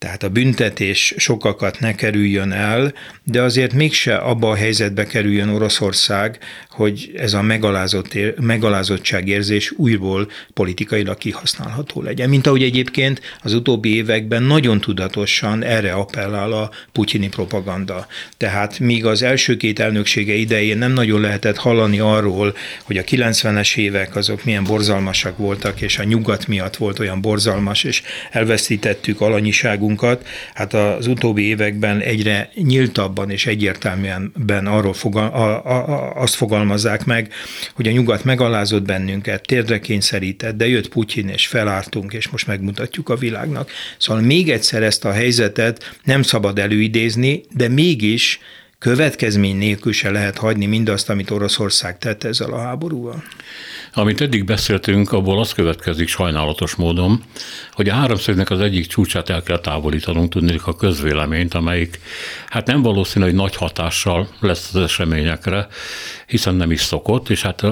tehát 0.00 0.22
a 0.22 0.28
büntetés 0.28 1.14
sokakat 1.16 1.80
ne 1.80 1.94
kerüljön 1.94 2.52
el, 2.52 2.92
de 3.24 3.42
azért 3.42 3.72
mégse 3.72 4.16
abba 4.16 4.50
a 4.50 4.56
helyzetbe 4.56 5.06
kerüljön 5.06 5.48
Oroszország, 5.48 6.38
hogy 6.80 7.12
ez 7.16 7.32
a 7.32 7.42
megalázott, 7.42 8.18
megalázottságérzés 8.40 9.72
újból 9.76 10.30
politikailag 10.54 11.18
kihasználható 11.18 12.02
legyen. 12.02 12.28
Mint 12.28 12.46
ahogy 12.46 12.62
egyébként 12.62 13.20
az 13.42 13.52
utóbbi 13.52 13.94
években 13.94 14.42
nagyon 14.42 14.80
tudatosan 14.80 15.62
erre 15.62 15.92
appellál 15.92 16.52
a 16.52 16.70
putyini 16.92 17.28
propaganda. 17.28 18.06
Tehát 18.36 18.78
míg 18.78 19.06
az 19.06 19.22
első 19.22 19.56
két 19.56 19.78
elnöksége 19.78 20.34
idején 20.34 20.78
nem 20.78 20.92
nagyon 20.92 21.20
lehetett 21.20 21.56
hallani 21.56 21.98
arról, 21.98 22.54
hogy 22.82 22.96
a 22.96 23.02
90-es 23.02 23.76
évek 23.76 24.16
azok 24.16 24.44
milyen 24.44 24.64
borzalmasak 24.64 25.36
voltak, 25.36 25.80
és 25.80 25.98
a 25.98 26.04
nyugat 26.04 26.46
miatt 26.46 26.76
volt 26.76 26.98
olyan 26.98 27.20
borzalmas, 27.20 27.84
és 27.84 28.02
elvesztítettük 28.30 29.20
alanyiságunkat, 29.20 30.26
hát 30.54 30.74
az 30.74 31.06
utóbbi 31.06 31.42
években 31.42 32.00
egyre 32.00 32.50
nyíltabban 32.54 33.30
és 33.30 33.46
egyértelműen 33.46 34.32
arról 34.66 34.92
fogal, 34.92 35.28
a, 35.28 35.66
a, 35.66 35.88
a, 35.88 36.22
azt 36.22 36.34
fogalmaz, 36.34 36.68
fogalmazzák 36.70 37.04
meg, 37.04 37.32
hogy 37.74 37.88
a 37.88 37.90
nyugat 37.90 38.24
megalázott 38.24 38.82
bennünket, 38.82 39.46
térdre 39.46 39.80
kényszerített, 39.80 40.56
de 40.56 40.68
jött 40.68 40.88
Putyin, 40.88 41.28
és 41.28 41.46
felálltunk, 41.46 42.12
és 42.12 42.28
most 42.28 42.46
megmutatjuk 42.46 43.08
a 43.08 43.16
világnak. 43.16 43.70
Szóval 43.98 44.22
még 44.22 44.50
egyszer 44.50 44.82
ezt 44.82 45.04
a 45.04 45.12
helyzetet 45.12 45.96
nem 46.04 46.22
szabad 46.22 46.58
előidézni, 46.58 47.42
de 47.50 47.68
mégis 47.68 48.40
következmény 48.80 49.56
nélkül 49.56 49.92
se 49.92 50.10
lehet 50.10 50.38
hagyni 50.38 50.66
mindazt, 50.66 51.10
amit 51.10 51.30
Oroszország 51.30 51.98
tett 51.98 52.24
ezzel 52.24 52.52
a 52.52 52.58
háborúval? 52.58 53.22
Amit 53.92 54.20
eddig 54.20 54.44
beszéltünk, 54.44 55.12
abból 55.12 55.40
az 55.40 55.52
következik 55.52 56.08
sajnálatos 56.08 56.74
módon, 56.74 57.22
hogy 57.72 57.88
a 57.88 57.94
háromszögnek 57.94 58.50
az 58.50 58.60
egyik 58.60 58.86
csúcsát 58.86 59.30
el 59.30 59.42
kell 59.42 59.58
távolítanunk, 59.58 60.32
tudnék 60.32 60.66
a 60.66 60.76
közvéleményt, 60.76 61.54
amelyik 61.54 62.00
hát 62.48 62.66
nem 62.66 62.82
valószínű, 62.82 63.24
hogy 63.24 63.34
nagy 63.34 63.56
hatással 63.56 64.28
lesz 64.40 64.74
az 64.74 64.82
eseményekre, 64.82 65.66
hiszen 66.26 66.54
nem 66.54 66.70
is 66.70 66.80
szokott, 66.80 67.28
és 67.28 67.42
hát 67.42 67.62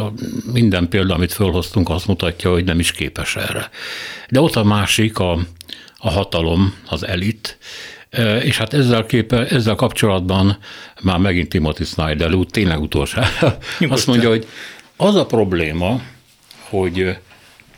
minden 0.52 0.88
példa, 0.88 1.14
amit 1.14 1.32
fölhoztunk, 1.32 1.88
azt 1.88 2.06
mutatja, 2.06 2.50
hogy 2.50 2.64
nem 2.64 2.78
is 2.78 2.92
képes 2.92 3.36
erre. 3.36 3.70
De 4.28 4.40
ott 4.40 4.56
a 4.56 4.64
másik, 4.64 5.18
a, 5.18 5.38
a 5.98 6.10
hatalom, 6.10 6.74
az 6.88 7.06
elit, 7.06 7.58
és 8.42 8.58
hát 8.58 8.74
ezzel, 8.74 9.06
képe, 9.06 9.46
ezzel 9.46 9.74
kapcsolatban 9.74 10.58
már 11.02 11.18
megint 11.18 11.48
Timothy 11.48 11.84
Snyder, 11.84 12.34
úgy 12.34 12.48
tényleg 12.48 12.80
utolsó, 12.80 13.20
azt 13.88 14.06
mondja, 14.06 14.28
hogy 14.28 14.46
az 14.96 15.14
a 15.14 15.26
probléma, 15.26 16.00
hogy 16.60 17.16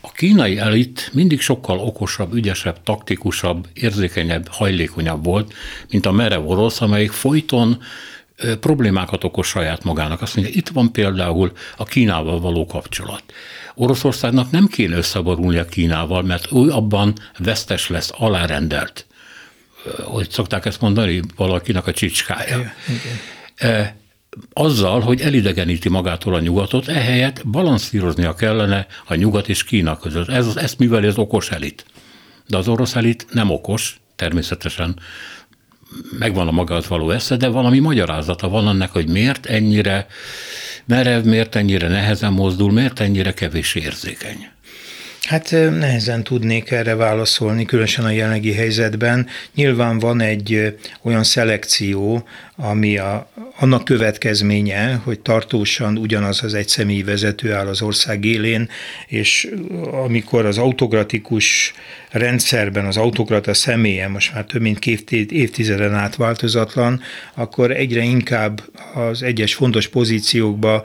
a 0.01 0.11
kínai 0.11 0.57
elit 0.57 1.09
mindig 1.13 1.41
sokkal 1.41 1.79
okosabb, 1.79 2.33
ügyesebb, 2.33 2.83
taktikusabb, 2.83 3.67
érzékenyebb, 3.73 4.47
hajlékonyabb 4.47 5.23
volt, 5.23 5.53
mint 5.89 6.05
a 6.05 6.11
merev 6.11 6.49
orosz, 6.49 6.81
amelyik 6.81 7.11
folyton 7.11 7.81
problémákat 8.59 9.23
okoz 9.23 9.47
saját 9.47 9.83
magának. 9.83 10.21
Azt 10.21 10.35
mondja, 10.35 10.53
itt 10.55 10.69
van 10.69 10.91
például 10.91 11.51
a 11.77 11.83
Kínával 11.83 12.39
való 12.39 12.65
kapcsolat. 12.65 13.23
Oroszországnak 13.75 14.51
nem 14.51 14.67
kéne 14.67 14.97
összeborulni 14.97 15.57
a 15.57 15.65
Kínával, 15.65 16.21
mert 16.21 16.51
ő 16.53 16.69
abban 16.69 17.13
vesztes 17.37 17.89
lesz, 17.89 18.11
alárendelt. 18.17 19.05
Hogy 20.03 20.29
szokták 20.29 20.65
ezt 20.65 20.81
mondani, 20.81 21.21
valakinek 21.35 21.87
a 21.87 21.91
csicskája. 21.91 22.57
Igen, 22.57 22.73
igen 22.87 23.99
azzal, 24.53 24.99
hogy 24.99 25.21
elidegeníti 25.21 25.89
magától 25.89 26.35
a 26.35 26.39
nyugatot, 26.39 26.87
ehelyett 26.87 27.47
balanszíroznia 27.47 28.35
kellene 28.35 28.87
a 29.07 29.15
nyugat 29.15 29.49
és 29.49 29.63
Kína 29.63 29.97
között. 29.97 30.27
Ez, 30.27 30.55
ezt 30.55 30.79
műveli 30.79 31.07
az 31.07 31.17
okos 31.17 31.49
elit. 31.49 31.85
De 32.47 32.57
az 32.57 32.67
orosz 32.67 32.95
elit 32.95 33.25
nem 33.31 33.49
okos, 33.49 33.99
természetesen 34.15 34.99
megvan 36.19 36.47
a 36.47 36.51
maga 36.51 36.75
az 36.75 36.87
való 36.87 37.11
esze, 37.11 37.35
de 37.35 37.47
valami 37.47 37.79
magyarázata 37.79 38.49
van 38.49 38.67
annak, 38.67 38.91
hogy 38.91 39.09
miért 39.09 39.45
ennyire 39.45 40.07
merev, 40.85 41.23
miért 41.23 41.55
ennyire 41.55 41.87
nehezen 41.87 42.33
mozdul, 42.33 42.71
miért 42.71 42.99
ennyire 42.99 43.33
kevés 43.33 43.75
érzékeny. 43.75 44.47
Hát 45.27 45.51
nehezen 45.51 46.23
tudnék 46.23 46.71
erre 46.71 46.95
válaszolni, 46.95 47.65
különösen 47.65 48.05
a 48.05 48.09
jelenlegi 48.09 48.53
helyzetben. 48.53 49.27
Nyilván 49.55 49.99
van 49.99 50.21
egy 50.21 50.77
olyan 51.01 51.23
szelekció, 51.23 52.27
ami 52.55 52.97
a, 52.97 53.29
annak 53.59 53.85
következménye, 53.85 54.93
hogy 55.03 55.19
tartósan 55.19 55.97
ugyanaz 55.97 56.43
az 56.43 56.53
egyszemélyi 56.53 57.03
vezető 57.03 57.53
áll 57.53 57.67
az 57.67 57.81
ország 57.81 58.25
élén, 58.25 58.69
és 59.07 59.49
amikor 59.91 60.45
az 60.45 60.57
autokratikus 60.57 61.73
rendszerben 62.09 62.85
az 62.85 62.97
autokrata 62.97 63.53
személye 63.53 64.07
most 64.07 64.33
már 64.33 64.43
több 64.43 64.61
mint 64.61 64.79
két 64.79 65.11
évtizeden 65.11 65.93
át 65.93 66.15
változatlan, 66.15 67.01
akkor 67.33 67.71
egyre 67.71 68.01
inkább 68.01 68.61
az 68.93 69.23
egyes 69.23 69.53
fontos 69.53 69.87
pozíciókba 69.87 70.83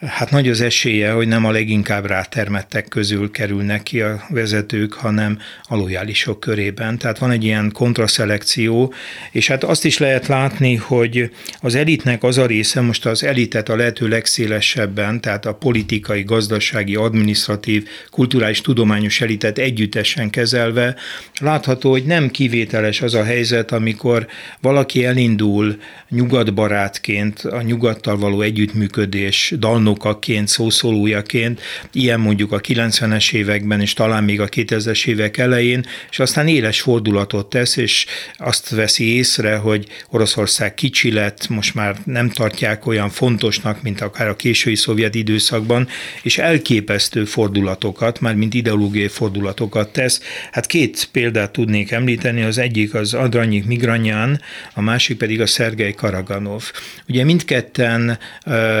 hát 0.00 0.30
nagy 0.30 0.48
az 0.48 0.60
esélye, 0.60 1.10
hogy 1.10 1.28
nem 1.28 1.44
a 1.44 1.50
leginkább 1.50 2.06
rátermettek 2.06 2.88
közül 2.88 3.30
kerülnek 3.30 3.82
ki 3.82 4.00
a 4.00 4.24
vezetők, 4.28 4.92
hanem 4.92 5.38
a 5.62 5.76
lojálisok 5.76 6.40
körében. 6.40 6.98
Tehát 6.98 7.18
van 7.18 7.30
egy 7.30 7.44
ilyen 7.44 7.70
kontraszelekció, 7.72 8.92
és 9.30 9.46
hát 9.46 9.64
azt 9.64 9.84
is 9.84 9.98
lehet 9.98 10.26
látni, 10.26 10.74
hogy 10.74 11.30
az 11.60 11.74
elitnek 11.74 12.22
az 12.22 12.38
a 12.38 12.46
része, 12.46 12.80
most 12.80 13.06
az 13.06 13.24
elitet 13.24 13.68
a 13.68 13.76
lehető 13.76 14.08
legszélesebben, 14.08 15.20
tehát 15.20 15.46
a 15.46 15.54
politikai, 15.54 16.22
gazdasági, 16.22 16.94
administratív, 16.94 17.88
kulturális, 18.10 18.60
tudományos 18.60 19.20
elitet 19.20 19.58
együttesen 19.58 20.30
kezelve, 20.30 20.94
látható, 21.40 21.90
hogy 21.90 22.04
nem 22.04 22.30
kivételes 22.30 23.02
az 23.02 23.14
a 23.14 23.24
helyzet, 23.24 23.72
amikor 23.72 24.26
valaki 24.60 25.04
elindul 25.04 25.76
nyugatbarátként, 26.08 27.40
a 27.40 27.62
nyugattal 27.62 28.18
való 28.18 28.40
együttműködés, 28.40 29.54
dalno 29.58 29.85
szónokaként, 29.86 30.48
szószólójaként, 30.48 31.60
ilyen 31.92 32.20
mondjuk 32.20 32.52
a 32.52 32.60
90-es 32.60 33.32
években, 33.32 33.80
és 33.80 33.92
talán 33.92 34.24
még 34.24 34.40
a 34.40 34.48
2000-es 34.48 35.06
évek 35.06 35.36
elején, 35.36 35.86
és 36.10 36.18
aztán 36.18 36.48
éles 36.48 36.80
fordulatot 36.80 37.48
tesz, 37.48 37.76
és 37.76 38.06
azt 38.36 38.68
veszi 38.68 39.16
észre, 39.16 39.56
hogy 39.56 39.86
Oroszország 40.10 40.74
kicsi 40.74 41.12
lett, 41.12 41.48
most 41.48 41.74
már 41.74 41.96
nem 42.04 42.30
tartják 42.30 42.86
olyan 42.86 43.10
fontosnak, 43.10 43.82
mint 43.82 44.00
akár 44.00 44.28
a 44.28 44.36
késői 44.36 44.74
szovjet 44.74 45.14
időszakban, 45.14 45.88
és 46.22 46.38
elképesztő 46.38 47.24
fordulatokat, 47.24 48.20
már 48.20 48.34
mint 48.34 48.54
ideológiai 48.54 49.08
fordulatokat 49.08 49.92
tesz. 49.92 50.20
Hát 50.52 50.66
két 50.66 51.08
példát 51.12 51.50
tudnék 51.50 51.90
említeni, 51.90 52.42
az 52.42 52.58
egyik 52.58 52.94
az 52.94 53.14
Adranyik 53.14 53.66
Migranyán, 53.66 54.40
a 54.74 54.80
másik 54.80 55.16
pedig 55.16 55.40
a 55.40 55.46
Szergej 55.46 55.92
Karaganov. 55.92 56.62
Ugye 57.08 57.24
mindketten 57.24 58.18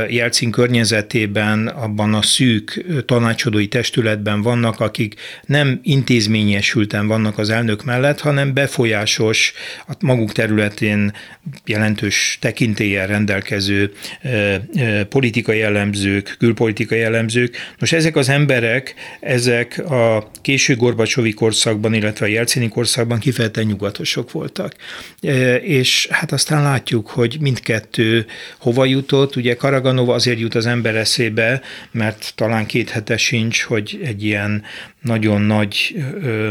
Jelcin 0.08 0.50
környezet 0.50 0.95
környezetében, 0.96 1.66
abban 1.66 2.14
a 2.14 2.22
szűk 2.22 2.84
tanácsadói 3.06 3.66
testületben 3.66 4.42
vannak, 4.42 4.80
akik 4.80 5.14
nem 5.46 5.80
intézményesülten 5.82 7.06
vannak 7.06 7.38
az 7.38 7.50
elnök 7.50 7.84
mellett, 7.84 8.20
hanem 8.20 8.54
befolyásos, 8.54 9.52
a 9.88 9.92
maguk 10.00 10.32
területén 10.32 11.12
jelentős 11.64 12.38
tekintéllyel 12.40 13.06
rendelkező 13.06 13.92
politikai 15.08 15.58
jellemzők, 15.58 16.34
külpolitikai 16.38 16.98
jellemzők. 16.98 17.56
Most 17.78 17.92
ezek 17.92 18.16
az 18.16 18.28
emberek, 18.28 18.94
ezek 19.20 19.78
a 19.90 20.30
késő 20.42 20.76
Gorbacsovi 20.76 21.32
korszakban, 21.32 21.94
illetve 21.94 22.26
a 22.26 22.28
Jelcini 22.28 22.68
korszakban 22.68 23.18
kifejezetten 23.18 23.64
nyugatosok 23.64 24.30
voltak. 24.30 24.74
És 25.62 26.06
hát 26.10 26.32
aztán 26.32 26.62
látjuk, 26.62 27.08
hogy 27.08 27.36
mindkettő 27.40 28.26
hova 28.58 28.84
jutott. 28.84 29.36
Ugye 29.36 29.54
Karaganova 29.54 30.14
azért 30.14 30.40
jut 30.40 30.54
az 30.54 30.66
ember 30.66 30.85
ember 30.86 31.00
eszébe, 31.00 31.60
mert 31.90 32.32
talán 32.34 32.66
két 32.66 32.90
hete 32.90 33.16
sincs, 33.16 33.62
hogy 33.62 34.00
egy 34.04 34.24
ilyen 34.24 34.62
nagyon 35.00 35.40
nagy 35.40 36.04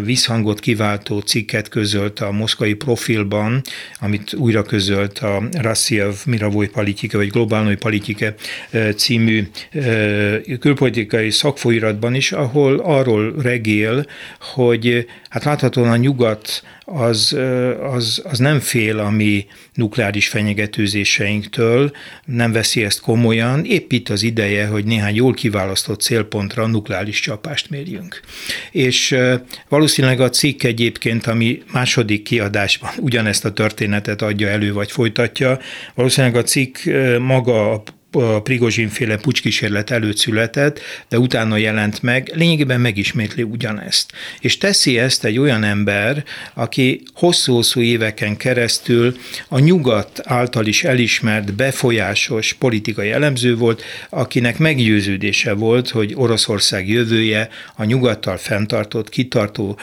visszhangot 0.03 0.59
kiváltó 0.59 1.19
cikket 1.19 1.69
közölt 1.69 2.19
a 2.19 2.31
moszkvai 2.31 2.73
profilban, 2.73 3.61
amit 3.99 4.33
újra 4.33 4.61
közölt 4.61 5.19
a 5.19 5.43
Rassiev 5.51 6.13
Miravoj 6.25 6.67
Politika, 6.67 7.17
vagy 7.17 7.29
Globálnói 7.29 7.75
Politika 7.75 8.33
című 8.95 9.47
külpolitikai 10.59 11.31
szakfolyuratban 11.31 12.15
is, 12.15 12.31
ahol 12.31 12.79
arról 12.79 13.35
regél, 13.41 14.05
hogy 14.39 15.05
hát 15.29 15.43
láthatóan 15.43 15.91
a 15.91 15.95
nyugat 15.95 16.63
az, 16.85 17.37
az, 17.81 18.21
az 18.23 18.39
nem 18.39 18.59
fél 18.59 18.99
a 18.99 19.09
mi 19.09 19.45
nukleáris 19.73 20.27
fenyegetőzéseinktől, 20.27 21.91
nem 22.25 22.51
veszi 22.51 22.83
ezt 22.83 22.99
komolyan, 22.99 23.65
épp 23.65 23.91
itt 23.91 24.09
az 24.09 24.23
ideje, 24.23 24.67
hogy 24.67 24.85
néhány 24.85 25.15
jól 25.15 25.33
kiválasztott 25.33 26.01
célpontra 26.01 26.67
nukleáris 26.67 27.19
csapást 27.19 27.69
mérjünk. 27.69 28.19
És 28.71 29.15
valószínűleg 29.67 30.19
a 30.19 30.29
cikk 30.29 30.63
egyébként, 30.63 31.27
ami 31.27 31.63
második 31.71 32.23
kiadásban 32.23 32.91
ugyanezt 33.07 33.45
a 33.45 33.53
történetet 33.53 34.21
adja 34.21 34.47
elő, 34.47 34.73
vagy 34.73 34.91
folytatja, 34.91 35.59
valószínűleg 35.93 36.35
a 36.35 36.43
cikk 36.43 36.77
maga 37.19 37.71
a 37.71 37.83
a 38.15 38.41
Prigozsin 38.41 38.89
féle 38.89 39.17
pucskísérlet 39.17 39.91
előtt 39.91 40.17
született, 40.17 40.79
de 41.09 41.19
utána 41.19 41.57
jelent 41.57 42.01
meg, 42.01 42.31
lényegében 42.33 42.81
megismétli 42.81 43.43
ugyanezt. 43.43 44.11
És 44.39 44.57
teszi 44.57 44.99
ezt 44.99 45.25
egy 45.25 45.37
olyan 45.37 45.63
ember, 45.63 46.23
aki 46.53 47.03
hosszú-hosszú 47.13 47.81
éveken 47.81 48.37
keresztül 48.37 49.17
a 49.47 49.59
nyugat 49.59 50.21
által 50.23 50.65
is 50.65 50.83
elismert, 50.83 51.53
befolyásos 51.53 52.53
politikai 52.53 53.11
elemző 53.11 53.55
volt, 53.55 53.83
akinek 54.09 54.57
meggyőződése 54.57 55.53
volt, 55.53 55.89
hogy 55.89 56.13
Oroszország 56.15 56.89
jövője 56.89 57.49
a 57.75 57.83
nyugattal 57.83 58.37
fenntartott, 58.37 59.09
kitartó, 59.09 59.79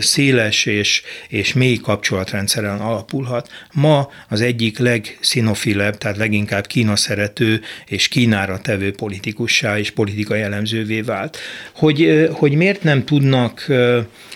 széles 0.00 0.66
és, 0.66 1.02
és 1.28 1.52
mély 1.52 1.76
kapcsolatrendszeren 1.76 2.80
alapulhat. 2.80 3.48
Ma 3.72 4.10
az 4.28 4.40
egyik 4.40 4.78
legszínofilebb, 4.78 5.98
tehát 5.98 6.16
leginkább 6.16 6.66
Kína 6.66 6.96
szerető 7.22 7.60
és 7.86 8.08
Kínára 8.08 8.58
tevő 8.58 8.92
politikussá 8.92 9.78
és 9.78 9.90
politikai 9.90 10.38
jellemzővé 10.38 11.00
vált. 11.00 11.38
Hogy, 11.74 12.28
hogy 12.32 12.54
miért 12.54 12.82
nem 12.82 13.04
tudnak, 13.04 13.66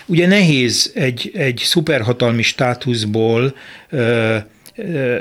ugye 0.05 0.27
nehéz 0.27 0.91
egy, 0.95 1.31
egy 1.33 1.61
szuperhatalmi 1.63 2.41
státuszból 2.41 3.55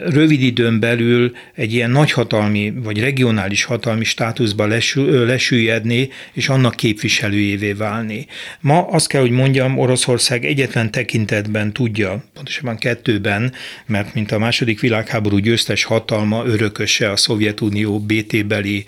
rövid 0.04 0.42
időn 0.42 0.80
belül 0.80 1.36
egy 1.54 1.72
ilyen 1.72 1.90
nagyhatalmi 1.90 2.72
vagy 2.76 3.00
regionális 3.00 3.64
hatalmi 3.64 4.04
státuszba 4.04 4.66
lesüllyedni, 5.06 6.08
és 6.32 6.48
annak 6.48 6.74
képviselőjévé 6.76 7.72
válni. 7.72 8.26
Ma 8.60 8.86
azt 8.86 9.08
kell, 9.08 9.20
hogy 9.20 9.30
mondjam, 9.30 9.78
Oroszország 9.78 10.44
egyetlen 10.44 10.90
tekintetben 10.90 11.72
tudja, 11.72 12.24
pontosabban 12.34 12.76
kettőben, 12.76 13.52
mert 13.86 14.14
mint 14.14 14.32
a 14.32 14.38
második 14.38 14.80
világháború 14.80 15.38
győztes 15.38 15.84
hatalma 15.84 16.44
örököse 16.44 17.10
a 17.10 17.16
Szovjetunió 17.16 18.00
BT-beli 18.00 18.84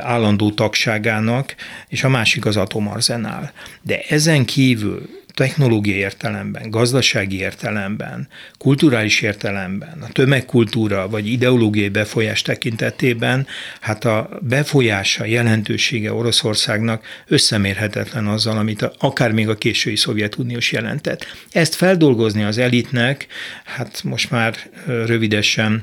állandó 0.00 0.50
tagságának, 0.50 1.54
és 1.88 2.04
a 2.04 2.08
másik 2.08 2.46
az 2.46 2.56
atomarzenál. 2.56 3.52
De 3.82 4.00
ezen 4.08 4.44
kívül 4.44 5.21
technológiai 5.34 5.98
értelemben, 5.98 6.70
gazdasági 6.70 7.38
értelemben, 7.38 8.28
kulturális 8.58 9.20
értelemben, 9.20 9.98
a 10.02 10.12
tömegkultúra 10.12 11.08
vagy 11.08 11.26
ideológiai 11.26 11.88
befolyás 11.88 12.42
tekintetében, 12.42 13.46
hát 13.80 14.04
a 14.04 14.38
befolyása, 14.40 15.24
jelentősége 15.24 16.12
Oroszországnak 16.12 17.04
összemérhetetlen 17.26 18.26
azzal, 18.26 18.58
amit 18.58 18.82
a, 18.82 18.92
akár 18.98 19.32
még 19.32 19.48
a 19.48 19.56
késői 19.56 19.96
Szovjetuniós 19.96 20.72
jelentett. 20.72 21.26
Ezt 21.52 21.74
feldolgozni 21.74 22.42
az 22.42 22.58
elitnek, 22.58 23.26
hát 23.64 24.02
most 24.04 24.30
már 24.30 24.56
rövidesen 24.86 25.82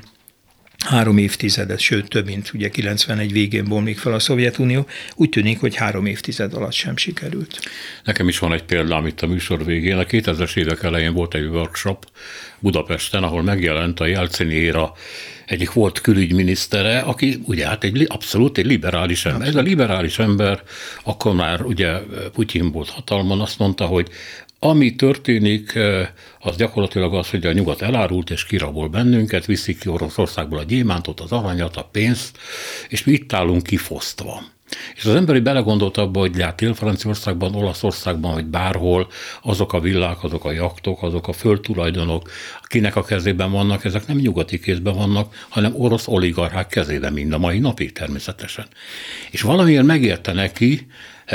három 0.86 1.18
évtizedet, 1.18 1.78
sőt 1.78 2.08
több, 2.08 2.26
mint 2.26 2.50
ugye 2.54 2.68
91 2.68 3.32
végén 3.32 3.64
bomlik 3.64 3.98
fel 3.98 4.12
a 4.12 4.18
Szovjetunió, 4.18 4.86
úgy 5.14 5.28
tűnik, 5.28 5.60
hogy 5.60 5.74
három 5.74 6.06
évtized 6.06 6.54
alatt 6.54 6.72
sem 6.72 6.96
sikerült. 6.96 7.60
Nekem 8.04 8.28
is 8.28 8.38
van 8.38 8.52
egy 8.52 8.62
példám 8.62 9.06
itt 9.06 9.20
a 9.20 9.26
műsor 9.26 9.64
végén. 9.64 9.98
A 9.98 10.04
2000-es 10.04 10.56
évek 10.56 10.82
elején 10.82 11.12
volt 11.12 11.34
egy 11.34 11.46
workshop 11.46 12.06
Budapesten, 12.58 13.22
ahol 13.22 13.42
megjelent 13.42 14.00
a 14.00 14.06
Jelcini 14.06 14.54
éra 14.54 14.92
egyik 15.46 15.72
volt 15.72 16.00
külügyminisztere, 16.00 16.98
aki 16.98 17.38
ugye 17.44 17.66
hát 17.66 17.84
egy 17.84 18.04
abszolút 18.08 18.58
egy 18.58 18.66
liberális 18.66 19.24
ember. 19.24 19.48
Ez 19.48 19.54
a 19.54 19.60
liberális 19.60 20.18
ember, 20.18 20.62
akkor 21.02 21.34
már 21.34 21.62
ugye 21.62 21.92
Putyin 22.32 22.72
volt 22.72 22.88
hatalmon, 22.88 23.40
azt 23.40 23.58
mondta, 23.58 23.86
hogy 23.86 24.08
ami 24.62 24.94
történik, 24.94 25.78
az 26.40 26.56
gyakorlatilag 26.56 27.14
az, 27.14 27.30
hogy 27.30 27.46
a 27.46 27.52
nyugat 27.52 27.82
elárult 27.82 28.30
és 28.30 28.44
kirabol 28.44 28.88
bennünket, 28.88 29.46
viszik 29.46 29.78
ki 29.78 29.88
Oroszországból 29.88 30.58
a 30.58 30.64
gyémántot, 30.64 31.20
az 31.20 31.32
aranyat, 31.32 31.76
a 31.76 31.88
pénzt, 31.92 32.38
és 32.88 33.04
mi 33.04 33.12
itt 33.12 33.32
állunk 33.32 33.62
kifosztva. 33.62 34.42
És 34.96 35.04
az 35.04 35.14
emberi 35.14 35.40
belegondolt 35.40 35.96
abba, 35.96 36.20
hogy 36.20 36.42
hát 36.42 36.56
Dél-Franciaországban, 36.56 37.54
Olaszországban, 37.54 38.32
vagy 38.32 38.44
bárhol 38.44 39.08
azok 39.42 39.72
a 39.72 39.80
villák, 39.80 40.24
azok 40.24 40.44
a 40.44 40.52
jaktok, 40.52 41.02
azok 41.02 41.28
a 41.28 41.32
földtulajdonok, 41.32 42.30
akinek 42.62 42.96
a 42.96 43.04
kezében 43.04 43.50
vannak, 43.50 43.84
ezek 43.84 44.06
nem 44.06 44.16
nyugati 44.16 44.60
kézben 44.60 44.94
vannak, 44.94 45.46
hanem 45.48 45.74
orosz 45.76 46.08
oligarchák 46.08 46.66
kezében 46.66 47.12
mind 47.12 47.32
a 47.32 47.38
mai 47.38 47.58
napig 47.58 47.92
természetesen. 47.92 48.66
És 49.30 49.40
valamiért 49.40 49.84
megérte 49.84 50.32
neki, 50.32 50.86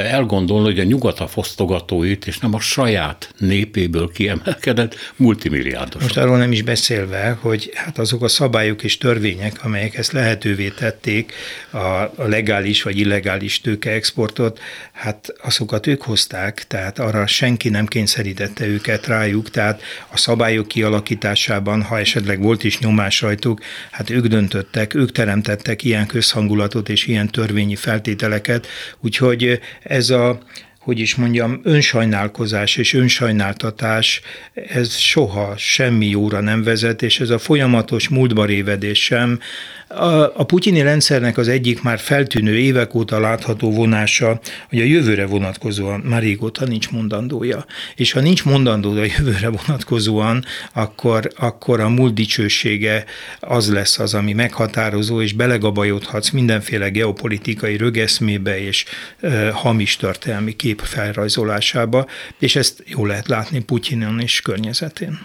elgondolni, 0.04 0.66
hogy 0.66 0.80
a 0.80 0.84
nyugat 0.84 1.20
a 1.20 1.28
fosztogatóit, 1.28 2.28
és 2.28 2.38
nem 2.38 2.54
a 2.54 2.60
saját 2.60 3.34
népéből 3.38 4.12
kiemelkedett 4.12 4.96
multimilliárdos. 5.16 6.02
Most 6.02 6.18
arról 6.18 6.38
nem 6.38 6.52
is 6.52 6.62
beszélve, 6.62 7.38
hogy 7.42 7.72
hát 7.74 7.98
azok 7.98 8.24
a 8.24 8.28
szabályok 8.28 8.84
és 8.84 8.98
törvények, 8.98 9.64
amelyek 9.64 9.98
ezt 9.98 10.12
lehetővé 10.12 10.70
tették, 10.70 11.34
a 11.72 12.26
legális 12.28 12.82
vagy 12.84 13.00
illegális 13.00 13.62
tőkeexportot, 13.62 14.60
hát 14.92 15.34
azokat 15.42 15.88
ők 15.88 16.02
hozták, 16.02 16.64
tehát 16.68 17.00
arra 17.00 17.28
senki 17.28 17.70
nem 17.70 17.86
kényszerítette 17.86 18.66
őket 18.66 19.08
rájuk, 19.08 19.50
tehát 19.50 19.82
a 20.08 20.18
szabályok 20.18 20.68
kialakításában, 20.68 21.84
ha 21.84 22.00
esetleg 22.00 22.42
volt 22.42 22.64
is 22.64 22.80
nyomás 22.80 23.22
rajtuk, 23.22 23.60
hát 23.92 24.10
ők 24.10 24.26
döntöttek, 24.26 24.94
ők 24.94 25.12
teremtettek 25.12 25.84
ilyen 25.84 26.06
közhangulatot 26.06 26.90
és 26.90 27.08
ilyen 27.08 27.28
törvényi 27.28 27.76
feltételeket, 27.76 28.68
úgyhogy 29.00 29.60
ez 29.86 30.10
a 30.10 30.38
hogy 30.86 31.00
is 31.00 31.16
mondjam, 31.16 31.60
önsajnálkozás 31.64 32.76
és 32.76 32.94
önsajnáltatás, 32.94 34.22
ez 34.54 34.96
soha 34.96 35.54
semmi 35.58 36.06
jóra 36.06 36.40
nem 36.40 36.64
vezet, 36.64 37.02
és 37.02 37.20
ez 37.20 37.30
a 37.30 37.40
folyamatos 37.40 38.10
múltba 38.10 38.46
révedés 38.46 39.04
sem 39.04 39.40
a, 39.88 40.40
a 40.40 40.44
putyini 40.44 40.82
rendszernek 40.82 41.38
az 41.38 41.48
egyik 41.48 41.82
már 41.82 42.00
feltűnő 42.00 42.58
évek 42.58 42.96
óta 42.96 43.20
látható 43.20 43.72
vonása, 43.72 44.40
hogy 44.70 44.80
a 44.80 44.84
jövőre 44.84 45.26
vonatkozóan 45.26 46.00
már 46.00 46.22
régóta 46.22 46.66
nincs 46.66 46.90
mondandója. 46.90 47.66
És 47.96 48.12
ha 48.12 48.20
nincs 48.20 48.46
mondandó 48.46 48.92
a 48.92 49.04
jövőre 49.18 49.50
vonatkozóan, 49.50 50.46
akkor, 50.74 51.32
akkor 51.36 51.80
a 51.80 51.90
múlt 51.90 52.14
dicsősége 52.14 53.06
az 53.40 53.72
lesz 53.72 54.00
az, 54.00 54.14
ami 54.14 54.34
meghatározó, 54.34 55.22
és 55.22 55.34
belegabajodhatsz 55.34 56.30
mindenféle 56.30 56.90
geopolitikai 56.90 57.78
rögeszmébe 57.78 58.60
és 58.60 58.86
e, 59.20 59.52
hamis 59.52 59.96
történelmi 59.96 60.56
kép 60.56 60.75
felrajzolásába, 60.82 62.08
és 62.40 62.56
ezt 62.56 62.84
jól 62.86 63.08
lehet 63.08 63.28
látni 63.28 63.64
Putyinon 63.64 64.20
és 64.20 64.42
környezetén 64.42 65.20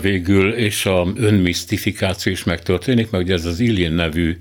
végül, 0.00 0.52
és 0.52 0.86
a 0.86 1.06
önmisztifikáció 1.16 2.32
is 2.32 2.44
megtörténik, 2.44 3.10
mert 3.10 3.24
ugye 3.24 3.34
ez 3.34 3.44
az 3.44 3.60
Ilyin 3.60 3.92
nevű 3.92 4.36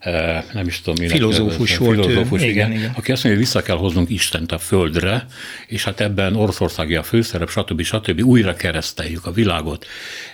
eh, 0.00 0.44
nem 0.52 0.66
is 0.66 0.80
tudom, 0.80 0.94
minek 0.98 1.16
filozófus 1.16 1.72
ez, 1.72 1.78
volt 1.78 2.04
filozófus, 2.04 2.42
ő. 2.42 2.44
Igen, 2.44 2.70
igen, 2.70 2.80
igen. 2.80 2.92
aki 2.96 3.12
azt 3.12 3.24
mondja, 3.24 3.30
hogy 3.30 3.50
vissza 3.50 3.62
kell 3.62 3.76
hoznunk 3.76 4.10
Istent 4.10 4.52
a 4.52 4.58
földre, 4.58 5.26
és 5.66 5.84
hát 5.84 6.00
ebben 6.00 6.36
Oroszországi 6.36 6.94
a 6.94 7.02
főszerep, 7.02 7.50
stb. 7.50 7.82
stb. 7.82 8.24
újra 8.24 8.54
kereszteljük 8.54 9.26
a 9.26 9.32
világot, 9.32 9.86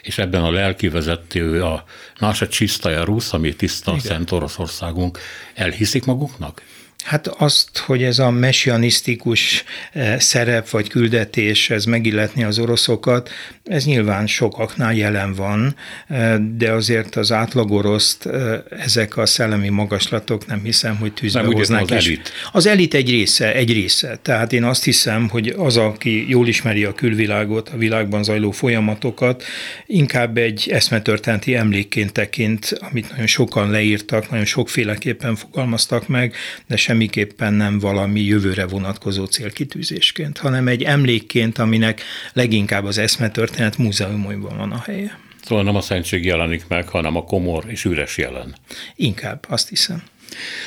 és 0.03 0.19
ebben 0.19 0.43
a 0.43 0.51
lelki 0.51 0.89
vezető, 0.89 1.63
a 1.63 1.85
Nása 2.19 2.49
Csisztaja 2.49 3.05
Rusz, 3.05 3.33
ami 3.33 3.55
tiszta 3.55 3.91
igen. 3.91 4.05
szent 4.05 4.31
Oroszországunk, 4.31 5.19
elhiszik 5.55 6.05
maguknak? 6.05 6.63
Hát 7.05 7.27
azt, 7.27 7.79
hogy 7.79 8.03
ez 8.03 8.19
a 8.19 8.31
messianisztikus 8.31 9.65
eh, 9.93 10.19
szerep 10.19 10.71
vagy 10.71 10.89
küldetés, 10.89 11.71
ez 11.71 11.85
megilletni 11.85 12.45
az 12.45 12.59
oroszokat, 12.59 13.31
ez 13.65 13.85
nyilván 13.85 14.27
sokaknál 14.27 14.95
jelen 14.95 15.35
van, 15.35 15.77
eh, 16.09 16.37
de 16.39 16.73
azért 16.73 17.17
az 17.17 17.33
átlagoroszt 17.33 18.27
eh, 18.27 18.59
ezek 18.71 19.17
a 19.17 19.27
szellemi 19.27 19.69
magaslatok 19.69 20.47
nem 20.47 20.61
hiszem, 20.63 20.97
hogy 20.97 21.13
tűzbe 21.13 21.43
nem, 21.43 21.53
hoznák. 21.53 21.83
Az 21.83 21.91
elit. 21.91 22.33
Az 22.53 22.67
elit 22.67 22.95
egy 22.95 23.11
része, 23.11 23.55
egy 23.55 23.73
része. 23.73 24.19
Tehát 24.23 24.53
én 24.53 24.65
azt 24.65 24.85
hiszem, 24.85 25.29
hogy 25.29 25.49
az, 25.49 25.77
aki 25.77 26.29
jól 26.29 26.49
ismeri 26.49 26.85
a 26.85 26.93
külvilágot, 26.93 27.69
a 27.69 27.77
világban 27.77 28.25
zajló 28.25 28.51
folyamatokat, 28.51 29.45
inkább 29.87 30.37
egy 30.37 30.69
eszmetörténeti 30.71 31.55
emlékként 31.55 32.13
tekint, 32.13 32.79
amit 32.91 33.11
nagyon 33.11 33.27
sokan 33.27 33.71
leírtak, 33.71 34.31
nagyon 34.31 34.45
sokféleképpen 34.45 35.37
fogalmaztak 35.37 36.09
meg, 36.09 36.35
de 36.67 36.77
semmiképpen 36.91 37.53
nem 37.53 37.79
valami 37.79 38.21
jövőre 38.21 38.67
vonatkozó 38.67 39.25
célkitűzésként, 39.25 40.39
hanem 40.39 40.69
egy 40.69 40.83
emlékként, 40.83 41.59
aminek 41.59 42.03
leginkább 42.33 42.85
az 42.85 42.99
eszmetörténet 42.99 43.79
múzeumaiban 43.79 44.57
van 44.57 44.73
a 44.73 44.83
helye. 44.85 45.19
Szóval 45.45 45.65
nem 45.65 45.77
a 45.77 45.81
szentség 45.81 46.25
jelenik 46.25 46.65
meg, 46.69 46.89
hanem 46.89 47.17
a 47.17 47.25
komor 47.25 47.65
és 47.67 47.85
üres 47.85 48.17
jelen. 48.17 48.55
Inkább, 48.97 49.45
azt 49.49 49.69
hiszem. 49.69 50.03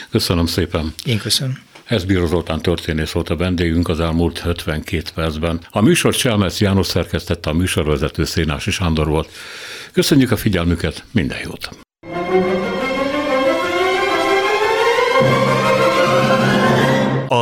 Köszönöm 0.10 0.46
szépen. 0.46 0.94
Én 1.06 1.18
köszönöm. 1.18 1.60
Ez 1.86 2.04
Bíró 2.04 2.26
Zoltán 2.26 2.62
történész 2.62 3.12
volt 3.12 3.30
a 3.30 3.36
vendégünk 3.36 3.90
az 3.90 4.00
elmúlt 4.00 4.42
52 4.46 5.04
percben. 5.16 5.62
A 5.70 5.82
műsor 5.82 6.16
Cselmec 6.16 6.62
János 6.62 6.88
szerkesztette, 6.88 7.50
a 7.50 7.54
műsorvezető 7.54 8.26
Szénási 8.26 8.72
Sándor 8.72 9.08
volt. 9.08 9.30
Köszönjük 9.92 10.32
a 10.32 10.38
figyelmüket, 10.38 11.04
minden 11.12 11.38
jót! 11.44 11.70